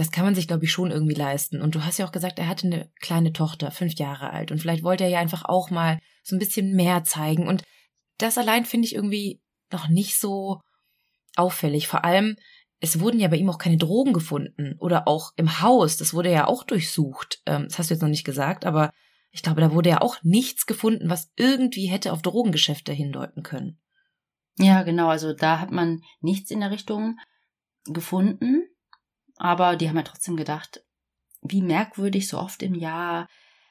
das 0.00 0.10
kann 0.10 0.24
man 0.24 0.34
sich, 0.34 0.48
glaube 0.48 0.64
ich, 0.64 0.72
schon 0.72 0.90
irgendwie 0.90 1.14
leisten. 1.14 1.60
Und 1.60 1.74
du 1.74 1.84
hast 1.84 1.98
ja 1.98 2.06
auch 2.06 2.12
gesagt, 2.12 2.38
er 2.38 2.48
hatte 2.48 2.66
eine 2.66 2.90
kleine 3.00 3.32
Tochter, 3.32 3.70
fünf 3.70 3.94
Jahre 3.94 4.30
alt. 4.30 4.50
Und 4.50 4.60
vielleicht 4.60 4.82
wollte 4.82 5.04
er 5.04 5.10
ja 5.10 5.20
einfach 5.20 5.44
auch 5.44 5.70
mal 5.70 5.98
so 6.22 6.36
ein 6.36 6.38
bisschen 6.38 6.74
mehr 6.74 7.04
zeigen. 7.04 7.46
Und 7.48 7.64
das 8.18 8.38
allein 8.38 8.64
finde 8.64 8.86
ich 8.86 8.94
irgendwie 8.94 9.40
noch 9.70 9.88
nicht 9.88 10.18
so 10.18 10.60
auffällig. 11.36 11.88
Vor 11.88 12.04
allem, 12.04 12.36
es 12.80 13.00
wurden 13.00 13.20
ja 13.20 13.28
bei 13.28 13.36
ihm 13.36 13.50
auch 13.50 13.58
keine 13.58 13.76
Drogen 13.76 14.12
gefunden. 14.12 14.76
Oder 14.78 15.08
auch 15.08 15.32
im 15.36 15.60
Haus, 15.60 15.96
das 15.96 16.14
wurde 16.14 16.30
ja 16.30 16.46
auch 16.46 16.64
durchsucht. 16.64 17.40
Ähm, 17.46 17.64
das 17.64 17.78
hast 17.78 17.90
du 17.90 17.94
jetzt 17.94 18.02
noch 18.02 18.08
nicht 18.08 18.24
gesagt, 18.24 18.64
aber 18.64 18.92
ich 19.30 19.42
glaube, 19.42 19.60
da 19.60 19.72
wurde 19.72 19.90
ja 19.90 20.00
auch 20.00 20.16
nichts 20.22 20.66
gefunden, 20.66 21.10
was 21.10 21.30
irgendwie 21.36 21.86
hätte 21.86 22.12
auf 22.12 22.22
Drogengeschäfte 22.22 22.92
hindeuten 22.92 23.42
können. 23.42 23.78
Ja, 24.58 24.82
genau. 24.82 25.08
Also 25.08 25.32
da 25.32 25.60
hat 25.60 25.70
man 25.70 26.00
nichts 26.20 26.50
in 26.50 26.60
der 26.60 26.70
Richtung 26.70 27.18
gefunden. 27.84 28.68
Aber 29.38 29.76
die 29.76 29.88
haben 29.88 29.96
ja 29.96 30.02
trotzdem 30.02 30.36
gedacht, 30.36 30.84
wie 31.42 31.62
merkwürdig, 31.62 32.28
so 32.28 32.38
oft 32.38 32.62
im 32.62 32.74
Jahr. 32.74 33.28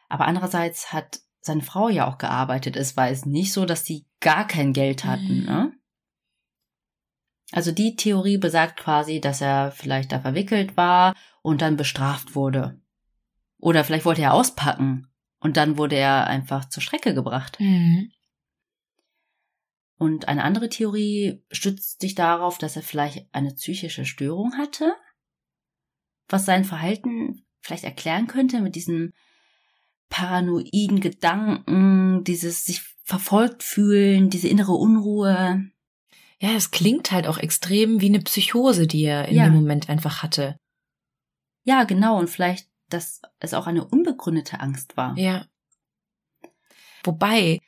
Aber 0.09 0.25
andererseits 0.25 0.93
hat 0.93 1.19
seine 1.41 1.61
Frau 1.61 1.89
ja 1.89 2.07
auch 2.07 2.17
gearbeitet. 2.17 2.75
Es 2.75 2.97
war 2.97 3.09
es 3.09 3.25
nicht 3.25 3.53
so, 3.53 3.65
dass 3.65 3.83
die 3.83 4.05
gar 4.19 4.47
kein 4.47 4.73
Geld 4.73 5.03
hatten. 5.05 5.41
Mhm. 5.41 5.45
Ne? 5.45 5.73
Also 7.51 7.71
die 7.71 7.95
Theorie 7.95 8.37
besagt 8.37 8.79
quasi, 8.79 9.21
dass 9.21 9.41
er 9.41 9.71
vielleicht 9.71 10.11
da 10.11 10.19
verwickelt 10.19 10.75
war 10.75 11.15
und 11.41 11.61
dann 11.61 11.77
bestraft 11.77 12.35
wurde. 12.35 12.81
Oder 13.57 13.83
vielleicht 13.83 14.05
wollte 14.05 14.21
er 14.21 14.33
auspacken 14.33 15.07
und 15.39 15.57
dann 15.57 15.77
wurde 15.77 15.95
er 15.95 16.27
einfach 16.27 16.65
zur 16.69 16.83
Strecke 16.83 17.13
gebracht. 17.13 17.59
Mhm. 17.59 18.11
Und 19.97 20.27
eine 20.27 20.43
andere 20.43 20.69
Theorie 20.69 21.43
stützt 21.51 22.01
sich 22.01 22.13
darauf, 22.13 22.57
dass 22.59 22.75
er 22.75 22.83
vielleicht 22.83 23.33
eine 23.33 23.53
psychische 23.53 24.05
Störung 24.05 24.55
hatte, 24.57 24.93
was 26.29 26.45
sein 26.45 26.65
Verhalten 26.65 27.45
vielleicht 27.61 27.83
erklären 27.83 28.27
könnte 28.27 28.61
mit 28.61 28.75
diesem 28.75 29.13
paranoiden 30.09 31.01
Gedanken, 31.01 32.23
dieses 32.23 32.65
sich 32.65 32.81
verfolgt 33.03 33.63
fühlen, 33.63 34.29
diese 34.29 34.47
innere 34.47 34.73
Unruhe. 34.73 35.69
Ja, 36.39 36.51
es 36.51 36.71
klingt 36.71 37.11
halt 37.11 37.27
auch 37.27 37.37
extrem 37.37 37.99
wie 38.01 38.07
eine 38.07 38.19
Psychose, 38.21 38.87
die 38.87 39.03
er 39.03 39.27
in 39.27 39.35
Ja. 39.35 39.45
dem 39.45 39.53
Moment 39.55 39.89
einfach 39.89 40.21
hatte. 40.23 40.59
Ja, 41.63 41.83
genau, 41.83 42.17
und 42.19 42.29
vielleicht, 42.29 42.69
dass 42.89 43.21
es 43.39 43.53
auch 43.53 43.67
eine 43.67 43.85
unbegründete 43.85 44.59
Angst 44.59 44.95
war. 44.95 45.17
Ja. 45.17 45.45
Wobei 47.03 47.59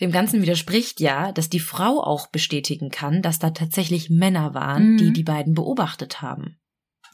dem 0.00 0.10
Ganzen 0.10 0.42
widerspricht 0.42 1.00
ja, 1.00 1.32
dass 1.32 1.48
die 1.48 1.60
Frau 1.60 2.02
auch 2.02 2.26
bestätigen 2.28 2.90
kann, 2.90 3.22
dass 3.22 3.38
da 3.38 3.50
tatsächlich 3.50 4.10
Männer 4.10 4.52
waren, 4.54 4.92
Mhm. 4.92 4.96
die 4.98 5.12
die 5.12 5.22
beiden 5.22 5.54
beobachtet 5.54 6.20
haben. 6.20 6.58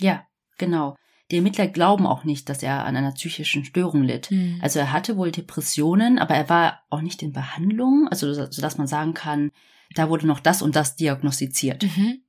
Ja, 0.01 0.27
genau. 0.61 0.97
Die 1.33 1.37
Ermittler 1.37 1.67
glauben 1.69 2.07
auch 2.07 2.25
nicht, 2.25 2.49
dass 2.49 2.63
er 2.63 2.85
an 2.85 2.97
einer 2.97 3.13
psychischen 3.13 3.65
Störung 3.65 4.03
litt. 4.03 4.31
Also, 4.31 4.63
Also 4.63 4.79
er 4.81 4.93
hatte 4.93 5.17
wohl 5.17 5.33
Depressionen, 5.33 6.19
aber 6.19 6.35
er 6.35 6.49
war 6.49 6.83
auch 6.91 7.01
nicht 7.01 7.23
in 7.23 7.33
Behandlung, 7.33 8.07
also 8.09 8.33
so- 8.33 8.51
sodass 8.51 8.79
man 8.79 8.87
sagen 8.87 9.15
kann, 9.15 9.51
da 9.95 10.09
wurde 10.09 10.27
noch 10.27 10.41
das 10.41 10.63
und 10.63 10.77
das 10.77 10.95
diagnostiziert. 10.97 11.83
mhm. 11.83 12.23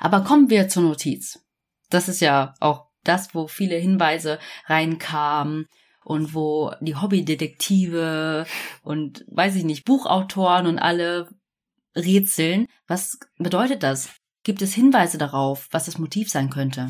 Aber 0.00 0.22
kommen 0.22 0.50
wir 0.50 0.68
zur 0.68 0.82
Notiz. 0.82 1.42
Das 1.90 2.08
ist 2.08 2.20
ja 2.20 2.54
auch 2.60 2.86
das, 3.04 3.34
wo 3.34 3.46
viele 3.48 3.76
Hinweise 3.76 4.38
reinkamen 4.66 5.66
und 6.04 6.34
wo 6.34 6.72
die 6.80 6.96
Hobbydetektive 6.96 8.46
und 8.82 9.24
weiß 9.28 9.56
ich 9.56 9.64
nicht, 9.64 9.84
Buchautoren 9.86 10.66
und 10.66 10.78
alle 10.78 11.30
rätseln. 11.96 12.66
Was 12.86 13.18
bedeutet 13.38 13.82
das? 13.82 14.10
Gibt 14.48 14.62
es 14.62 14.72
Hinweise 14.72 15.18
darauf, 15.18 15.68
was 15.72 15.84
das 15.84 15.98
Motiv 15.98 16.30
sein 16.30 16.48
könnte? 16.48 16.88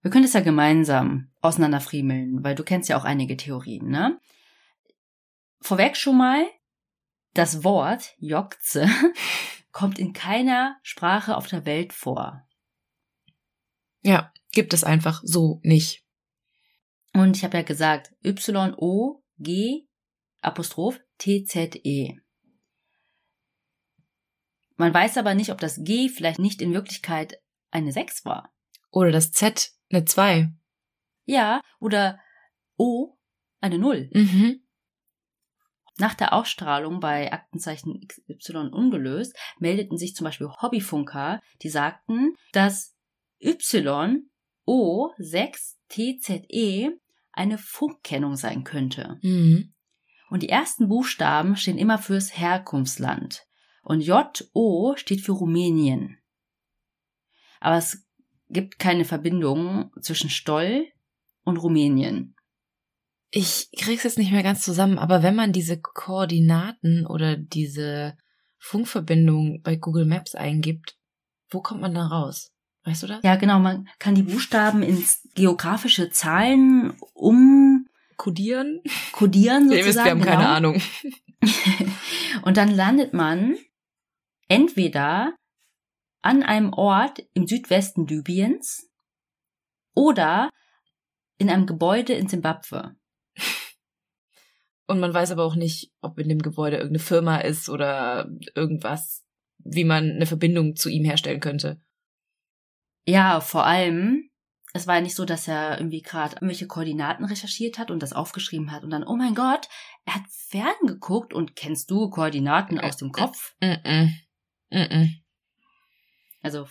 Wir 0.00 0.10
können 0.10 0.24
es 0.24 0.32
ja 0.32 0.40
gemeinsam 0.40 1.30
auseinanderfriemeln, 1.42 2.42
weil 2.42 2.54
du 2.54 2.64
kennst 2.64 2.88
ja 2.88 2.96
auch 2.96 3.04
einige 3.04 3.36
Theorien, 3.36 3.90
ne? 3.90 4.18
Vorweg 5.60 5.98
schon 5.98 6.16
mal, 6.16 6.46
das 7.34 7.62
Wort 7.62 8.14
Jokze 8.16 8.88
kommt 9.70 9.98
in 9.98 10.14
keiner 10.14 10.78
Sprache 10.82 11.36
auf 11.36 11.46
der 11.46 11.66
Welt 11.66 11.92
vor. 11.92 12.48
Ja, 14.00 14.32
gibt 14.50 14.72
es 14.72 14.82
einfach 14.82 15.20
so 15.24 15.60
nicht. 15.62 16.06
Und 17.12 17.36
ich 17.36 17.44
habe 17.44 17.58
ja 17.58 17.64
gesagt, 17.64 18.14
Y-O-G 18.24 19.86
Apostroph 20.40 21.00
T-Z-E. 21.18 22.16
Man 24.76 24.92
weiß 24.92 25.18
aber 25.18 25.34
nicht, 25.34 25.50
ob 25.50 25.58
das 25.58 25.82
G 25.84 26.08
vielleicht 26.08 26.38
nicht 26.38 26.60
in 26.60 26.72
Wirklichkeit 26.72 27.40
eine 27.70 27.92
6 27.92 28.24
war. 28.24 28.52
Oder 28.90 29.12
das 29.12 29.32
Z 29.32 29.72
eine 29.90 30.04
2. 30.04 30.52
Ja, 31.24 31.60
oder 31.80 32.18
O 32.76 33.16
eine 33.60 33.78
0. 33.78 34.10
Mhm. 34.12 34.60
Nach 35.96 36.14
der 36.14 36.32
Ausstrahlung 36.32 36.98
bei 36.98 37.32
Aktenzeichen 37.32 38.06
XY 38.08 38.70
ungelöst 38.72 39.36
meldeten 39.58 39.96
sich 39.96 40.16
zum 40.16 40.24
Beispiel 40.24 40.48
Hobbyfunker, 40.48 41.40
die 41.62 41.68
sagten, 41.68 42.34
dass 42.52 42.96
Y 43.40 44.28
O 44.66 45.10
6 45.18 45.78
TZE 45.88 46.98
eine 47.32 47.58
Funkkennung 47.58 48.36
sein 48.36 48.64
könnte. 48.64 49.18
Mhm. 49.22 49.74
Und 50.30 50.42
die 50.42 50.48
ersten 50.48 50.88
Buchstaben 50.88 51.56
stehen 51.56 51.78
immer 51.78 51.98
fürs 51.98 52.36
Herkunftsland. 52.36 53.46
Und 53.84 54.00
J-O 54.00 54.94
steht 54.96 55.20
für 55.20 55.32
Rumänien. 55.32 56.18
Aber 57.60 57.76
es 57.76 58.04
gibt 58.48 58.78
keine 58.78 59.04
Verbindung 59.04 59.90
zwischen 60.00 60.30
Stoll 60.30 60.86
und 61.44 61.58
Rumänien. 61.58 62.34
Ich 63.30 63.68
krieg's 63.76 64.04
jetzt 64.04 64.18
nicht 64.18 64.32
mehr 64.32 64.42
ganz 64.42 64.62
zusammen, 64.62 64.98
aber 64.98 65.22
wenn 65.22 65.34
man 65.34 65.52
diese 65.52 65.80
Koordinaten 65.80 67.06
oder 67.06 67.36
diese 67.36 68.16
Funkverbindung 68.58 69.60
bei 69.62 69.76
Google 69.76 70.06
Maps 70.06 70.34
eingibt, 70.34 70.96
wo 71.50 71.60
kommt 71.60 71.80
man 71.80 71.94
da 71.94 72.06
raus? 72.06 72.52
Weißt 72.84 73.02
du 73.02 73.06
das? 73.06 73.22
Ja, 73.22 73.36
genau, 73.36 73.58
man 73.58 73.88
kann 73.98 74.14
die 74.14 74.22
Buchstaben 74.22 74.82
ins 74.82 75.28
geografische 75.34 76.10
Zahlen 76.10 76.92
umkodieren 77.12 78.80
Kodieren? 79.12 79.68
sozusagen. 79.68 79.70
Ihr 79.78 79.86
wisst, 79.86 80.04
wir 80.04 80.10
haben 80.10 80.20
keine 80.20 80.42
genau. 80.42 80.54
Ahnung. 80.54 80.82
Und 82.42 82.56
dann 82.56 82.70
landet 82.70 83.14
man 83.14 83.56
entweder 84.48 85.34
an 86.22 86.42
einem 86.42 86.72
Ort 86.72 87.22
im 87.34 87.46
Südwesten 87.46 88.06
Libyens 88.06 88.90
oder 89.94 90.50
in 91.38 91.50
einem 91.50 91.66
Gebäude 91.66 92.14
in 92.14 92.28
Simbabwe. 92.28 92.96
Und 94.86 95.00
man 95.00 95.14
weiß 95.14 95.30
aber 95.30 95.44
auch 95.44 95.54
nicht, 95.54 95.92
ob 96.00 96.18
in 96.18 96.28
dem 96.28 96.40
Gebäude 96.40 96.76
irgendeine 96.76 96.98
Firma 97.04 97.38
ist 97.38 97.68
oder 97.68 98.30
irgendwas, 98.54 99.24
wie 99.58 99.84
man 99.84 100.10
eine 100.10 100.26
Verbindung 100.26 100.76
zu 100.76 100.88
ihm 100.90 101.04
herstellen 101.04 101.40
könnte. 101.40 101.80
Ja, 103.06 103.40
vor 103.40 103.66
allem, 103.66 104.30
es 104.74 104.86
war 104.86 104.96
ja 104.96 105.00
nicht 105.00 105.14
so, 105.14 105.24
dass 105.24 105.48
er 105.48 105.78
irgendwie 105.78 106.02
gerade 106.02 106.36
irgendwelche 106.36 106.66
Koordinaten 106.66 107.24
recherchiert 107.24 107.78
hat 107.78 107.90
und 107.90 108.02
das 108.02 108.12
aufgeschrieben 108.12 108.72
hat 108.72 108.82
und 108.82 108.90
dann, 108.90 109.04
oh 109.04 109.16
mein 109.16 109.34
Gott, 109.34 109.68
er 110.04 110.16
hat 110.16 110.24
Fernsehen 110.28 110.86
geguckt 110.86 111.32
und 111.32 111.56
kennst 111.56 111.90
du 111.90 112.10
Koordinaten 112.10 112.78
aus 112.78 112.96
dem 112.96 113.12
Kopf? 113.12 113.54
Mm-mm. 114.72 114.88
Mm-mm. 114.90 115.10
Also 116.42 116.66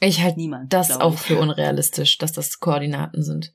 Ich 0.00 0.20
halte 0.22 0.38
niemand. 0.38 0.72
das 0.72 0.90
auch 0.92 1.14
ich. 1.14 1.20
für 1.20 1.38
unrealistisch, 1.38 2.18
dass 2.18 2.32
das 2.32 2.58
Koordinaten 2.60 3.22
sind. 3.22 3.52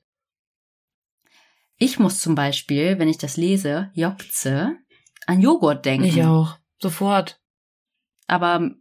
Ich 1.78 1.98
muss 2.00 2.20
zum 2.22 2.36
Beispiel, 2.36 3.00
wenn 3.00 3.08
ich 3.10 3.18
das 3.18 3.38
lese, 3.38 3.92
Jokze, 3.94 4.76
an 5.28 5.42
Joghurt 5.42 5.86
denken. 5.86 6.06
Ich 6.08 6.24
auch. 6.24 6.58
Sofort. 6.82 7.40
aber 8.28 8.72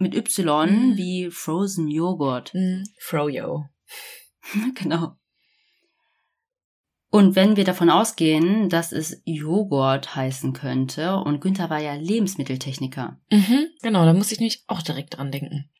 mit 0.00 0.14
Y 0.14 0.70
Mhm. 0.70 0.96
wie 0.96 1.30
Frozen 1.30 1.88
Joghurt. 1.88 2.52
Mm. 2.54 2.82
Froyo. 3.00 3.66
genau. 4.74 5.16
Und 7.10 7.36
wenn 7.36 7.56
wir 7.56 7.64
davon 7.64 7.88
ausgehen, 7.88 8.68
dass 8.68 8.92
es 8.92 9.22
Joghurt 9.24 10.14
heißen 10.14 10.52
könnte, 10.52 11.16
und 11.16 11.40
Günther 11.40 11.70
war 11.70 11.80
ja 11.80 11.94
Lebensmitteltechniker. 11.94 13.18
Mhm. 13.30 13.68
Genau, 13.82 14.04
da 14.04 14.12
muss 14.12 14.30
ich 14.30 14.40
nämlich 14.40 14.64
auch 14.66 14.82
direkt 14.82 15.16
dran 15.16 15.32
denken. 15.32 15.70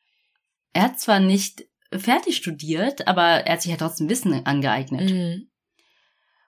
Er 0.73 0.83
hat 0.83 0.99
zwar 0.99 1.19
nicht 1.19 1.65
fertig 1.91 2.35
studiert, 2.35 3.07
aber 3.07 3.23
er 3.23 3.53
hat 3.53 3.61
sich 3.61 3.71
ja 3.71 3.77
trotzdem 3.77 4.09
Wissen 4.09 4.45
angeeignet. 4.45 5.11
Mhm. 5.11 5.49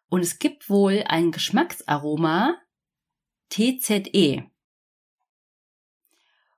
Und 0.10 0.22
es 0.22 0.40
gibt 0.40 0.70
wohl 0.70 1.04
ein 1.08 1.32
Geschmacksaroma 1.32 2.58
TZE. 3.50 4.44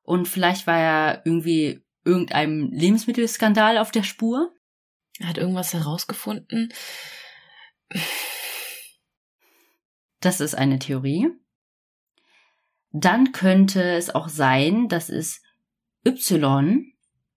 Und 0.01 0.28
vielleicht 0.28 0.65
war 0.65 0.78
er 0.78 1.21
irgendwie 1.26 1.84
irgendeinem 2.05 2.71
Lebensmittelskandal 2.71 3.78
auf 3.78 3.91
der 3.91 4.03
Spur. 4.03 4.53
Er 5.19 5.28
hat 5.28 5.38
irgendwas 5.38 5.74
herausgefunden. 5.74 6.74
Das 10.19 10.39
ist 10.39 10.55
eine 10.55 10.79
Theorie. 10.79 11.27
Dann 12.91 13.34
könnte 13.34 13.84
es 13.84 14.13
auch 14.13 14.29
sein, 14.29 14.88
dass 14.88 15.09
es 15.09 15.41
Y 16.07 16.93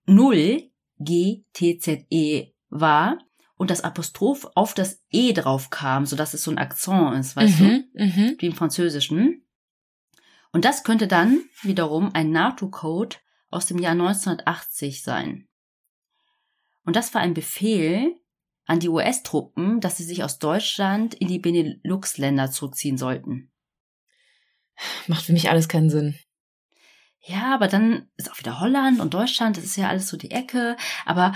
0 0.06 0.70
GTZE 0.98 2.52
war 2.68 3.18
und 3.56 3.70
das 3.70 3.80
Apostroph 3.82 4.48
auf 4.54 4.74
das 4.74 5.02
E 5.10 5.32
drauf 5.32 5.70
kam, 5.70 6.06
sodass 6.06 6.34
es 6.34 6.42
so 6.42 6.50
ein 6.50 6.58
Akzent 6.58 7.18
ist, 7.18 7.36
weißt 7.36 7.60
du? 7.60 7.64
mhm. 7.64 7.84
Mhm. 7.94 8.36
wie 8.38 8.46
im 8.46 8.54
Französischen. 8.54 9.46
Und 10.52 10.64
das 10.64 10.84
könnte 10.84 11.08
dann 11.08 11.40
wiederum 11.62 12.14
ein 12.14 12.30
NATO-Code 12.30 13.16
aus 13.50 13.66
dem 13.66 13.78
Jahr 13.78 13.92
1980 13.92 15.02
sein. 15.02 15.48
Und 16.84 16.96
das 16.96 17.14
war 17.14 17.20
ein 17.20 17.34
Befehl 17.34 18.14
an 18.66 18.80
die 18.80 18.88
US-Truppen, 18.88 19.80
dass 19.80 19.96
sie 19.96 20.04
sich 20.04 20.24
aus 20.24 20.38
Deutschland 20.38 21.14
in 21.14 21.28
die 21.28 21.38
Benelux-Länder 21.38 22.50
zurückziehen 22.50 22.98
sollten. 22.98 23.50
Macht 25.06 25.24
für 25.24 25.32
mich 25.32 25.48
alles 25.48 25.68
keinen 25.68 25.88
Sinn. 25.88 26.18
Ja, 27.20 27.54
aber 27.54 27.68
dann 27.68 28.08
ist 28.16 28.30
auch 28.30 28.38
wieder 28.38 28.60
Holland 28.60 29.00
und 29.00 29.14
Deutschland, 29.14 29.56
das 29.56 29.64
ist 29.64 29.76
ja 29.76 29.88
alles 29.88 30.08
so 30.08 30.16
die 30.16 30.30
Ecke. 30.30 30.76
Aber 31.04 31.34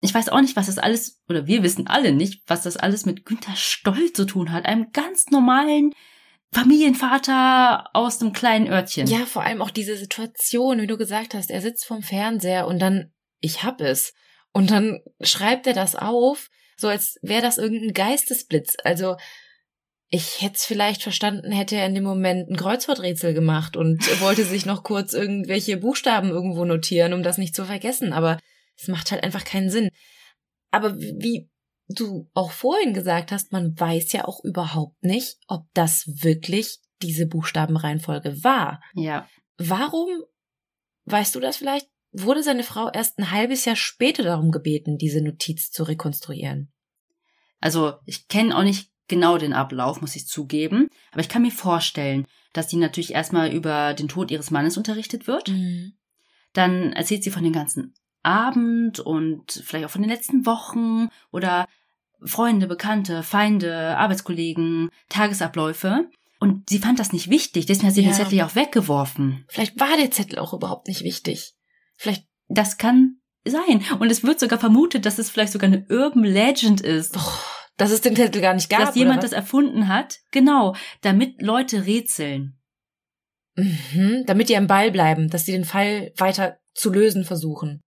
ich 0.00 0.12
weiß 0.12 0.30
auch 0.30 0.40
nicht, 0.40 0.56
was 0.56 0.66
das 0.66 0.78
alles, 0.78 1.22
oder 1.28 1.46
wir 1.46 1.62
wissen 1.62 1.86
alle 1.86 2.12
nicht, 2.12 2.42
was 2.48 2.62
das 2.62 2.76
alles 2.76 3.06
mit 3.06 3.24
Günther 3.24 3.54
Stoll 3.54 4.12
zu 4.12 4.24
tun 4.24 4.50
hat, 4.50 4.64
einem 4.64 4.90
ganz 4.92 5.26
normalen 5.30 5.92
Familienvater 6.52 7.88
aus 7.94 8.20
einem 8.20 8.32
kleinen 8.32 8.68
Örtchen. 8.68 9.06
Ja, 9.06 9.24
vor 9.24 9.42
allem 9.42 9.62
auch 9.62 9.70
diese 9.70 9.96
Situation, 9.96 10.80
wie 10.80 10.86
du 10.86 10.98
gesagt 10.98 11.34
hast, 11.34 11.50
er 11.50 11.62
sitzt 11.62 11.86
vorm 11.86 12.02
Fernseher 12.02 12.66
und 12.66 12.78
dann, 12.78 13.12
ich 13.40 13.62
hab 13.62 13.80
es. 13.80 14.12
Und 14.52 14.70
dann 14.70 15.00
schreibt 15.20 15.66
er 15.66 15.72
das 15.72 15.96
auf, 15.96 16.50
so 16.76 16.88
als 16.88 17.18
wäre 17.22 17.42
das 17.42 17.58
irgendein 17.58 17.94
Geistesblitz. 17.94 18.76
Also, 18.84 19.16
ich 20.08 20.42
hätte 20.42 20.56
es 20.56 20.64
vielleicht 20.64 21.02
verstanden, 21.02 21.52
hätte 21.52 21.76
er 21.76 21.86
in 21.86 21.94
dem 21.94 22.04
Moment 22.04 22.50
ein 22.50 22.56
Kreuzworträtsel 22.56 23.32
gemacht 23.32 23.76
und 23.76 23.98
wollte 24.20 24.44
sich 24.44 24.66
noch 24.66 24.82
kurz 24.82 25.14
irgendwelche 25.14 25.78
Buchstaben 25.78 26.30
irgendwo 26.30 26.64
notieren, 26.64 27.14
um 27.14 27.22
das 27.22 27.38
nicht 27.38 27.54
zu 27.54 27.64
vergessen. 27.64 28.12
Aber 28.12 28.38
es 28.76 28.88
macht 28.88 29.10
halt 29.10 29.24
einfach 29.24 29.44
keinen 29.44 29.70
Sinn. 29.70 29.88
Aber 30.70 30.98
wie 30.98 31.48
du 31.88 32.28
auch 32.34 32.52
vorhin 32.52 32.94
gesagt 32.94 33.32
hast, 33.32 33.52
man 33.52 33.78
weiß 33.78 34.12
ja 34.12 34.26
auch 34.26 34.42
überhaupt 34.44 35.02
nicht, 35.02 35.38
ob 35.46 35.66
das 35.74 36.04
wirklich 36.06 36.78
diese 37.02 37.26
Buchstabenreihenfolge 37.26 38.44
war. 38.44 38.82
Ja. 38.94 39.28
Warum, 39.58 40.08
weißt 41.04 41.34
du 41.34 41.40
das 41.40 41.56
vielleicht, 41.56 41.88
wurde 42.12 42.42
seine 42.42 42.62
Frau 42.62 42.90
erst 42.90 43.18
ein 43.18 43.30
halbes 43.30 43.64
Jahr 43.64 43.76
später 43.76 44.22
darum 44.22 44.50
gebeten, 44.50 44.98
diese 44.98 45.22
Notiz 45.22 45.70
zu 45.70 45.84
rekonstruieren? 45.84 46.72
Also 47.60 47.94
ich 48.06 48.28
kenne 48.28 48.56
auch 48.56 48.62
nicht 48.64 48.90
genau 49.08 49.38
den 49.38 49.52
Ablauf, 49.52 50.00
muss 50.00 50.16
ich 50.16 50.26
zugeben. 50.26 50.88
Aber 51.12 51.20
ich 51.20 51.28
kann 51.28 51.42
mir 51.42 51.50
vorstellen, 51.52 52.26
dass 52.52 52.70
sie 52.70 52.76
natürlich 52.76 53.12
erstmal 53.14 53.52
über 53.52 53.94
den 53.94 54.08
Tod 54.08 54.30
ihres 54.30 54.50
Mannes 54.50 54.76
unterrichtet 54.76 55.26
wird. 55.26 55.48
Mhm. 55.48 55.94
Dann 56.52 56.92
erzählt 56.92 57.24
sie 57.24 57.30
von 57.30 57.44
dem 57.44 57.52
ganzen 57.52 57.94
Abend 58.22 59.00
und 59.00 59.62
vielleicht 59.64 59.86
auch 59.86 59.90
von 59.90 60.02
den 60.02 60.10
letzten 60.10 60.44
Wochen 60.46 61.08
oder 61.30 61.66
Freunde, 62.24 62.66
Bekannte, 62.66 63.22
Feinde, 63.22 63.96
Arbeitskollegen, 63.96 64.90
Tagesabläufe. 65.08 66.08
Und 66.38 66.68
sie 66.70 66.78
fand 66.78 66.98
das 66.98 67.12
nicht 67.12 67.30
wichtig, 67.30 67.66
deswegen 67.66 67.88
hat 67.88 67.94
sie 67.94 68.02
Ja. 68.02 68.10
den 68.10 68.14
Zettel 68.16 68.38
ja 68.38 68.46
auch 68.46 68.54
weggeworfen. 68.54 69.44
Vielleicht 69.48 69.78
war 69.78 69.96
der 69.96 70.10
Zettel 70.10 70.38
auch 70.38 70.52
überhaupt 70.52 70.88
nicht 70.88 71.02
wichtig. 71.02 71.54
Vielleicht, 72.02 72.26
Das 72.48 72.78
kann 72.78 73.20
sein. 73.46 73.84
Und 74.00 74.10
es 74.10 74.24
wird 74.24 74.40
sogar 74.40 74.58
vermutet, 74.58 75.06
dass 75.06 75.20
es 75.20 75.30
vielleicht 75.30 75.52
sogar 75.52 75.68
eine 75.68 75.86
Urban 75.88 76.24
Legend 76.24 76.80
ist. 76.80 77.16
oh, 77.16 77.38
dass 77.76 77.92
es 77.92 78.00
den 78.00 78.16
Zettel 78.16 78.42
gar 78.42 78.54
nicht 78.54 78.68
gab. 78.68 78.80
dass 78.80 78.96
jemand 78.96 79.22
das 79.22 79.30
erfunden 79.30 79.86
hat. 79.86 80.18
Genau, 80.32 80.74
damit 81.00 81.40
Leute 81.40 81.86
rätseln. 81.86 82.58
Mhm, 83.54 84.24
damit 84.26 84.48
die 84.48 84.56
am 84.56 84.66
Ball 84.66 84.90
bleiben, 84.90 85.30
dass 85.30 85.46
sie 85.46 85.52
den 85.52 85.64
Fall 85.64 86.12
weiter 86.16 86.58
zu 86.74 86.90
lösen 86.90 87.24
versuchen. 87.24 87.80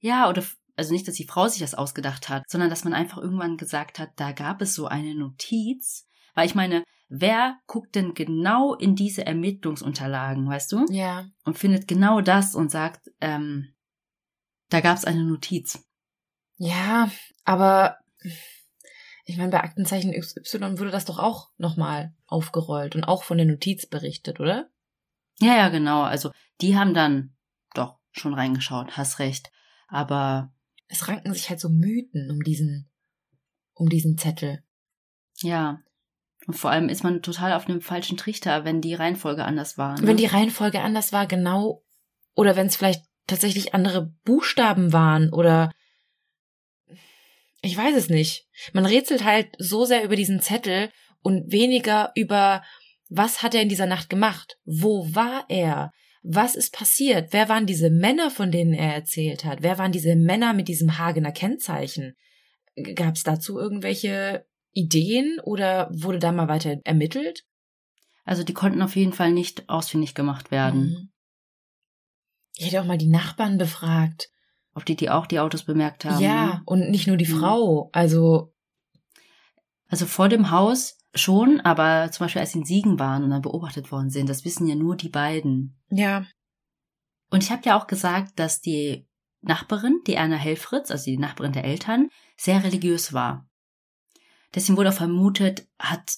Ja, 0.00 0.30
oder 0.30 0.42
also 0.74 0.94
nicht, 0.94 1.06
dass 1.06 1.16
die 1.16 1.26
Frau 1.26 1.46
sich 1.46 1.60
das 1.60 1.74
ausgedacht 1.74 2.30
hat, 2.30 2.44
sondern 2.48 2.70
dass 2.70 2.84
man 2.84 2.94
einfach 2.94 3.18
irgendwann 3.18 3.58
gesagt 3.58 3.98
hat, 3.98 4.12
da 4.16 4.32
gab 4.32 4.62
es 4.62 4.74
so 4.74 4.86
eine 4.86 5.14
Notiz. 5.14 6.06
Weil 6.34 6.46
ich 6.46 6.54
meine, 6.54 6.84
wer 7.08 7.58
guckt 7.66 7.94
denn 7.94 8.14
genau 8.14 8.74
in 8.74 8.96
diese 8.96 9.26
Ermittlungsunterlagen, 9.26 10.48
weißt 10.48 10.72
du? 10.72 10.86
Ja. 10.90 11.26
Und 11.44 11.58
findet 11.58 11.86
genau 11.88 12.20
das 12.20 12.54
und 12.54 12.70
sagt, 12.70 13.10
ähm, 13.20 13.74
da 14.70 14.80
gab 14.80 14.96
es 14.96 15.04
eine 15.04 15.24
Notiz. 15.24 15.84
Ja, 16.56 17.10
aber 17.44 17.98
ich 19.24 19.36
meine, 19.36 19.50
bei 19.50 19.62
Aktenzeichen 19.62 20.12
XY 20.12 20.78
wurde 20.78 20.90
das 20.90 21.04
doch 21.04 21.18
auch 21.18 21.50
nochmal 21.58 22.14
aufgerollt 22.26 22.96
und 22.96 23.04
auch 23.04 23.22
von 23.22 23.36
der 23.36 23.46
Notiz 23.46 23.86
berichtet, 23.86 24.40
oder? 24.40 24.70
Ja, 25.38 25.56
ja, 25.56 25.68
genau. 25.68 26.02
Also 26.02 26.30
die 26.60 26.76
haben 26.76 26.94
dann 26.94 27.36
doch 27.74 27.98
schon 28.12 28.34
reingeschaut, 28.34 28.96
hast 28.96 29.18
recht. 29.18 29.50
Aber 29.88 30.52
Es 30.88 31.08
ranken 31.08 31.34
sich 31.34 31.50
halt 31.50 31.60
so 31.60 31.68
Mythen 31.68 32.30
um 32.30 32.42
diesen, 32.42 32.90
um 33.74 33.88
diesen 33.88 34.16
Zettel. 34.16 34.64
ja. 35.40 35.80
Und 36.46 36.54
vor 36.54 36.70
allem 36.70 36.88
ist 36.88 37.04
man 37.04 37.22
total 37.22 37.52
auf 37.52 37.68
einem 37.68 37.80
falschen 37.80 38.16
Trichter, 38.16 38.64
wenn 38.64 38.80
die 38.80 38.94
Reihenfolge 38.94 39.44
anders 39.44 39.78
war. 39.78 40.00
Ne? 40.00 40.06
Wenn 40.06 40.16
die 40.16 40.26
Reihenfolge 40.26 40.80
anders 40.80 41.12
war, 41.12 41.26
genau, 41.26 41.84
oder 42.34 42.56
wenn 42.56 42.66
es 42.66 42.76
vielleicht 42.76 43.04
tatsächlich 43.26 43.74
andere 43.74 44.12
Buchstaben 44.24 44.92
waren 44.92 45.32
oder 45.32 45.72
ich 47.64 47.76
weiß 47.76 47.94
es 47.94 48.08
nicht. 48.08 48.48
Man 48.72 48.86
rätselt 48.86 49.24
halt 49.24 49.54
so 49.58 49.84
sehr 49.84 50.02
über 50.02 50.16
diesen 50.16 50.40
Zettel 50.40 50.90
und 51.22 51.52
weniger 51.52 52.10
über, 52.16 52.64
was 53.08 53.42
hat 53.42 53.54
er 53.54 53.62
in 53.62 53.68
dieser 53.68 53.86
Nacht 53.86 54.10
gemacht? 54.10 54.58
Wo 54.64 55.14
war 55.14 55.44
er? 55.48 55.92
Was 56.24 56.56
ist 56.56 56.72
passiert? 56.72 57.32
Wer 57.32 57.48
waren 57.48 57.66
diese 57.66 57.90
Männer, 57.90 58.30
von 58.30 58.50
denen 58.50 58.72
er 58.72 58.94
erzählt 58.94 59.44
hat? 59.44 59.62
Wer 59.62 59.78
waren 59.78 59.92
diese 59.92 60.16
Männer 60.16 60.52
mit 60.52 60.66
diesem 60.66 60.98
Hagener 60.98 61.30
Kennzeichen? 61.30 62.16
Gab 62.94 63.14
es 63.14 63.22
dazu 63.22 63.58
irgendwelche 63.58 64.44
Ideen 64.72 65.38
oder 65.44 65.90
wurde 65.92 66.18
da 66.18 66.32
mal 66.32 66.48
weiter 66.48 66.78
ermittelt? 66.84 67.44
Also 68.24 68.42
die 68.44 68.54
konnten 68.54 68.82
auf 68.82 68.96
jeden 68.96 69.12
Fall 69.12 69.32
nicht 69.32 69.68
ausfindig 69.68 70.14
gemacht 70.14 70.50
werden. 70.50 70.80
Mhm. 70.80 71.08
Ich 72.56 72.66
hätte 72.66 72.80
auch 72.80 72.86
mal 72.86 72.98
die 72.98 73.08
Nachbarn 73.08 73.58
befragt. 73.58 74.30
Ob 74.74 74.84
die 74.86 74.96
die 74.96 75.10
auch 75.10 75.26
die 75.26 75.40
Autos 75.40 75.64
bemerkt 75.64 76.04
haben. 76.04 76.20
Ja, 76.22 76.46
ne? 76.46 76.62
und 76.66 76.90
nicht 76.90 77.06
nur 77.06 77.16
die 77.16 77.26
Mhm. 77.26 77.38
Frau. 77.40 77.90
Also, 77.92 78.54
Also 79.88 80.06
vor 80.06 80.28
dem 80.30 80.50
Haus 80.50 80.96
schon, 81.14 81.60
aber 81.60 82.10
zum 82.10 82.24
Beispiel 82.24 82.40
als 82.40 82.52
sie 82.52 82.60
in 82.60 82.64
Siegen 82.64 82.98
waren 82.98 83.24
und 83.24 83.30
dann 83.30 83.42
beobachtet 83.42 83.92
worden 83.92 84.08
sind, 84.08 84.28
das 84.30 84.44
wissen 84.46 84.66
ja 84.66 84.74
nur 84.74 84.96
die 84.96 85.10
beiden. 85.10 85.78
ja. 85.90 86.24
Und 87.30 87.42
ich 87.42 87.50
habe 87.50 87.62
ja 87.64 87.78
auch 87.80 87.86
gesagt, 87.86 88.38
dass 88.38 88.60
die 88.60 89.06
Nachbarin, 89.40 90.00
die 90.06 90.14
Erna 90.14 90.36
Helfritz, 90.36 90.90
also 90.90 91.06
die 91.06 91.16
Nachbarin 91.16 91.52
der 91.54 91.64
Eltern, 91.64 92.10
sehr 92.36 92.62
religiös 92.62 93.14
war. 93.14 93.48
Deswegen 94.54 94.76
wurde 94.76 94.90
auch 94.90 94.94
vermutet, 94.94 95.66
hat 95.78 96.16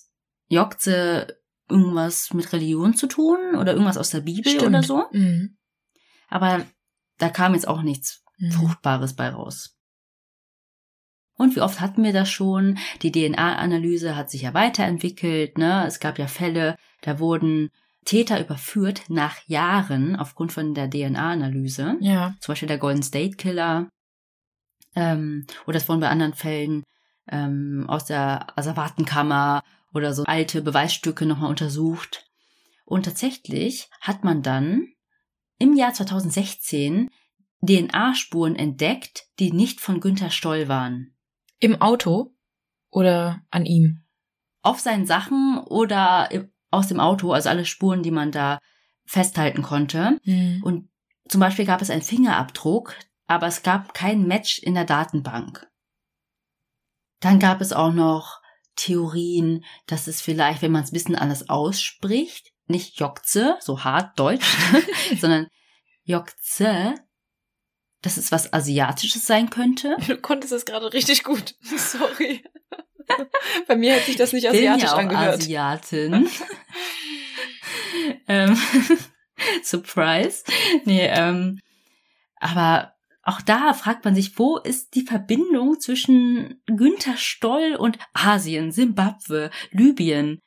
Jokze 0.49 1.39
irgendwas 1.68 2.35
mit 2.35 2.53
Religion 2.53 2.95
zu 2.95 3.07
tun 3.07 3.57
oder 3.59 3.72
irgendwas 3.72 3.97
aus 3.97 4.11
der 4.11 4.20
Bibel 4.20 4.61
oder 4.64 4.82
so. 4.82 5.05
Mhm. 5.12 5.57
Aber 6.28 6.64
da 7.18 7.28
kam 7.28 7.55
jetzt 7.55 7.68
auch 7.68 7.82
nichts 7.82 8.24
Mhm. 8.39 8.53
Fruchtbares 8.53 9.14
bei 9.14 9.28
raus. 9.28 9.76
Und 11.37 11.57
wie 11.57 11.61
oft 11.61 11.80
hatten 11.80 12.05
wir 12.05 12.12
das 12.12 12.30
schon? 12.30 12.78
Die 13.03 13.11
DNA-Analyse 13.11 14.14
hat 14.14 14.30
sich 14.30 14.43
ja 14.43 14.55
weiterentwickelt. 14.55 15.59
Ne? 15.59 15.85
Es 15.87 15.99
gab 15.99 16.18
ja 16.18 16.28
Fälle, 16.28 16.76
da 17.03 17.18
wurden 17.18 17.70
Täter 18.05 18.41
überführt 18.41 19.05
nach 19.09 19.39
Jahren 19.47 20.14
aufgrund 20.14 20.53
von 20.53 20.74
der 20.74 20.89
DNA-Analyse. 20.89 21.97
Ja. 22.01 22.35
Zum 22.41 22.53
Beispiel 22.53 22.68
der 22.68 22.78
Golden 22.78 23.03
State 23.03 23.37
Killer. 23.37 23.89
Ähm, 24.95 25.47
oder 25.66 25.78
es 25.78 25.89
wurden 25.89 26.01
bei 26.01 26.09
anderen 26.09 26.35
Fällen 26.35 26.85
ähm, 27.31 27.85
aus 27.89 28.05
der 28.05 28.59
Asservatenkammer 28.59 29.62
oder 29.93 30.12
so 30.12 30.25
alte 30.25 30.62
Beweisstücke 30.62 31.27
nochmal 31.27 31.51
untersucht. 31.51 32.27
Und 32.85 33.05
tatsächlich 33.05 33.89
hat 34.01 34.25
man 34.25 34.43
dann 34.43 34.89
im 35.59 35.75
Jahr 35.75 35.95
2016 35.95 37.11
DNA-Spuren 37.62 38.57
entdeckt, 38.57 39.27
die 39.39 39.53
nicht 39.53 39.81
von 39.81 40.01
Günther 40.01 40.31
Stoll 40.31 40.68
waren. 40.68 41.14
Im 41.61 41.81
Auto 41.81 42.35
oder 42.91 43.41
an 43.51 43.64
ihm? 43.64 44.03
Auf 44.62 44.81
seinen 44.81 45.07
Sachen 45.07 45.59
oder 45.59 46.29
aus 46.70 46.89
dem 46.89 47.01
Auto, 47.01 47.33
also 47.33 47.49
alle 47.49 47.64
Spuren, 47.64 48.03
die 48.03 48.11
man 48.11 48.33
da 48.33 48.59
festhalten 49.07 49.62
konnte. 49.62 50.18
Mhm. 50.25 50.62
Und 50.62 50.89
zum 51.29 51.41
Beispiel 51.41 51.64
gab 51.64 51.81
es 51.81 51.91
einen 51.91 52.03
Fingerabdruck, 52.03 52.97
aber 53.27 53.47
es 53.47 53.62
gab 53.62 53.95
kein 53.95 54.27
Match 54.27 54.59
in 54.59 54.75
der 54.75 54.85
Datenbank. 54.85 55.66
Dann 57.25 57.39
gab 57.39 57.62
es 57.62 57.72
auch 57.72 57.91
noch 57.91 58.43
Theorien, 58.77 59.64
dass 59.87 60.09
es 60.09 60.20
vielleicht, 60.20 60.61
wenn 60.61 60.72
man 60.72 60.85
es 60.85 60.91
ein 60.91 60.93
bisschen 60.93 61.16
anders 61.16 61.49
ausspricht, 61.49 62.53
nicht 62.66 63.01
Jokze, 63.01 63.57
so 63.61 63.83
hart 63.83 64.18
deutsch, 64.18 64.45
sondern 65.18 65.49
Jokze, 66.03 66.95
dass 68.03 68.18
es 68.18 68.31
was 68.31 68.53
Asiatisches 68.53 69.27
sein 69.27 69.49
könnte. 69.49 69.97
Du 70.07 70.18
konntest 70.18 70.53
es 70.53 70.66
gerade 70.66 70.93
richtig 70.93 71.25
gut. 71.25 71.55
Sorry. 71.62 72.45
Bei 73.68 73.77
mir 73.77 73.97
hat 73.97 74.05
sich 74.05 74.16
das 74.16 74.35
nicht 74.35 74.47
bin 74.47 74.59
asiatisch 74.59 74.85
ja 74.85 74.93
auch 74.93 74.99
angehört. 74.99 75.35
Asiatin. 75.37 76.29
ähm, 78.29 78.59
Surprise. 79.62 80.45
Nee, 80.85 81.07
ähm, 81.07 81.59
aber 82.37 82.93
auch 83.25 83.41
da 83.41 83.72
fragt 83.72 84.05
man 84.05 84.14
sich, 84.14 84.39
wo 84.39 84.59
ist 84.59 84.95
die 84.95 85.03
Verbindung 85.03 85.81
zwischen 85.81 86.61
Günther 86.66 87.16
Stoll 87.16 87.77
und 87.77 87.99
Asien, 88.12 88.70
Simbabwe, 88.70 89.51
Libyen? 89.70 90.41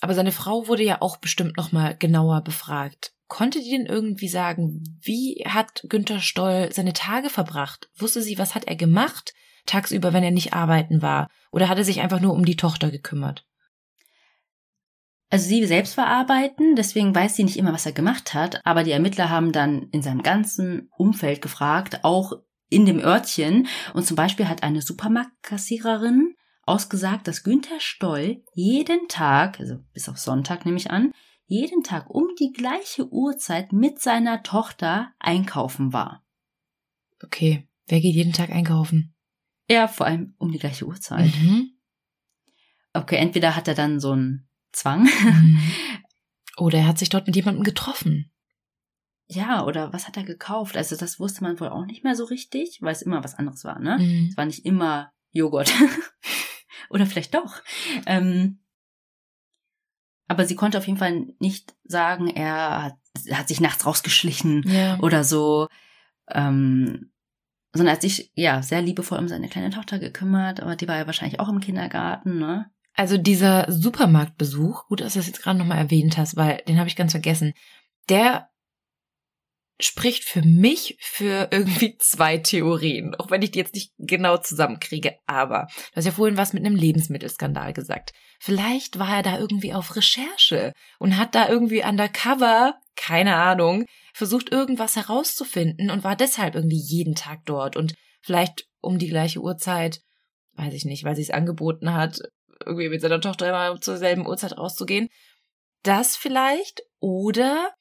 Aber 0.00 0.14
seine 0.14 0.32
Frau 0.32 0.68
wurde 0.68 0.82
ja 0.82 1.00
auch 1.00 1.16
bestimmt 1.18 1.56
noch 1.56 1.72
mal 1.72 1.96
genauer 1.96 2.42
befragt. 2.42 3.12
Konnte 3.28 3.60
die 3.60 3.70
denn 3.70 3.86
irgendwie 3.86 4.28
sagen, 4.28 4.82
wie 5.02 5.44
hat 5.46 5.84
Günther 5.88 6.20
Stoll 6.20 6.70
seine 6.72 6.92
Tage 6.92 7.30
verbracht? 7.30 7.88
Wusste 7.96 8.22
sie, 8.22 8.38
was 8.38 8.54
hat 8.54 8.64
er 8.66 8.76
gemacht 8.76 9.32
tagsüber, 9.66 10.12
wenn 10.12 10.22
er 10.22 10.30
nicht 10.30 10.52
arbeiten 10.52 11.02
war? 11.02 11.28
Oder 11.50 11.68
hat 11.68 11.78
er 11.78 11.84
sich 11.84 12.00
einfach 12.00 12.20
nur 12.20 12.34
um 12.34 12.44
die 12.44 12.56
Tochter 12.56 12.90
gekümmert? 12.90 13.44
Also 15.28 15.48
sie 15.48 15.66
selbst 15.66 15.96
war 15.96 16.06
arbeiten, 16.06 16.76
deswegen 16.76 17.14
weiß 17.14 17.34
sie 17.34 17.44
nicht 17.44 17.56
immer, 17.56 17.72
was 17.72 17.86
er 17.86 17.92
gemacht 17.92 18.32
hat, 18.32 18.64
aber 18.64 18.84
die 18.84 18.92
Ermittler 18.92 19.28
haben 19.28 19.50
dann 19.50 19.88
in 19.90 20.02
seinem 20.02 20.22
ganzen 20.22 20.88
Umfeld 20.96 21.42
gefragt, 21.42 22.04
auch 22.04 22.32
in 22.68 22.86
dem 22.86 23.00
Örtchen. 23.00 23.66
Und 23.92 24.06
zum 24.06 24.16
Beispiel 24.16 24.48
hat 24.48 24.62
eine 24.62 24.82
Supermarktkassiererin 24.82 26.34
ausgesagt, 26.62 27.26
dass 27.26 27.42
Günther 27.42 27.80
Stoll 27.80 28.44
jeden 28.54 29.08
Tag, 29.08 29.58
also 29.58 29.78
bis 29.92 30.08
auf 30.08 30.18
Sonntag 30.18 30.64
nehme 30.64 30.78
ich 30.78 30.90
an, 30.90 31.12
jeden 31.46 31.82
Tag 31.82 32.10
um 32.10 32.28
die 32.38 32.52
gleiche 32.52 33.08
Uhrzeit 33.08 33.72
mit 33.72 34.00
seiner 34.00 34.42
Tochter 34.42 35.12
einkaufen 35.18 35.92
war. 35.92 36.24
Okay, 37.22 37.68
wer 37.86 38.00
geht 38.00 38.14
jeden 38.14 38.32
Tag 38.32 38.50
einkaufen? 38.50 39.14
Er 39.68 39.88
vor 39.88 40.06
allem 40.06 40.34
um 40.38 40.52
die 40.52 40.58
gleiche 40.58 40.86
Uhrzeit. 40.86 41.32
Mhm. 41.36 41.72
Okay, 42.92 43.16
entweder 43.16 43.54
hat 43.56 43.68
er 43.68 43.74
dann 43.74 44.00
so 44.00 44.12
einen 44.12 44.45
Zwang. 44.76 45.04
Mhm. 45.04 45.60
Oder 46.58 46.78
er 46.80 46.86
hat 46.88 46.98
sich 46.98 47.08
dort 47.08 47.26
mit 47.26 47.36
jemandem 47.36 47.64
getroffen. 47.64 48.30
ja, 49.28 49.64
oder 49.64 49.92
was 49.92 50.06
hat 50.06 50.16
er 50.16 50.22
gekauft? 50.24 50.76
Also 50.76 50.96
das 50.96 51.18
wusste 51.18 51.42
man 51.42 51.58
wohl 51.60 51.68
auch 51.68 51.84
nicht 51.86 52.04
mehr 52.04 52.14
so 52.14 52.24
richtig, 52.24 52.78
weil 52.82 52.92
es 52.92 53.02
immer 53.02 53.24
was 53.24 53.34
anderes 53.34 53.64
war, 53.64 53.78
ne? 53.78 53.98
Mhm. 53.98 54.28
Es 54.30 54.36
war 54.36 54.44
nicht 54.46 54.64
immer 54.64 55.12
Joghurt. 55.32 55.72
oder 56.90 57.06
vielleicht 57.06 57.34
doch. 57.34 57.62
Ähm, 58.06 58.60
aber 60.28 60.44
sie 60.46 60.56
konnte 60.56 60.78
auf 60.78 60.86
jeden 60.86 60.98
Fall 60.98 61.26
nicht 61.38 61.74
sagen, 61.84 62.28
er 62.28 62.82
hat, 62.84 62.96
hat 63.32 63.48
sich 63.48 63.60
nachts 63.60 63.84
rausgeschlichen 63.86 64.62
Ja. 64.68 64.98
oder 65.00 65.24
so. 65.24 65.68
Ähm, 66.28 67.12
sondern 67.72 67.88
er 67.92 67.96
hat 67.96 68.02
sich 68.02 68.32
ja 68.34 68.62
sehr 68.62 68.82
liebevoll 68.82 69.18
um 69.18 69.28
seine 69.28 69.48
kleine 69.48 69.70
Tochter 69.70 69.98
gekümmert, 69.98 70.60
aber 70.60 70.76
die 70.76 70.88
war 70.88 70.96
ja 70.96 71.06
wahrscheinlich 71.06 71.38
auch 71.40 71.48
im 71.48 71.60
Kindergarten, 71.60 72.38
ne? 72.38 72.70
Also 72.96 73.18
dieser 73.18 73.70
Supermarktbesuch, 73.70 74.86
gut, 74.88 75.00
dass 75.00 75.12
du 75.12 75.18
das 75.18 75.26
jetzt 75.26 75.42
gerade 75.42 75.58
nochmal 75.58 75.78
erwähnt 75.78 76.16
hast, 76.16 76.36
weil 76.36 76.62
den 76.66 76.78
habe 76.78 76.88
ich 76.88 76.96
ganz 76.96 77.12
vergessen, 77.12 77.52
der 78.08 78.48
spricht 79.78 80.24
für 80.24 80.40
mich 80.42 80.96
für 81.00 81.48
irgendwie 81.50 81.98
zwei 81.98 82.38
Theorien, 82.38 83.14
auch 83.14 83.30
wenn 83.30 83.42
ich 83.42 83.50
die 83.50 83.58
jetzt 83.58 83.74
nicht 83.74 83.92
genau 83.98 84.38
zusammenkriege. 84.38 85.16
Aber 85.26 85.66
du 85.90 85.96
hast 85.96 86.06
ja 86.06 86.12
vorhin 86.12 86.38
was 86.38 86.54
mit 86.54 86.64
einem 86.64 86.76
Lebensmittelskandal 86.76 87.74
gesagt. 87.74 88.12
Vielleicht 88.40 88.98
war 88.98 89.16
er 89.16 89.22
da 89.22 89.38
irgendwie 89.38 89.74
auf 89.74 89.94
Recherche 89.96 90.72
und 90.98 91.18
hat 91.18 91.34
da 91.34 91.48
irgendwie 91.48 91.84
undercover, 91.84 92.76
keine 92.94 93.36
Ahnung, 93.36 93.84
versucht 94.14 94.50
irgendwas 94.50 94.96
herauszufinden 94.96 95.90
und 95.90 96.04
war 96.04 96.16
deshalb 96.16 96.54
irgendwie 96.54 96.80
jeden 96.80 97.14
Tag 97.14 97.40
dort 97.44 97.76
und 97.76 97.94
vielleicht 98.22 98.66
um 98.80 98.98
die 98.98 99.08
gleiche 99.08 99.40
Uhrzeit, 99.40 100.00
weiß 100.54 100.72
ich 100.72 100.86
nicht, 100.86 101.04
weil 101.04 101.16
sie 101.16 101.22
es 101.22 101.30
angeboten 101.30 101.92
hat, 101.92 102.20
irgendwie 102.64 102.88
mit 102.88 103.00
seiner 103.00 103.20
Tochter 103.20 103.48
immer 103.48 103.80
zur 103.80 103.96
selben 103.96 104.26
Uhrzeit 104.26 104.56
rauszugehen. 104.56 105.08
Das 105.82 106.16
vielleicht 106.16 106.82
oder 107.00 107.72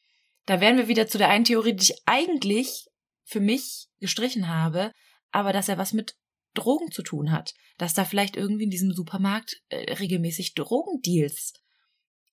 da 0.46 0.62
wären 0.62 0.78
wir 0.78 0.88
wieder 0.88 1.08
zu 1.08 1.18
der 1.18 1.30
einen 1.30 1.46
Theorie, 1.46 1.74
die 1.76 1.92
ich 1.92 2.02
eigentlich 2.06 2.86
für 3.24 3.40
mich 3.40 3.88
gestrichen 4.00 4.48
habe, 4.48 4.92
aber 5.32 5.54
dass 5.54 5.70
er 5.70 5.78
was 5.78 5.94
mit 5.94 6.16
Drogen 6.54 6.92
zu 6.92 7.02
tun 7.02 7.32
hat, 7.32 7.54
dass 7.78 7.94
da 7.94 8.06
vielleicht 8.06 8.38
irgendwie 8.38 8.64
in 8.66 8.70
diesem 8.70 8.92
Supermarkt 8.92 9.58
äh, 9.70 9.94
regelmäßig 9.94 10.54
Drogendeals 10.54 11.54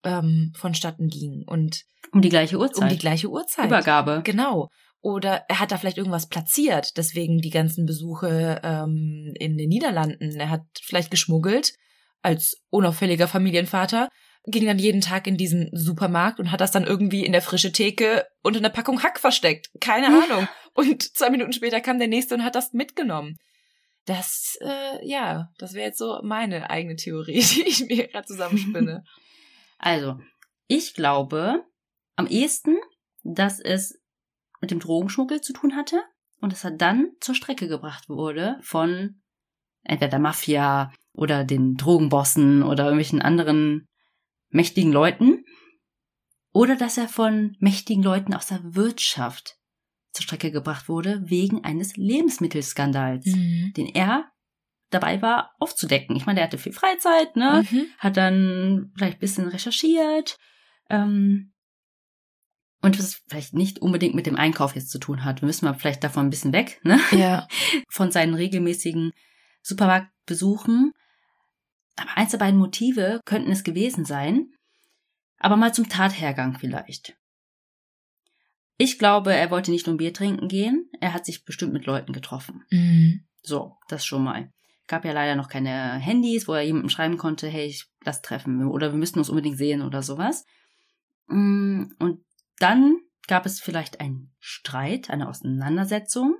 ähm, 0.05 0.53
vonstatten 0.57 1.09
gingen 1.09 1.45
und 1.47 1.84
Um 2.12 2.20
die 2.22 2.28
gleiche 2.28 2.59
Uhrzeit. 2.59 2.82
um 2.82 2.88
die 2.88 2.99
gleiche 2.99 3.28
Uhrzeit. 3.28 3.66
Übergabe. 3.66 4.20
Genau. 4.24 4.68
Oder 5.01 5.45
er 5.49 5.59
hat 5.59 5.72
da 5.72 5.78
vielleicht 5.78 5.99
irgendwas 5.99 6.28
platziert, 6.28 6.97
deswegen 6.97 7.38
die 7.38 7.51
ganzen 7.51 7.86
Besuche 7.86 8.61
ähm, 8.62 9.32
in 9.34 9.57
den 9.57 9.68
Niederlanden. 9.68 10.38
Er 10.38 10.51
hat 10.51 10.64
vielleicht 10.80 11.11
geschmuggelt 11.11 11.72
als 12.22 12.62
unauffälliger 12.70 13.28
Familienvater, 13.28 14.08
ging 14.44 14.66
dann 14.66 14.78
jeden 14.78 15.00
Tag 15.00 15.26
in 15.26 15.36
diesen 15.36 15.70
Supermarkt 15.72 16.40
und 16.40 16.50
hat 16.50 16.60
das 16.60 16.72
dann 16.72 16.84
irgendwie 16.84 17.24
in 17.24 17.32
der 17.32 17.42
frische 17.42 17.72
Theke 17.72 18.26
unter 18.42 18.58
einer 18.58 18.70
Packung 18.70 19.02
Hack 19.02 19.20
versteckt. 19.20 19.70
Keine 19.80 20.06
Ahnung. 20.06 20.48
Und 20.74 21.16
zwei 21.16 21.30
Minuten 21.30 21.52
später 21.52 21.80
kam 21.80 21.98
der 21.98 22.08
nächste 22.08 22.34
und 22.34 22.44
hat 22.44 22.54
das 22.54 22.72
mitgenommen. 22.72 23.36
Das, 24.04 24.56
äh, 24.60 25.06
ja, 25.06 25.50
das 25.58 25.74
wäre 25.74 25.86
jetzt 25.86 25.98
so 25.98 26.18
meine 26.24 26.70
eigene 26.70 26.96
Theorie, 26.96 27.40
die 27.54 27.62
ich 27.62 27.86
mir 27.86 28.08
gerade 28.08 28.26
zusammenspinne. 28.26 29.04
Also, 29.84 30.20
ich 30.68 30.94
glaube 30.94 31.64
am 32.14 32.28
ehesten, 32.28 32.76
dass 33.24 33.58
es 33.58 34.00
mit 34.60 34.70
dem 34.70 34.78
Drogenschmuggel 34.78 35.40
zu 35.40 35.52
tun 35.52 35.74
hatte 35.74 36.00
und 36.40 36.52
dass 36.52 36.62
er 36.62 36.70
dann 36.70 37.10
zur 37.20 37.34
Strecke 37.34 37.66
gebracht 37.66 38.08
wurde 38.08 38.60
von 38.62 39.20
entweder 39.82 40.10
der 40.10 40.18
Mafia 40.20 40.92
oder 41.12 41.44
den 41.44 41.74
Drogenbossen 41.76 42.62
oder 42.62 42.84
irgendwelchen 42.84 43.20
anderen 43.22 43.86
mächtigen 44.50 44.92
Leuten 44.92 45.44
oder 46.52 46.76
dass 46.76 46.98
er 46.98 47.08
von 47.08 47.56
mächtigen 47.60 48.02
Leuten 48.02 48.34
aus 48.34 48.46
der 48.48 48.60
Wirtschaft 48.74 49.56
zur 50.12 50.24
Strecke 50.24 50.50
gebracht 50.50 50.88
wurde 50.88 51.22
wegen 51.24 51.64
eines 51.64 51.96
Lebensmittelskandals, 51.96 53.24
Mhm. 53.26 53.72
den 53.76 53.86
er 53.86 54.30
dabei 54.90 55.22
war 55.22 55.54
aufzudecken. 55.58 56.14
Ich 56.16 56.26
meine, 56.26 56.36
der 56.36 56.44
hatte 56.44 56.58
viel 56.58 56.72
Freizeit, 56.74 57.34
ne? 57.36 57.64
Mhm. 57.70 57.86
hat 57.98 58.16
dann 58.18 58.92
vielleicht 58.94 59.16
ein 59.16 59.20
bisschen 59.20 59.48
recherchiert 59.48 60.38
ähm, 60.90 61.52
und 62.82 62.98
was 62.98 63.22
vielleicht 63.28 63.54
nicht 63.54 63.78
unbedingt 63.78 64.14
mit 64.14 64.26
dem 64.26 64.36
Einkauf 64.36 64.74
jetzt 64.74 64.90
zu 64.90 64.98
tun 64.98 65.24
hat. 65.24 65.40
Wir 65.40 65.46
müssen 65.46 65.64
mal 65.64 65.72
vielleicht 65.74 66.04
davon 66.04 66.26
ein 66.26 66.30
bisschen 66.30 66.52
weg, 66.52 66.80
ne? 66.84 67.00
Ja. 67.12 67.46
Von 67.88 68.10
seinen 68.10 68.34
regelmäßigen 68.34 69.12
Supermarktbesuchen. 69.62 70.92
Aber 71.96 72.16
eins 72.16 72.30
der 72.30 72.38
beiden 72.38 72.58
Motive 72.58 73.20
könnten 73.24 73.52
es 73.52 73.64
gewesen 73.64 74.04
sein. 74.04 74.50
Aber 75.38 75.56
mal 75.56 75.74
zum 75.74 75.88
Tathergang 75.88 76.58
vielleicht. 76.58 77.16
Ich 78.78 78.98
glaube, 78.98 79.32
er 79.34 79.50
wollte 79.50 79.70
nicht 79.70 79.86
nur 79.86 79.96
Bier 79.96 80.12
trinken 80.12 80.48
gehen, 80.48 80.90
er 81.00 81.12
hat 81.14 81.26
sich 81.26 81.44
bestimmt 81.44 81.72
mit 81.72 81.86
Leuten 81.86 82.12
getroffen. 82.12 82.64
Mhm. 82.70 83.24
So, 83.42 83.76
das 83.88 84.04
schon 84.04 84.24
mal. 84.24 84.50
Gab 84.88 85.04
ja 85.04 85.12
leider 85.12 85.36
noch 85.36 85.48
keine 85.48 85.94
Handys, 85.94 86.48
wo 86.48 86.54
er 86.54 86.62
jemandem 86.62 86.90
schreiben 86.90 87.16
konnte, 87.16 87.48
hey, 87.48 87.66
ich 87.66 87.86
lass 88.04 88.22
treffen 88.22 88.66
oder 88.66 88.92
wir 88.92 88.98
müssen 88.98 89.18
uns 89.18 89.28
unbedingt 89.28 89.56
sehen 89.56 89.82
oder 89.82 90.02
sowas. 90.02 90.44
Mm, 91.28 91.84
Und 91.98 92.24
dann 92.58 92.96
gab 93.28 93.46
es 93.46 93.60
vielleicht 93.60 94.00
einen 94.00 94.34
Streit, 94.40 95.10
eine 95.10 95.28
Auseinandersetzung. 95.28 96.36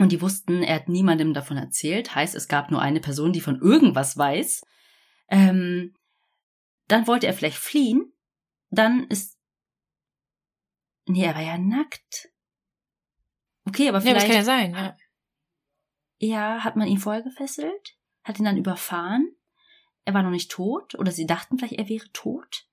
Und 0.00 0.12
die 0.12 0.22
wussten, 0.22 0.62
er 0.62 0.76
hat 0.76 0.88
niemandem 0.88 1.34
davon 1.34 1.58
erzählt. 1.58 2.14
Heißt, 2.14 2.34
es 2.34 2.48
gab 2.48 2.70
nur 2.70 2.80
eine 2.80 3.00
Person, 3.00 3.34
die 3.34 3.42
von 3.42 3.60
irgendwas 3.60 4.16
weiß. 4.16 4.64
Ähm, 5.28 5.94
dann 6.88 7.06
wollte 7.06 7.26
er 7.26 7.34
vielleicht 7.34 7.58
fliehen. 7.58 8.10
Dann 8.70 9.04
ist. 9.08 9.38
Nee, 11.06 11.24
er 11.24 11.34
war 11.34 11.42
ja 11.42 11.58
nackt. 11.58 12.30
Okay, 13.66 13.90
aber 13.90 13.98
Ja, 13.98 14.14
das 14.14 14.24
vielleicht. 14.24 14.26
kann 14.26 14.36
ja 14.36 14.44
sein, 14.44 14.72
ja. 14.72 14.96
Ja, 16.18 16.64
hat 16.64 16.76
man 16.76 16.88
ihn 16.88 16.98
vorher 16.98 17.22
gefesselt? 17.22 17.98
Hat 18.24 18.38
ihn 18.38 18.46
dann 18.46 18.56
überfahren? 18.56 19.36
Er 20.06 20.14
war 20.14 20.22
noch 20.22 20.30
nicht 20.30 20.50
tot? 20.50 20.94
Oder 20.94 21.12
sie 21.12 21.26
dachten 21.26 21.58
vielleicht, 21.58 21.74
er 21.74 21.90
wäre 21.90 22.10
tot? 22.12 22.66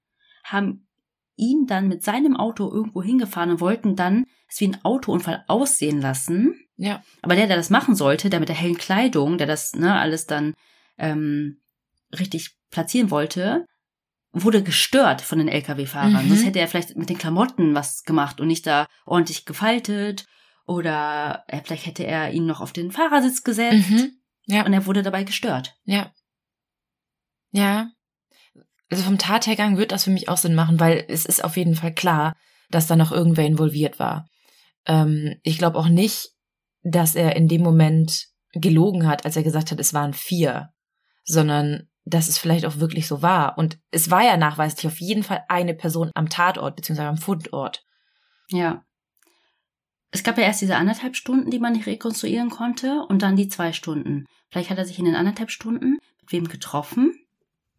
Haben 0.45 0.87
ihn 1.35 1.67
dann 1.67 1.89
mit 1.89 2.03
seinem 2.03 2.37
Auto 2.37 2.71
irgendwo 2.71 3.03
hingefahren 3.03 3.51
und 3.51 3.59
wollten 3.59 3.97
dann 3.97 4.25
es 4.47 4.61
wie 4.61 4.69
ein 4.69 4.83
Autounfall 4.85 5.43
aussehen 5.47 5.99
lassen. 5.99 6.66
Ja. 6.77 7.03
Aber 7.21 7.35
der, 7.35 7.47
der 7.47 7.57
das 7.57 7.69
machen 7.69 7.95
sollte, 7.95 8.29
der 8.29 8.39
mit 8.39 8.49
der 8.49 8.55
hellen 8.55 8.77
Kleidung, 8.77 9.37
der 9.37 9.47
das 9.47 9.73
ne, 9.73 9.97
alles 9.99 10.25
dann 10.27 10.53
ähm, 10.97 11.59
richtig 12.17 12.55
platzieren 12.69 13.09
wollte, 13.11 13.65
wurde 14.31 14.61
gestört 14.61 15.21
von 15.21 15.39
den 15.39 15.47
Lkw-Fahrern. 15.47 16.25
Mhm. 16.25 16.29
Sonst 16.29 16.45
hätte 16.45 16.59
er 16.59 16.67
vielleicht 16.67 16.95
mit 16.95 17.09
den 17.09 17.17
Klamotten 17.17 17.73
was 17.73 18.03
gemacht 18.03 18.39
und 18.39 18.47
nicht 18.47 18.67
da 18.67 18.85
ordentlich 19.05 19.45
gefaltet. 19.45 20.25
Oder 20.65 21.43
äh, 21.47 21.61
vielleicht 21.63 21.85
hätte 21.85 22.05
er 22.05 22.31
ihn 22.31 22.45
noch 22.45 22.61
auf 22.61 22.73
den 22.73 22.91
Fahrersitz 22.91 23.43
gesetzt 23.43 23.89
Mhm. 23.89 24.11
Ja. 24.45 24.65
und 24.65 24.73
er 24.73 24.85
wurde 24.85 25.01
dabei 25.01 25.23
gestört. 25.23 25.75
Ja. 25.85 26.11
Ja. 27.51 27.89
Also 28.89 29.03
vom 29.03 29.17
Tathergang 29.17 29.77
wird 29.77 29.91
das 29.91 30.03
für 30.05 30.11
mich 30.11 30.29
auch 30.29 30.37
Sinn 30.37 30.55
machen, 30.55 30.79
weil 30.79 31.03
es 31.09 31.25
ist 31.25 31.43
auf 31.43 31.57
jeden 31.57 31.75
Fall 31.75 31.93
klar, 31.93 32.35
dass 32.69 32.87
da 32.87 32.95
noch 32.95 33.11
irgendwer 33.11 33.45
involviert 33.45 33.99
war. 33.99 34.27
Ähm, 34.85 35.35
ich 35.43 35.57
glaube 35.57 35.77
auch 35.77 35.89
nicht, 35.89 36.29
dass 36.83 37.15
er 37.15 37.35
in 37.35 37.47
dem 37.47 37.61
Moment 37.61 38.27
gelogen 38.53 39.07
hat, 39.07 39.25
als 39.25 39.35
er 39.35 39.43
gesagt 39.43 39.71
hat, 39.71 39.79
es 39.79 39.93
waren 39.93 40.13
vier, 40.13 40.73
sondern 41.23 41.89
dass 42.05 42.29
es 42.29 42.37
vielleicht 42.37 42.65
auch 42.65 42.77
wirklich 42.77 43.07
so 43.07 43.21
war. 43.21 43.57
Und 43.57 43.79
es 43.91 44.09
war 44.09 44.23
ja 44.23 44.37
nachweislich 44.37 44.87
auf 44.87 44.99
jeden 44.99 45.23
Fall 45.23 45.43
eine 45.49 45.73
Person 45.73 46.11
am 46.15 46.29
Tatort 46.29 46.75
beziehungsweise 46.75 47.09
am 47.09 47.17
Fundort. 47.17 47.85
Ja. 48.49 48.85
Es 50.11 50.23
gab 50.23 50.37
ja 50.37 50.45
erst 50.45 50.61
diese 50.61 50.77
anderthalb 50.77 51.17
Stunden, 51.17 51.51
die 51.51 51.59
man 51.59 51.73
nicht 51.73 51.85
rekonstruieren 51.85 52.49
konnte, 52.49 53.05
und 53.09 53.21
dann 53.21 53.35
die 53.35 53.49
zwei 53.49 53.73
Stunden. 53.73 54.25
Vielleicht 54.49 54.69
hat 54.69 54.77
er 54.77 54.85
sich 54.85 54.99
in 54.99 55.05
den 55.05 55.15
anderthalb 55.15 55.51
Stunden 55.51 55.97
mit 56.21 56.31
wem 56.31 56.47
getroffen 56.47 57.13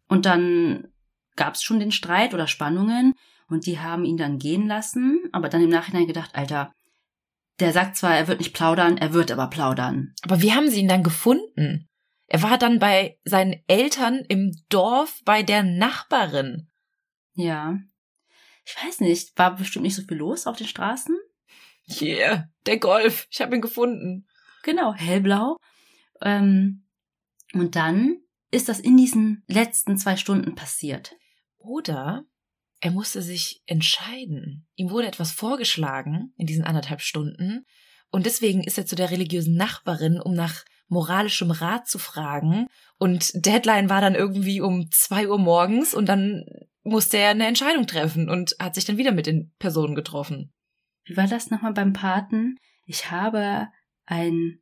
und 0.07 0.25
dann 0.25 0.89
gab 1.35 1.55
es 1.55 1.63
schon 1.63 1.79
den 1.79 1.91
Streit 1.91 2.33
oder 2.33 2.47
Spannungen 2.47 3.13
und 3.47 3.65
die 3.65 3.79
haben 3.79 4.05
ihn 4.05 4.17
dann 4.17 4.37
gehen 4.37 4.67
lassen, 4.67 5.21
aber 5.31 5.49
dann 5.49 5.63
im 5.63 5.69
Nachhinein 5.69 6.05
gedacht, 6.05 6.35
Alter, 6.35 6.71
der 7.59 7.73
sagt 7.73 7.97
zwar, 7.97 8.15
er 8.15 8.27
wird 8.27 8.39
nicht 8.39 8.53
plaudern, 8.53 8.97
er 8.97 9.13
wird 9.13 9.31
aber 9.31 9.47
plaudern. 9.47 10.13
Aber 10.21 10.41
wie 10.41 10.53
haben 10.53 10.69
sie 10.69 10.79
ihn 10.81 10.87
dann 10.87 11.03
gefunden? 11.03 11.87
Er 12.27 12.41
war 12.43 12.57
dann 12.57 12.79
bei 12.79 13.19
seinen 13.23 13.63
Eltern 13.67 14.23
im 14.27 14.51
Dorf 14.69 15.21
bei 15.25 15.43
der 15.43 15.63
Nachbarin. 15.63 16.69
Ja. 17.33 17.77
Ich 18.65 18.75
weiß 18.83 18.99
nicht, 19.01 19.37
war 19.37 19.55
bestimmt 19.55 19.83
nicht 19.83 19.95
so 19.95 20.03
viel 20.03 20.17
los 20.17 20.45
auf 20.45 20.57
den 20.57 20.67
Straßen. 20.67 21.17
Yeah, 22.01 22.47
der 22.67 22.77
Golf. 22.77 23.27
Ich 23.31 23.41
habe 23.41 23.55
ihn 23.55 23.61
gefunden. 23.61 24.27
genau, 24.61 24.93
hellblau. 24.93 25.57
Ähm, 26.21 26.85
und 27.53 27.75
dann 27.75 28.21
ist 28.51 28.69
das 28.69 28.79
in 28.79 28.95
diesen 28.95 29.43
letzten 29.47 29.97
zwei 29.97 30.15
Stunden 30.15 30.53
passiert. 30.53 31.15
Oder 31.57 32.25
er 32.81 32.91
musste 32.91 33.21
sich 33.21 33.61
entscheiden. 33.65 34.67
Ihm 34.75 34.89
wurde 34.89 35.07
etwas 35.07 35.31
vorgeschlagen 35.31 36.33
in 36.37 36.47
diesen 36.47 36.63
anderthalb 36.63 37.01
Stunden. 37.01 37.65
Und 38.09 38.25
deswegen 38.25 38.63
ist 38.63 38.77
er 38.77 38.85
zu 38.85 38.95
der 38.95 39.11
religiösen 39.11 39.55
Nachbarin, 39.55 40.19
um 40.19 40.33
nach 40.33 40.63
moralischem 40.87 41.51
Rat 41.51 41.87
zu 41.87 41.99
fragen. 41.99 42.67
Und 42.97 43.31
Deadline 43.33 43.89
war 43.89 44.01
dann 44.01 44.15
irgendwie 44.15 44.61
um 44.61 44.89
zwei 44.91 45.27
Uhr 45.27 45.37
morgens 45.37 45.93
und 45.93 46.07
dann 46.07 46.45
musste 46.83 47.17
er 47.17 47.29
eine 47.29 47.45
Entscheidung 47.45 47.85
treffen 47.85 48.29
und 48.29 48.55
hat 48.59 48.75
sich 48.75 48.85
dann 48.85 48.97
wieder 48.97 49.11
mit 49.11 49.27
den 49.27 49.53
Personen 49.59 49.93
getroffen. 49.93 50.51
Wie 51.03 51.17
war 51.17 51.27
das 51.27 51.51
nochmal 51.51 51.73
beim 51.73 51.93
Paten? 51.93 52.57
Ich 52.85 53.11
habe 53.11 53.67
ein 54.05 54.59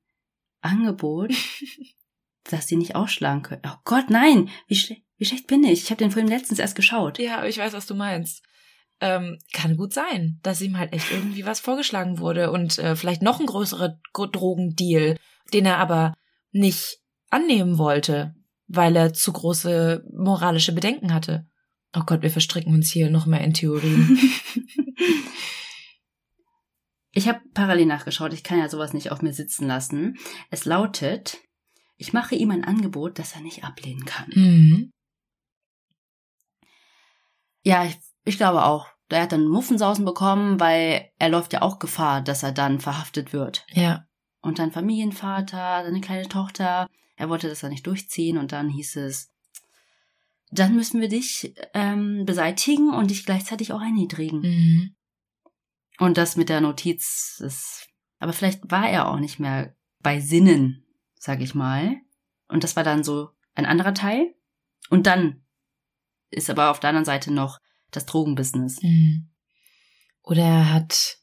Angebot, 0.61 1.33
dass 2.43 2.67
sie 2.67 2.75
nicht 2.75 2.95
ausschlagen 2.95 3.43
können. 3.43 3.61
Oh 3.65 3.77
Gott, 3.85 4.09
nein! 4.09 4.49
Wie, 4.67 4.75
schle 4.75 4.97
wie 5.17 5.25
schlecht 5.25 5.47
bin 5.47 5.63
ich? 5.63 5.83
Ich 5.83 5.89
habe 5.89 6.03
den 6.03 6.11
Film 6.11 6.27
letztens 6.27 6.59
erst 6.59 6.75
geschaut. 6.75 7.19
Ja, 7.19 7.43
ich 7.45 7.57
weiß, 7.57 7.73
was 7.73 7.87
du 7.87 7.95
meinst. 7.95 8.43
Ähm, 8.99 9.37
kann 9.53 9.77
gut 9.77 9.93
sein, 9.93 10.39
dass 10.41 10.61
ihm 10.61 10.77
halt 10.77 10.93
echt 10.93 11.11
irgendwie 11.11 11.45
was 11.45 11.59
vorgeschlagen 11.59 12.17
wurde 12.17 12.51
und 12.51 12.79
äh, 12.79 12.95
vielleicht 12.95 13.21
noch 13.21 13.39
ein 13.39 13.45
größerer 13.45 13.99
Drogendeal, 14.13 15.17
den 15.53 15.65
er 15.65 15.77
aber 15.77 16.13
nicht 16.51 16.99
annehmen 17.29 17.77
wollte, 17.77 18.35
weil 18.67 18.95
er 18.95 19.13
zu 19.13 19.33
große 19.33 20.03
moralische 20.11 20.71
Bedenken 20.73 21.13
hatte. 21.13 21.47
Oh 21.95 22.03
Gott, 22.05 22.21
wir 22.21 22.31
verstricken 22.31 22.73
uns 22.73 22.91
hier 22.91 23.09
noch 23.09 23.25
mehr 23.27 23.41
in 23.41 23.53
Theorien. 23.53 24.17
ich 27.11 27.27
habe 27.27 27.39
parallel 27.53 27.85
nachgeschaut, 27.85 28.33
ich 28.33 28.43
kann 28.43 28.59
ja 28.59 28.67
sowas 28.67 28.93
nicht 28.93 29.11
auf 29.11 29.21
mir 29.21 29.33
sitzen 29.33 29.67
lassen. 29.67 30.17
Es 30.49 30.65
lautet, 30.65 31.37
ich 31.97 32.13
mache 32.13 32.35
ihm 32.35 32.51
ein 32.51 32.63
Angebot, 32.63 33.19
das 33.19 33.33
er 33.33 33.41
nicht 33.41 33.63
ablehnen 33.63 34.05
kann. 34.05 34.31
Mhm. 34.33 34.91
Ja, 37.67 37.83
ich, 37.83 37.99
ich 38.23 38.37
glaube 38.37 38.63
auch. 38.63 38.87
Er 39.09 39.23
hat 39.23 39.33
dann 39.33 39.45
Muffensausen 39.45 40.05
bekommen, 40.05 40.57
weil 40.57 41.11
er 41.19 41.27
läuft 41.27 41.51
ja 41.51 41.61
auch 41.61 41.79
Gefahr, 41.79 42.21
dass 42.21 42.41
er 42.41 42.53
dann 42.53 42.79
verhaftet 42.79 43.33
wird. 43.33 43.65
Ja. 43.73 44.07
Und 44.39 44.59
dann 44.59 44.71
Familienvater, 44.71 45.83
seine 45.83 45.99
kleine 45.99 46.29
Tochter. 46.29 46.87
Er 47.17 47.27
wollte 47.27 47.49
das 47.49 47.59
dann 47.59 47.71
nicht 47.71 47.85
durchziehen 47.85 48.37
und 48.37 48.53
dann 48.53 48.69
hieß 48.69 48.95
es, 48.95 49.33
dann 50.49 50.77
müssen 50.77 51.01
wir 51.01 51.09
dich 51.09 51.55
ähm, 51.73 52.23
beseitigen 52.25 52.93
und 52.93 53.11
dich 53.11 53.25
gleichzeitig 53.25 53.73
auch 53.73 53.81
erniedrigen. 53.81 54.39
Mhm. 54.39 54.95
Und 55.99 56.17
das 56.17 56.37
mit 56.37 56.47
der 56.47 56.61
Notiz 56.61 57.41
ist. 57.43 57.89
Aber 58.19 58.31
vielleicht 58.31 58.71
war 58.71 58.87
er 58.87 59.09
auch 59.09 59.19
nicht 59.19 59.39
mehr 59.39 59.75
bei 60.01 60.21
Sinnen, 60.21 60.85
sag 61.19 61.41
ich 61.41 61.53
mal. 61.53 61.97
Und 62.47 62.63
das 62.63 62.77
war 62.77 62.85
dann 62.85 63.03
so 63.03 63.31
ein 63.55 63.65
anderer 63.65 63.93
Teil. 63.93 64.33
Und 64.89 65.05
dann 65.05 65.43
ist 66.29 66.49
aber 66.49 66.71
auf 66.71 66.79
der 66.79 66.89
anderen 66.89 67.05
Seite 67.05 67.31
noch 67.31 67.59
das 67.91 68.05
Drogenbusiness. 68.05 68.81
Mhm. 68.81 69.29
Oder 70.23 70.43
er 70.43 70.73
hat 70.73 71.17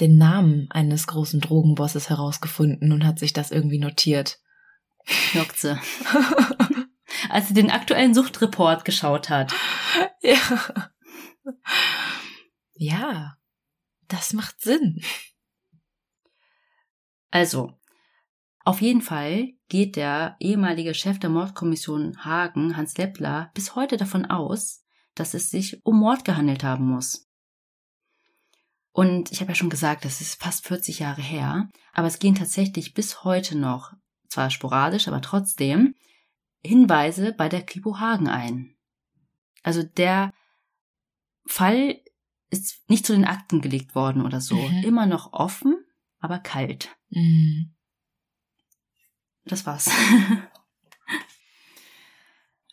den 0.00 0.16
Namen 0.16 0.68
eines 0.70 1.06
großen 1.06 1.40
Drogenbosses 1.40 2.08
herausgefunden 2.08 2.92
und 2.92 3.04
hat 3.04 3.18
sich 3.18 3.32
das 3.32 3.50
irgendwie 3.50 3.78
notiert. 3.78 4.38
Jokze. 5.32 5.80
Als 7.30 7.48
sie 7.48 7.54
den 7.54 7.70
aktuellen 7.70 8.14
Suchtreport 8.14 8.84
geschaut 8.84 9.28
hat. 9.28 9.54
Ja. 10.22 10.36
Ja, 12.74 13.36
das 14.06 14.32
macht 14.32 14.60
Sinn. 14.60 15.02
Also, 17.30 17.78
auf 18.68 18.82
jeden 18.82 19.00
Fall 19.00 19.54
geht 19.70 19.96
der 19.96 20.36
ehemalige 20.40 20.92
Chef 20.92 21.18
der 21.18 21.30
Mordkommission 21.30 22.22
Hagen, 22.22 22.76
Hans 22.76 22.98
Leppler, 22.98 23.50
bis 23.54 23.74
heute 23.74 23.96
davon 23.96 24.26
aus, 24.26 24.84
dass 25.14 25.32
es 25.32 25.48
sich 25.48 25.86
um 25.86 25.98
Mord 25.98 26.26
gehandelt 26.26 26.64
haben 26.64 26.84
muss. 26.84 27.30
Und 28.92 29.32
ich 29.32 29.40
habe 29.40 29.52
ja 29.52 29.54
schon 29.54 29.70
gesagt, 29.70 30.04
das 30.04 30.20
ist 30.20 30.38
fast 30.42 30.66
40 30.66 30.98
Jahre 30.98 31.22
her, 31.22 31.70
aber 31.94 32.08
es 32.08 32.18
gehen 32.18 32.34
tatsächlich 32.34 32.92
bis 32.92 33.24
heute 33.24 33.56
noch, 33.56 33.94
zwar 34.28 34.50
sporadisch, 34.50 35.08
aber 35.08 35.22
trotzdem, 35.22 35.94
Hinweise 36.62 37.32
bei 37.32 37.48
der 37.48 37.62
Kripo 37.62 38.00
Hagen 38.00 38.28
ein. 38.28 38.76
Also 39.62 39.82
der 39.82 40.34
Fall 41.46 42.02
ist 42.50 42.86
nicht 42.90 43.06
zu 43.06 43.14
den 43.14 43.24
Akten 43.24 43.62
gelegt 43.62 43.94
worden 43.94 44.20
oder 44.26 44.42
so. 44.42 44.56
Mhm. 44.56 44.84
Immer 44.84 45.06
noch 45.06 45.32
offen, 45.32 45.74
aber 46.18 46.38
kalt. 46.38 46.94
Mhm. 47.08 47.74
Das 49.48 49.66
war's. 49.66 49.90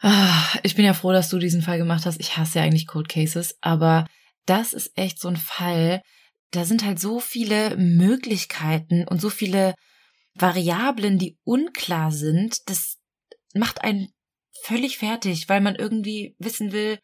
Ah, 0.07 0.59
ich 0.61 0.75
bin 0.75 0.85
ja 0.85 0.93
froh, 0.93 1.11
dass 1.13 1.29
du 1.29 1.39
diesen 1.39 1.63
Fall 1.63 1.79
gemacht 1.79 2.05
hast. 2.05 2.19
Ich 2.19 2.37
hasse 2.37 2.59
ja 2.59 2.65
eigentlich 2.65 2.85
Cold 2.85 3.09
Cases, 3.09 3.57
aber 3.61 4.05
das 4.45 4.73
ist 4.73 4.95
echt 4.95 5.19
so 5.19 5.27
ein 5.29 5.37
Fall. 5.37 6.03
Da 6.51 6.63
sind 6.63 6.85
halt 6.85 6.99
so 6.99 7.19
viele 7.19 7.75
Möglichkeiten 7.75 9.07
und 9.07 9.19
so 9.19 9.31
viele 9.31 9.73
Variablen, 10.35 11.17
die 11.17 11.39
unklar 11.43 12.11
sind. 12.11 12.69
Das 12.69 12.99
macht 13.55 13.83
einen 13.83 14.09
völlig 14.61 14.99
fertig, 14.99 15.49
weil 15.49 15.61
man 15.61 15.73
irgendwie 15.73 16.35
wissen 16.37 16.71
will, 16.71 16.99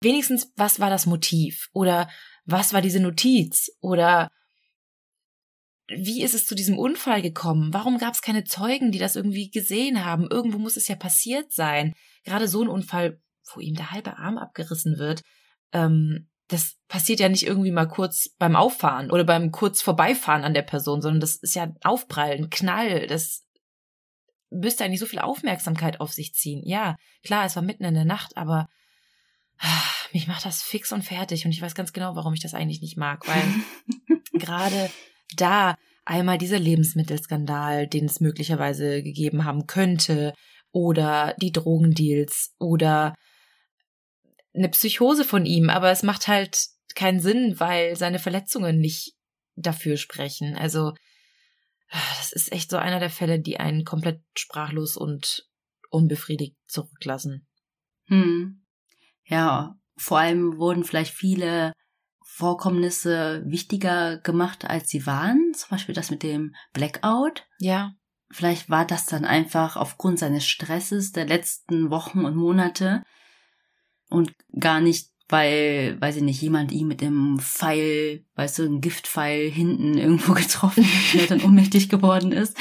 wenigstens, 0.00 0.52
was 0.54 0.78
war 0.78 0.90
das 0.90 1.06
Motiv? 1.06 1.68
Oder 1.72 2.08
was 2.44 2.72
war 2.72 2.82
diese 2.82 3.00
Notiz? 3.00 3.70
Oder 3.80 4.30
wie 5.88 6.22
ist 6.22 6.34
es 6.34 6.46
zu 6.46 6.54
diesem 6.54 6.78
Unfall 6.78 7.22
gekommen? 7.22 7.72
Warum 7.72 7.98
gab 7.98 8.14
es 8.14 8.22
keine 8.22 8.44
Zeugen, 8.44 8.92
die 8.92 8.98
das 8.98 9.16
irgendwie 9.16 9.50
gesehen 9.50 10.04
haben? 10.04 10.28
Irgendwo 10.30 10.58
muss 10.58 10.76
es 10.76 10.88
ja 10.88 10.96
passiert 10.96 11.52
sein. 11.52 11.94
Gerade 12.24 12.46
so 12.46 12.62
ein 12.62 12.68
Unfall, 12.68 13.20
wo 13.54 13.60
ihm 13.60 13.74
der 13.74 13.90
halbe 13.90 14.18
Arm 14.18 14.36
abgerissen 14.36 14.98
wird, 14.98 15.22
ähm, 15.72 16.28
das 16.48 16.76
passiert 16.88 17.20
ja 17.20 17.28
nicht 17.28 17.46
irgendwie 17.46 17.70
mal 17.70 17.86
kurz 17.86 18.30
beim 18.38 18.56
Auffahren 18.56 19.10
oder 19.10 19.24
beim 19.24 19.52
kurz 19.52 19.82
Vorbeifahren 19.82 20.44
an 20.44 20.54
der 20.54 20.62
Person, 20.62 21.02
sondern 21.02 21.20
das 21.20 21.36
ist 21.36 21.54
ja 21.54 21.72
Aufprall, 21.82 22.48
Knall, 22.50 23.06
das 23.06 23.44
müsste 24.50 24.84
eigentlich 24.84 25.00
so 25.00 25.06
viel 25.06 25.18
Aufmerksamkeit 25.18 26.00
auf 26.00 26.12
sich 26.12 26.32
ziehen. 26.34 26.62
Ja, 26.64 26.96
klar, 27.22 27.44
es 27.44 27.54
war 27.54 27.62
mitten 27.62 27.84
in 27.84 27.94
der 27.94 28.06
Nacht, 28.06 28.36
aber 28.38 28.68
ah, 29.58 29.82
mich 30.14 30.26
macht 30.26 30.46
das 30.46 30.62
fix 30.62 30.90
und 30.92 31.02
fertig 31.02 31.44
und 31.44 31.52
ich 31.52 31.60
weiß 31.60 31.74
ganz 31.74 31.92
genau, 31.92 32.16
warum 32.16 32.32
ich 32.32 32.40
das 32.40 32.54
eigentlich 32.54 32.80
nicht 32.80 32.96
mag, 32.96 33.28
weil 33.28 33.42
gerade 34.32 34.90
da 35.36 35.76
einmal 36.04 36.38
dieser 36.38 36.58
Lebensmittelskandal, 36.58 37.86
den 37.86 38.06
es 38.06 38.20
möglicherweise 38.20 39.02
gegeben 39.02 39.44
haben 39.44 39.66
könnte, 39.66 40.32
oder 40.72 41.34
die 41.40 41.52
Drogendeals 41.52 42.54
oder 42.58 43.14
eine 44.54 44.68
Psychose 44.68 45.24
von 45.24 45.46
ihm, 45.46 45.70
aber 45.70 45.90
es 45.90 46.02
macht 46.02 46.28
halt 46.28 46.58
keinen 46.94 47.20
Sinn, 47.20 47.58
weil 47.58 47.96
seine 47.96 48.18
Verletzungen 48.18 48.78
nicht 48.78 49.14
dafür 49.56 49.96
sprechen. 49.96 50.56
Also 50.56 50.94
das 51.90 52.32
ist 52.32 52.52
echt 52.52 52.70
so 52.70 52.76
einer 52.76 53.00
der 53.00 53.10
Fälle, 53.10 53.40
die 53.40 53.58
einen 53.58 53.84
komplett 53.84 54.20
sprachlos 54.36 54.96
und 54.96 55.48
unbefriedigt 55.90 56.56
zurücklassen. 56.66 57.46
Hm. 58.06 58.64
Ja, 59.24 59.74
vor 59.96 60.18
allem 60.18 60.58
wurden 60.58 60.84
vielleicht 60.84 61.14
viele 61.14 61.72
Vorkommnisse 62.30 63.42
wichtiger 63.46 64.18
gemacht, 64.18 64.68
als 64.68 64.90
sie 64.90 65.06
waren. 65.06 65.52
Zum 65.54 65.70
Beispiel 65.70 65.94
das 65.94 66.10
mit 66.10 66.22
dem 66.22 66.54
Blackout. 66.74 67.46
Ja. 67.58 67.94
Vielleicht 68.30 68.68
war 68.68 68.84
das 68.84 69.06
dann 69.06 69.24
einfach 69.24 69.76
aufgrund 69.76 70.18
seines 70.18 70.46
Stresses 70.46 71.10
der 71.10 71.26
letzten 71.26 71.90
Wochen 71.90 72.26
und 72.26 72.36
Monate 72.36 73.02
und 74.10 74.34
gar 74.60 74.80
nicht, 74.80 75.08
weil, 75.28 75.96
weiß 76.00 76.16
ich 76.16 76.22
nicht, 76.22 76.40
jemand 76.42 76.70
ihn 76.70 76.86
mit 76.86 77.00
dem 77.00 77.38
Pfeil, 77.40 78.26
weißt 78.34 78.58
du, 78.58 78.64
ein 78.64 78.80
Giftpfeil 78.82 79.48
hinten 79.48 79.96
irgendwo 79.98 80.34
getroffen 80.34 80.84
hat, 80.84 81.14
der 81.14 81.26
dann 81.28 81.42
ohnmächtig 81.42 81.88
geworden 81.88 82.32
ist. 82.32 82.56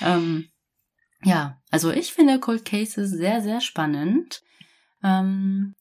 Ähm, 0.00 0.48
ja, 1.22 1.60
also 1.70 1.90
ich 1.90 2.14
finde 2.14 2.40
Cold 2.40 2.64
Cases 2.64 3.10
sehr, 3.10 3.42
sehr 3.42 3.60
spannend. 3.60 4.42
Ähm, 5.04 5.74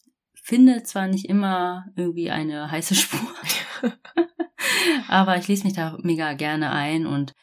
finde 0.49 0.81
zwar 0.81 1.07
nicht 1.07 1.25
immer 1.29 1.85
irgendwie 1.95 2.31
eine 2.31 2.71
heiße 2.71 2.95
Spur, 2.95 3.19
aber 5.07 5.37
ich 5.37 5.47
lese 5.47 5.63
mich 5.63 5.73
da 5.73 5.95
mega 6.01 6.33
gerne 6.33 6.71
ein 6.71 7.05
und 7.05 7.35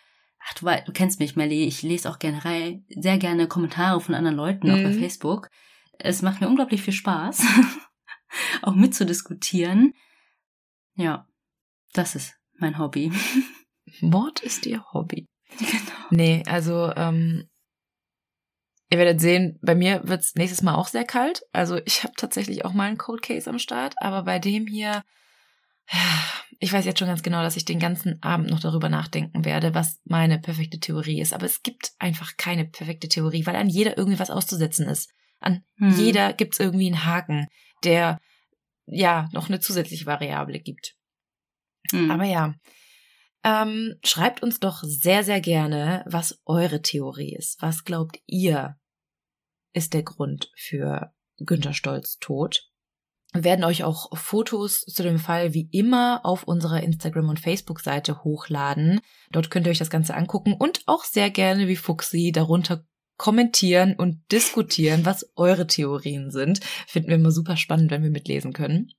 ach, 0.44 0.54
du, 0.54 0.66
du 0.84 0.92
kennst 0.92 1.20
mich, 1.20 1.36
Melly, 1.36 1.64
ich 1.64 1.82
lese 1.82 2.10
auch 2.10 2.18
generell 2.18 2.82
sehr 2.88 3.16
gerne 3.18 3.46
Kommentare 3.46 4.00
von 4.00 4.16
anderen 4.16 4.36
Leuten, 4.36 4.66
mhm. 4.66 4.74
auch 4.74 4.90
bei. 4.90 4.98
Facebook. 4.98 5.50
Es 5.98 6.20
macht 6.20 6.40
mir 6.40 6.48
unglaublich 6.48 6.82
viel 6.82 6.92
Spaß, 6.92 7.44
auch 8.62 8.74
mitzudiskutieren. 8.74 9.94
Ja, 10.96 11.28
das 11.92 12.16
ist 12.16 12.34
mein 12.58 12.76
Hobby. 12.76 13.12
Mord 14.00 14.40
ist 14.40 14.66
ihr 14.66 14.84
Hobby. 14.92 15.28
Genau. 15.58 15.70
Nee, 16.10 16.42
also 16.46 16.92
ähm, 16.96 17.48
Ihr 18.90 18.98
werdet 18.98 19.20
sehen, 19.20 19.58
bei 19.62 19.74
mir 19.74 20.02
wird's 20.04 20.34
nächstes 20.36 20.62
Mal 20.62 20.74
auch 20.74 20.88
sehr 20.88 21.04
kalt. 21.04 21.42
Also 21.52 21.80
ich 21.84 22.04
habe 22.04 22.14
tatsächlich 22.16 22.64
auch 22.64 22.72
mal 22.72 22.84
einen 22.84 22.98
Cold 22.98 23.22
Case 23.22 23.50
am 23.50 23.58
Start, 23.58 23.94
aber 23.98 24.22
bei 24.22 24.38
dem 24.38 24.66
hier, 24.66 25.02
Ich 26.58 26.72
weiß 26.72 26.84
jetzt 26.84 26.98
schon 26.98 27.08
ganz 27.08 27.22
genau, 27.22 27.42
dass 27.42 27.56
ich 27.56 27.64
den 27.64 27.78
ganzen 27.78 28.22
Abend 28.22 28.50
noch 28.50 28.60
darüber 28.60 28.88
nachdenken 28.88 29.44
werde, 29.44 29.74
was 29.74 30.00
meine 30.04 30.38
perfekte 30.38 30.80
Theorie 30.80 31.20
ist. 31.20 31.34
Aber 31.34 31.44
es 31.44 31.62
gibt 31.62 31.92
einfach 31.98 32.36
keine 32.36 32.64
perfekte 32.64 33.08
Theorie, 33.08 33.44
weil 33.46 33.56
an 33.56 33.68
jeder 33.68 33.98
irgendwie 33.98 34.18
was 34.18 34.30
auszusetzen 34.30 34.88
ist. 34.88 35.10
An 35.40 35.64
hm. 35.76 35.90
jeder 35.98 36.32
gibt's 36.32 36.58
irgendwie 36.58 36.86
einen 36.86 37.04
Haken, 37.04 37.46
der 37.84 38.18
ja 38.86 39.28
noch 39.32 39.48
eine 39.48 39.60
zusätzliche 39.60 40.06
Variable 40.06 40.60
gibt. 40.60 40.94
Hm. 41.90 42.10
Aber 42.10 42.24
ja, 42.24 42.54
ähm, 43.46 43.94
schreibt 44.04 44.42
uns 44.42 44.58
doch 44.58 44.82
sehr, 44.82 45.22
sehr 45.22 45.40
gerne, 45.40 46.04
was 46.04 46.40
eure 46.46 46.82
Theorie 46.82 47.32
ist. 47.32 47.62
Was 47.62 47.84
glaubt 47.84 48.18
ihr 48.26 48.76
ist 49.72 49.94
der 49.94 50.02
Grund 50.02 50.50
für 50.56 51.12
Günter 51.38 51.72
Stolz 51.72 52.18
Tod? 52.18 52.68
Wir 53.32 53.44
werden 53.44 53.64
euch 53.64 53.84
auch 53.84 54.16
Fotos 54.16 54.80
zu 54.80 55.02
dem 55.04 55.20
Fall 55.20 55.54
wie 55.54 55.68
immer 55.70 56.22
auf 56.24 56.42
unserer 56.42 56.82
Instagram- 56.82 57.28
und 57.28 57.38
Facebook-Seite 57.38 58.24
hochladen. 58.24 59.00
Dort 59.30 59.50
könnt 59.50 59.66
ihr 59.66 59.70
euch 59.70 59.78
das 59.78 59.90
Ganze 59.90 60.14
angucken 60.14 60.54
und 60.54 60.82
auch 60.86 61.04
sehr 61.04 61.30
gerne 61.30 61.68
wie 61.68 61.76
Fuxi 61.76 62.32
darunter 62.32 62.84
kommentieren 63.16 63.94
und 63.94 64.20
diskutieren, 64.32 65.04
was 65.06 65.30
eure 65.36 65.68
Theorien 65.68 66.30
sind. 66.30 66.64
Finden 66.88 67.08
wir 67.08 67.16
immer 67.16 67.30
super 67.30 67.56
spannend, 67.56 67.90
wenn 67.92 68.02
wir 68.02 68.10
mitlesen 68.10 68.52
können. 68.52 68.90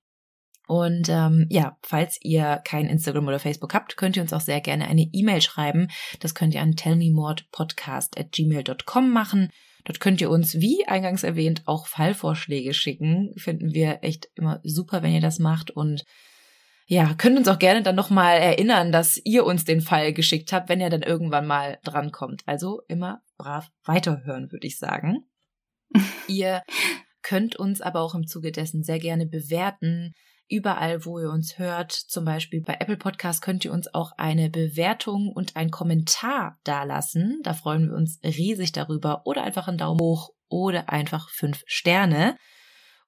Und 0.68 1.08
ähm, 1.08 1.48
ja, 1.50 1.78
falls 1.82 2.20
ihr 2.22 2.62
kein 2.66 2.88
Instagram 2.88 3.28
oder 3.28 3.40
Facebook 3.40 3.74
habt, 3.74 3.96
könnt 3.96 4.18
ihr 4.18 4.22
uns 4.22 4.34
auch 4.34 4.42
sehr 4.42 4.60
gerne 4.60 4.88
eine 4.88 5.08
E-Mail 5.14 5.42
schreiben. 5.42 5.88
Das 6.20 6.36
könnt 6.36 6.54
ihr 6.54 6.62
an 6.62 6.76
tellmemordpodcast 6.76 8.20
at 8.20 8.34
gmail.com 8.34 9.10
machen. 9.12 9.50
Dort 9.86 10.02
könnt 10.02 10.20
ihr 10.20 10.30
uns, 10.30 10.60
wie 10.60 10.86
eingangs 10.86 11.24
erwähnt, 11.24 11.64
auch 11.66 11.88
Fallvorschläge 11.88 12.74
schicken. 12.74 13.32
Finden 13.38 13.74
wir 13.74 14.00
echt 14.02 14.28
immer 14.36 14.60
super, 14.64 15.02
wenn 15.02 15.14
ihr 15.14 15.22
das 15.22 15.40
macht. 15.40 15.72
Und 15.72 16.04
ja, 16.86 17.14
könnt 17.18 17.38
uns 17.38 17.48
auch 17.48 17.60
gerne 17.60 17.82
dann 17.82 17.96
nochmal 17.96 18.38
erinnern, 18.38 18.92
dass 18.92 19.22
ihr 19.24 19.46
uns 19.46 19.64
den 19.64 19.80
Fall 19.80 20.12
geschickt 20.12 20.52
habt, 20.52 20.68
wenn 20.68 20.82
ihr 20.82 20.90
dann 20.90 21.02
irgendwann 21.02 21.48
mal 21.48 21.80
drankommt. 21.86 22.44
Also 22.46 22.82
immer 22.90 23.22
brav 23.38 23.70
weiterhören, 23.86 24.52
würde 24.52 24.68
ich 24.68 24.78
sagen. 24.78 25.24
ihr 26.28 26.64
könnt 27.22 27.56
uns 27.56 27.80
aber 27.80 28.02
auch 28.02 28.16
im 28.16 28.28
Zuge 28.28 28.52
dessen 28.52 28.84
sehr 28.84 29.00
gerne 29.00 29.26
bewerten 29.26 30.14
überall, 30.50 31.06
wo 31.06 31.20
ihr 31.20 31.30
uns 31.30 31.58
hört. 31.58 31.92
Zum 31.92 32.26
Beispiel 32.26 32.62
bei 32.62 32.78
Apple 32.80 32.98
Podcast 32.98 33.42
könnt 33.42 33.66
ihr 33.66 33.74
uns 33.74 33.94
auch 33.94 34.12
eine 34.18 34.50
Bewertung 34.50 35.32
und 35.34 35.56
einen 35.56 35.72
Kommentar 35.72 36.60
dalassen. 36.64 37.40
Da 37.44 37.54
freuen 37.54 37.90
wir 37.90 37.96
uns 37.96 38.20
riesig 38.24 38.72
darüber. 38.72 39.22
Oder 39.26 39.44
einfach 39.44 39.68
einen 39.68 39.78
Daumen 39.78 40.00
hoch 40.00 40.32
oder 40.50 40.90
einfach 40.90 41.30
fünf 41.30 41.64
Sterne. 41.66 42.38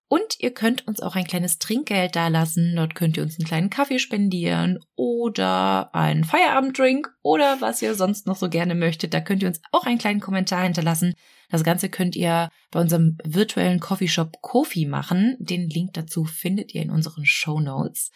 Und 0.10 0.40
ihr 0.40 0.52
könnt 0.56 0.88
uns 0.88 1.02
auch 1.02 1.16
ein 1.16 1.26
kleines 1.26 1.60
Trinkgeld 1.60 2.16
dalassen. 2.16 2.76
Dort 2.76 2.96
könnt 2.96 3.16
ihr 3.16 3.22
uns 3.22 3.38
einen 3.38 3.48
kleinen 3.48 3.70
Kaffee 3.70 4.00
spendieren 4.00 4.80
oder 4.96 5.94
einen 5.94 6.24
Feierabenddrink 6.24 7.12
oder 7.22 7.62
was 7.62 7.80
ihr 7.84 7.94
sonst 7.94 8.26
noch 8.26 8.36
so 8.36 8.50
gerne 8.50 8.74
möchtet. 8.74 9.14
Da 9.14 9.22
könnt 9.22 9.44
ihr 9.44 9.48
uns 9.48 9.62
auch 9.72 9.86
einen 9.86 10.00
kleinen 10.00 10.20
Kommentar 10.20 10.64
hinterlassen. 10.64 11.14
Das 11.52 11.64
Ganze 11.64 11.90
könnt 11.90 12.16
ihr 12.16 12.50
bei 12.72 12.82
unserem 12.82 13.20
virtuellen 13.24 13.80
Coffeeshop 13.80 14.42
Kofi 14.42 14.88
machen. 14.88 15.38
Den 15.40 15.70
Link 15.70 15.94
dazu 15.94 16.26
findet 16.26 16.74
ihr 16.74 16.82
in 16.82 16.90
unseren 16.90 17.26
Show 17.26 17.60
Notes. 17.60 18.10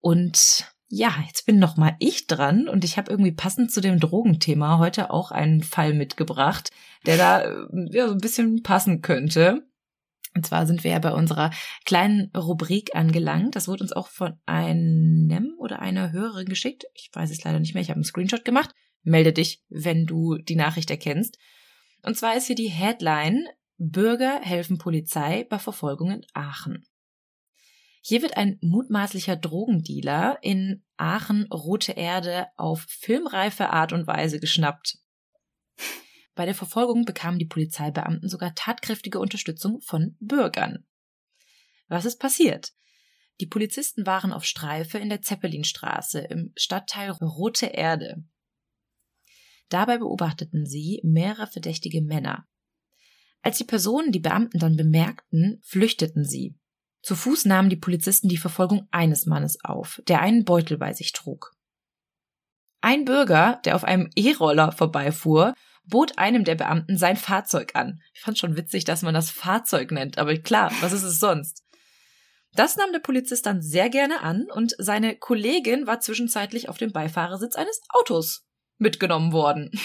Und 0.00 0.72
ja, 0.88 1.14
jetzt 1.26 1.44
bin 1.44 1.58
noch 1.58 1.76
mal 1.76 1.96
ich 1.98 2.28
dran 2.28 2.66
und 2.66 2.82
ich 2.82 2.96
habe 2.96 3.10
irgendwie 3.10 3.32
passend 3.32 3.70
zu 3.70 3.82
dem 3.82 4.00
Drogenthema 4.00 4.78
heute 4.78 5.10
auch 5.10 5.30
einen 5.30 5.62
Fall 5.62 5.92
mitgebracht, 5.92 6.70
der 7.04 7.18
da 7.18 7.40
äh, 7.42 7.66
ja, 7.90 8.08
so 8.08 8.14
ein 8.14 8.20
bisschen 8.20 8.62
passen 8.62 9.02
könnte. 9.02 9.69
Und 10.34 10.46
zwar 10.46 10.66
sind 10.66 10.84
wir 10.84 10.92
ja 10.92 10.98
bei 10.98 11.12
unserer 11.12 11.50
kleinen 11.84 12.30
Rubrik 12.36 12.94
angelangt. 12.94 13.56
Das 13.56 13.66
wurde 13.68 13.82
uns 13.82 13.92
auch 13.92 14.08
von 14.08 14.38
einem 14.46 15.54
oder 15.58 15.80
einer 15.80 16.12
Hörerin 16.12 16.46
geschickt. 16.46 16.84
Ich 16.94 17.10
weiß 17.12 17.30
es 17.30 17.42
leider 17.42 17.58
nicht 17.58 17.74
mehr. 17.74 17.82
Ich 17.82 17.90
habe 17.90 17.96
einen 17.96 18.04
Screenshot 18.04 18.44
gemacht. 18.44 18.70
Melde 19.02 19.32
dich, 19.32 19.62
wenn 19.68 20.06
du 20.06 20.36
die 20.38 20.56
Nachricht 20.56 20.90
erkennst. 20.90 21.38
Und 22.02 22.16
zwar 22.16 22.36
ist 22.36 22.46
hier 22.46 22.56
die 22.56 22.70
Headline 22.70 23.46
Bürger 23.82 24.40
helfen 24.42 24.76
Polizei 24.76 25.46
bei 25.48 25.58
Verfolgung 25.58 26.10
in 26.10 26.26
Aachen. 26.34 26.86
Hier 28.02 28.22
wird 28.22 28.36
ein 28.36 28.58
mutmaßlicher 28.60 29.36
Drogendealer 29.36 30.38
in 30.42 30.84
Aachen 30.96 31.44
Rote 31.52 31.92
Erde 31.92 32.46
auf 32.56 32.86
filmreife 32.88 33.70
Art 33.70 33.92
und 33.92 34.06
Weise 34.06 34.38
geschnappt. 34.38 34.98
Bei 36.40 36.46
der 36.46 36.54
Verfolgung 36.54 37.04
bekamen 37.04 37.38
die 37.38 37.44
Polizeibeamten 37.44 38.26
sogar 38.30 38.54
tatkräftige 38.54 39.18
Unterstützung 39.18 39.82
von 39.82 40.16
Bürgern. 40.20 40.86
Was 41.88 42.06
ist 42.06 42.18
passiert? 42.18 42.72
Die 43.40 43.46
Polizisten 43.46 44.06
waren 44.06 44.32
auf 44.32 44.46
Streife 44.46 44.96
in 44.96 45.10
der 45.10 45.20
Zeppelinstraße 45.20 46.20
im 46.20 46.54
Stadtteil 46.56 47.10
Rote 47.10 47.66
Erde. 47.66 48.24
Dabei 49.68 49.98
beobachteten 49.98 50.64
sie 50.64 51.02
mehrere 51.04 51.46
verdächtige 51.46 52.00
Männer. 52.00 52.48
Als 53.42 53.58
die 53.58 53.64
Personen 53.64 54.10
die 54.10 54.20
Beamten 54.20 54.60
dann 54.60 54.76
bemerkten, 54.76 55.60
flüchteten 55.62 56.24
sie. 56.24 56.56
Zu 57.02 57.16
Fuß 57.16 57.44
nahmen 57.44 57.68
die 57.68 57.76
Polizisten 57.76 58.30
die 58.30 58.38
Verfolgung 58.38 58.88
eines 58.90 59.26
Mannes 59.26 59.62
auf, 59.62 60.00
der 60.08 60.22
einen 60.22 60.46
Beutel 60.46 60.78
bei 60.78 60.94
sich 60.94 61.12
trug. 61.12 61.54
Ein 62.80 63.04
Bürger, 63.04 63.60
der 63.66 63.76
auf 63.76 63.84
einem 63.84 64.08
E-Roller 64.16 64.72
vorbeifuhr, 64.72 65.52
bot 65.90 66.16
einem 66.18 66.44
der 66.44 66.54
Beamten 66.54 66.96
sein 66.96 67.16
Fahrzeug 67.16 67.72
an. 67.74 68.00
Ich 68.14 68.20
fand 68.20 68.38
schon 68.38 68.56
witzig, 68.56 68.84
dass 68.84 69.02
man 69.02 69.12
das 69.12 69.30
Fahrzeug 69.30 69.90
nennt, 69.90 70.16
aber 70.16 70.36
klar, 70.38 70.72
was 70.80 70.92
ist 70.92 71.02
es 71.02 71.18
sonst? 71.18 71.64
Das 72.54 72.76
nahm 72.76 72.92
der 72.92 73.00
Polizist 73.00 73.46
dann 73.46 73.62
sehr 73.62 73.90
gerne 73.90 74.22
an 74.22 74.46
und 74.52 74.74
seine 74.78 75.16
Kollegin 75.16 75.86
war 75.86 76.00
zwischenzeitlich 76.00 76.68
auf 76.68 76.78
dem 76.78 76.92
Beifahrersitz 76.92 77.54
eines 77.54 77.80
Autos 77.90 78.46
mitgenommen 78.78 79.32
worden. 79.32 79.70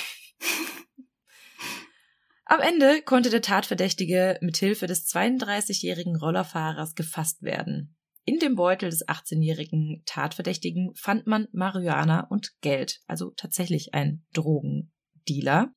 Am 2.45 2.59
Ende 2.59 3.01
konnte 3.01 3.29
der 3.29 3.41
Tatverdächtige 3.41 4.37
mit 4.41 4.57
Hilfe 4.57 4.87
des 4.87 5.07
32-jährigen 5.07 6.15
Rollerfahrers 6.15 6.93
gefasst 6.93 7.41
werden. 7.41 7.95
In 8.23 8.39
dem 8.39 8.55
Beutel 8.55 8.89
des 8.89 9.07
18-jährigen 9.07 10.01
Tatverdächtigen 10.05 10.93
fand 10.95 11.27
man 11.27 11.47
Marihuana 11.51 12.21
und 12.21 12.53
Geld, 12.61 13.01
also 13.05 13.31
tatsächlich 13.31 13.93
ein 13.93 14.25
Drogendealer. 14.33 15.73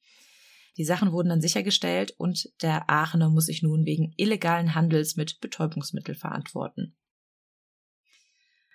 Die 0.78 0.84
Sachen 0.84 1.10
wurden 1.10 1.28
dann 1.28 1.40
sichergestellt 1.40 2.12
und 2.18 2.50
der 2.62 2.88
Aachener 2.88 3.30
muss 3.30 3.46
sich 3.46 3.62
nun 3.62 3.84
wegen 3.84 4.14
illegalen 4.16 4.76
Handels 4.76 5.16
mit 5.16 5.40
Betäubungsmittel 5.40 6.14
verantworten. 6.14 6.96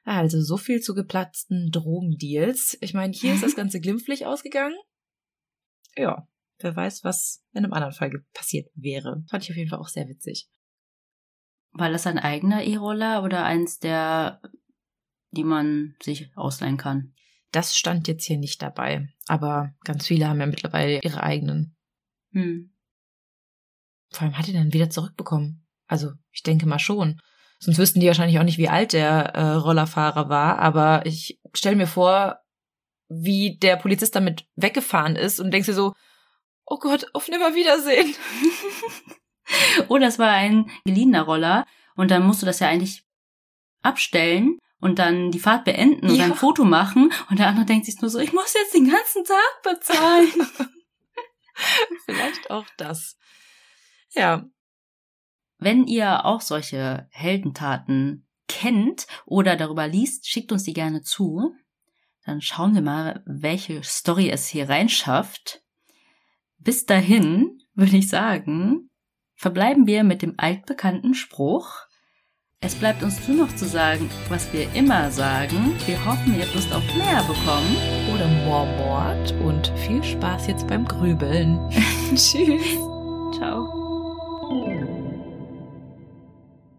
Also 0.03 0.41
so 0.41 0.57
viel 0.57 0.81
zu 0.81 0.93
geplatzten 0.93 1.71
Drogendeals. 1.71 2.77
Ich 2.81 2.93
meine, 2.93 3.13
hier 3.13 3.33
ist 3.33 3.43
das 3.43 3.55
Ganze 3.55 3.79
glimpflich 3.79 4.25
ausgegangen. 4.25 4.75
Ja, 5.95 6.27
wer 6.59 6.75
weiß, 6.75 7.05
was 7.05 7.41
in 7.53 7.63
einem 7.63 7.71
anderen 7.71 7.93
Fall 7.93 8.11
passiert 8.33 8.69
wäre. 8.75 9.23
Fand 9.29 9.45
ich 9.45 9.51
auf 9.51 9.57
jeden 9.57 9.69
Fall 9.69 9.79
auch 9.79 9.87
sehr 9.87 10.09
witzig. 10.09 10.49
War 11.71 11.89
das 11.89 12.05
ein 12.05 12.19
eigener 12.19 12.65
E-Roller 12.65 13.23
oder 13.23 13.45
eins 13.45 13.79
der, 13.79 14.41
die 15.31 15.45
man 15.45 15.95
sich 16.01 16.35
ausleihen 16.35 16.77
kann? 16.77 17.13
Das 17.53 17.77
stand 17.77 18.09
jetzt 18.09 18.25
hier 18.25 18.37
nicht 18.37 18.61
dabei. 18.61 19.07
Aber 19.27 19.73
ganz 19.85 20.07
viele 20.07 20.27
haben 20.27 20.41
ja 20.41 20.47
mittlerweile 20.47 20.99
ihre 21.01 21.23
eigenen. 21.23 21.77
Hm. 22.33 22.71
Vor 24.11 24.23
allem 24.23 24.37
hat 24.37 24.47
er 24.47 24.53
dann 24.53 24.73
wieder 24.73 24.89
zurückbekommen. 24.89 25.65
Also, 25.87 26.11
ich 26.31 26.43
denke 26.43 26.65
mal 26.65 26.79
schon. 26.79 27.19
Sonst 27.59 27.77
wüssten 27.77 27.99
die 27.99 28.07
wahrscheinlich 28.07 28.39
auch 28.39 28.43
nicht, 28.43 28.57
wie 28.57 28.69
alt 28.69 28.93
der 28.93 29.35
äh, 29.35 29.53
Rollerfahrer 29.53 30.29
war. 30.29 30.59
Aber 30.59 31.05
ich 31.05 31.39
stelle 31.53 31.75
mir 31.75 31.87
vor, 31.87 32.39
wie 33.09 33.57
der 33.57 33.77
Polizist 33.77 34.15
damit 34.15 34.45
weggefahren 34.55 35.15
ist 35.15 35.39
und 35.39 35.51
denkst 35.51 35.67
dir 35.67 35.73
so, 35.73 35.93
oh 36.65 36.77
Gott, 36.79 37.05
auf 37.13 37.27
Nimmerwiedersehen. 37.27 38.15
Oder 39.87 40.07
es 40.07 40.19
war 40.19 40.29
ein 40.29 40.69
geliehener 40.85 41.23
Roller 41.23 41.65
und 41.95 42.11
dann 42.11 42.25
musst 42.25 42.41
du 42.41 42.45
das 42.45 42.59
ja 42.59 42.69
eigentlich 42.69 43.03
abstellen 43.81 44.57
und 44.79 44.99
dann 44.99 45.31
die 45.31 45.39
Fahrt 45.39 45.65
beenden 45.65 46.09
und 46.09 46.15
ja. 46.15 46.25
ein 46.25 46.35
Foto 46.35 46.63
machen 46.63 47.11
und 47.29 47.39
der 47.39 47.47
andere 47.47 47.65
denkt 47.65 47.85
sich 47.85 47.99
nur 48.01 48.09
so, 48.09 48.19
ich 48.19 48.33
muss 48.33 48.53
jetzt 48.53 48.73
den 48.73 48.89
ganzen 48.89 49.23
Tag 49.25 49.61
bezahlen. 49.63 50.31
Vielleicht 52.05 52.49
auch 52.49 52.65
das. 52.77 53.17
Ja, 54.11 54.45
wenn 55.57 55.87
ihr 55.87 56.25
auch 56.25 56.41
solche 56.41 57.07
Heldentaten 57.11 58.27
kennt 58.47 59.07
oder 59.25 59.55
darüber 59.55 59.87
liest, 59.87 60.27
schickt 60.27 60.51
uns 60.51 60.63
die 60.63 60.73
gerne 60.73 61.01
zu. 61.01 61.53
Dann 62.25 62.41
schauen 62.41 62.73
wir 62.73 62.81
mal, 62.81 63.23
welche 63.25 63.83
Story 63.83 64.29
es 64.29 64.47
hier 64.47 64.69
reinschafft. 64.69 65.61
Bis 66.57 66.85
dahin 66.85 67.61
würde 67.73 67.97
ich 67.97 68.09
sagen, 68.09 68.89
verbleiben 69.35 69.87
wir 69.87 70.03
mit 70.03 70.21
dem 70.21 70.35
altbekannten 70.37 71.13
Spruch. 71.13 71.87
Es 72.65 72.73
bleibt 72.75 73.03
uns 73.03 73.27
nur 73.27 73.45
noch 73.45 73.55
zu 73.55 73.65
sagen, 73.67 74.09
was 74.29 74.51
wir 74.53 74.73
immer 74.73 75.11
sagen. 75.11 75.75
Wir 75.85 76.03
hoffen, 76.05 76.33
ihr 76.35 76.45
habt 76.45 76.55
Lust 76.55 76.71
auf 76.73 76.83
mehr 76.95 77.21
bekommen. 77.23 77.75
Oder 78.13 78.27
more 78.45 78.65
Mord 78.77 79.33
und 79.43 79.67
viel 79.85 80.01
Spaß 80.01 80.47
jetzt 80.47 80.67
beim 80.67 80.85
Grübeln. 80.85 81.59
Tschüss. 82.15 82.77
Ciao. 83.37 83.67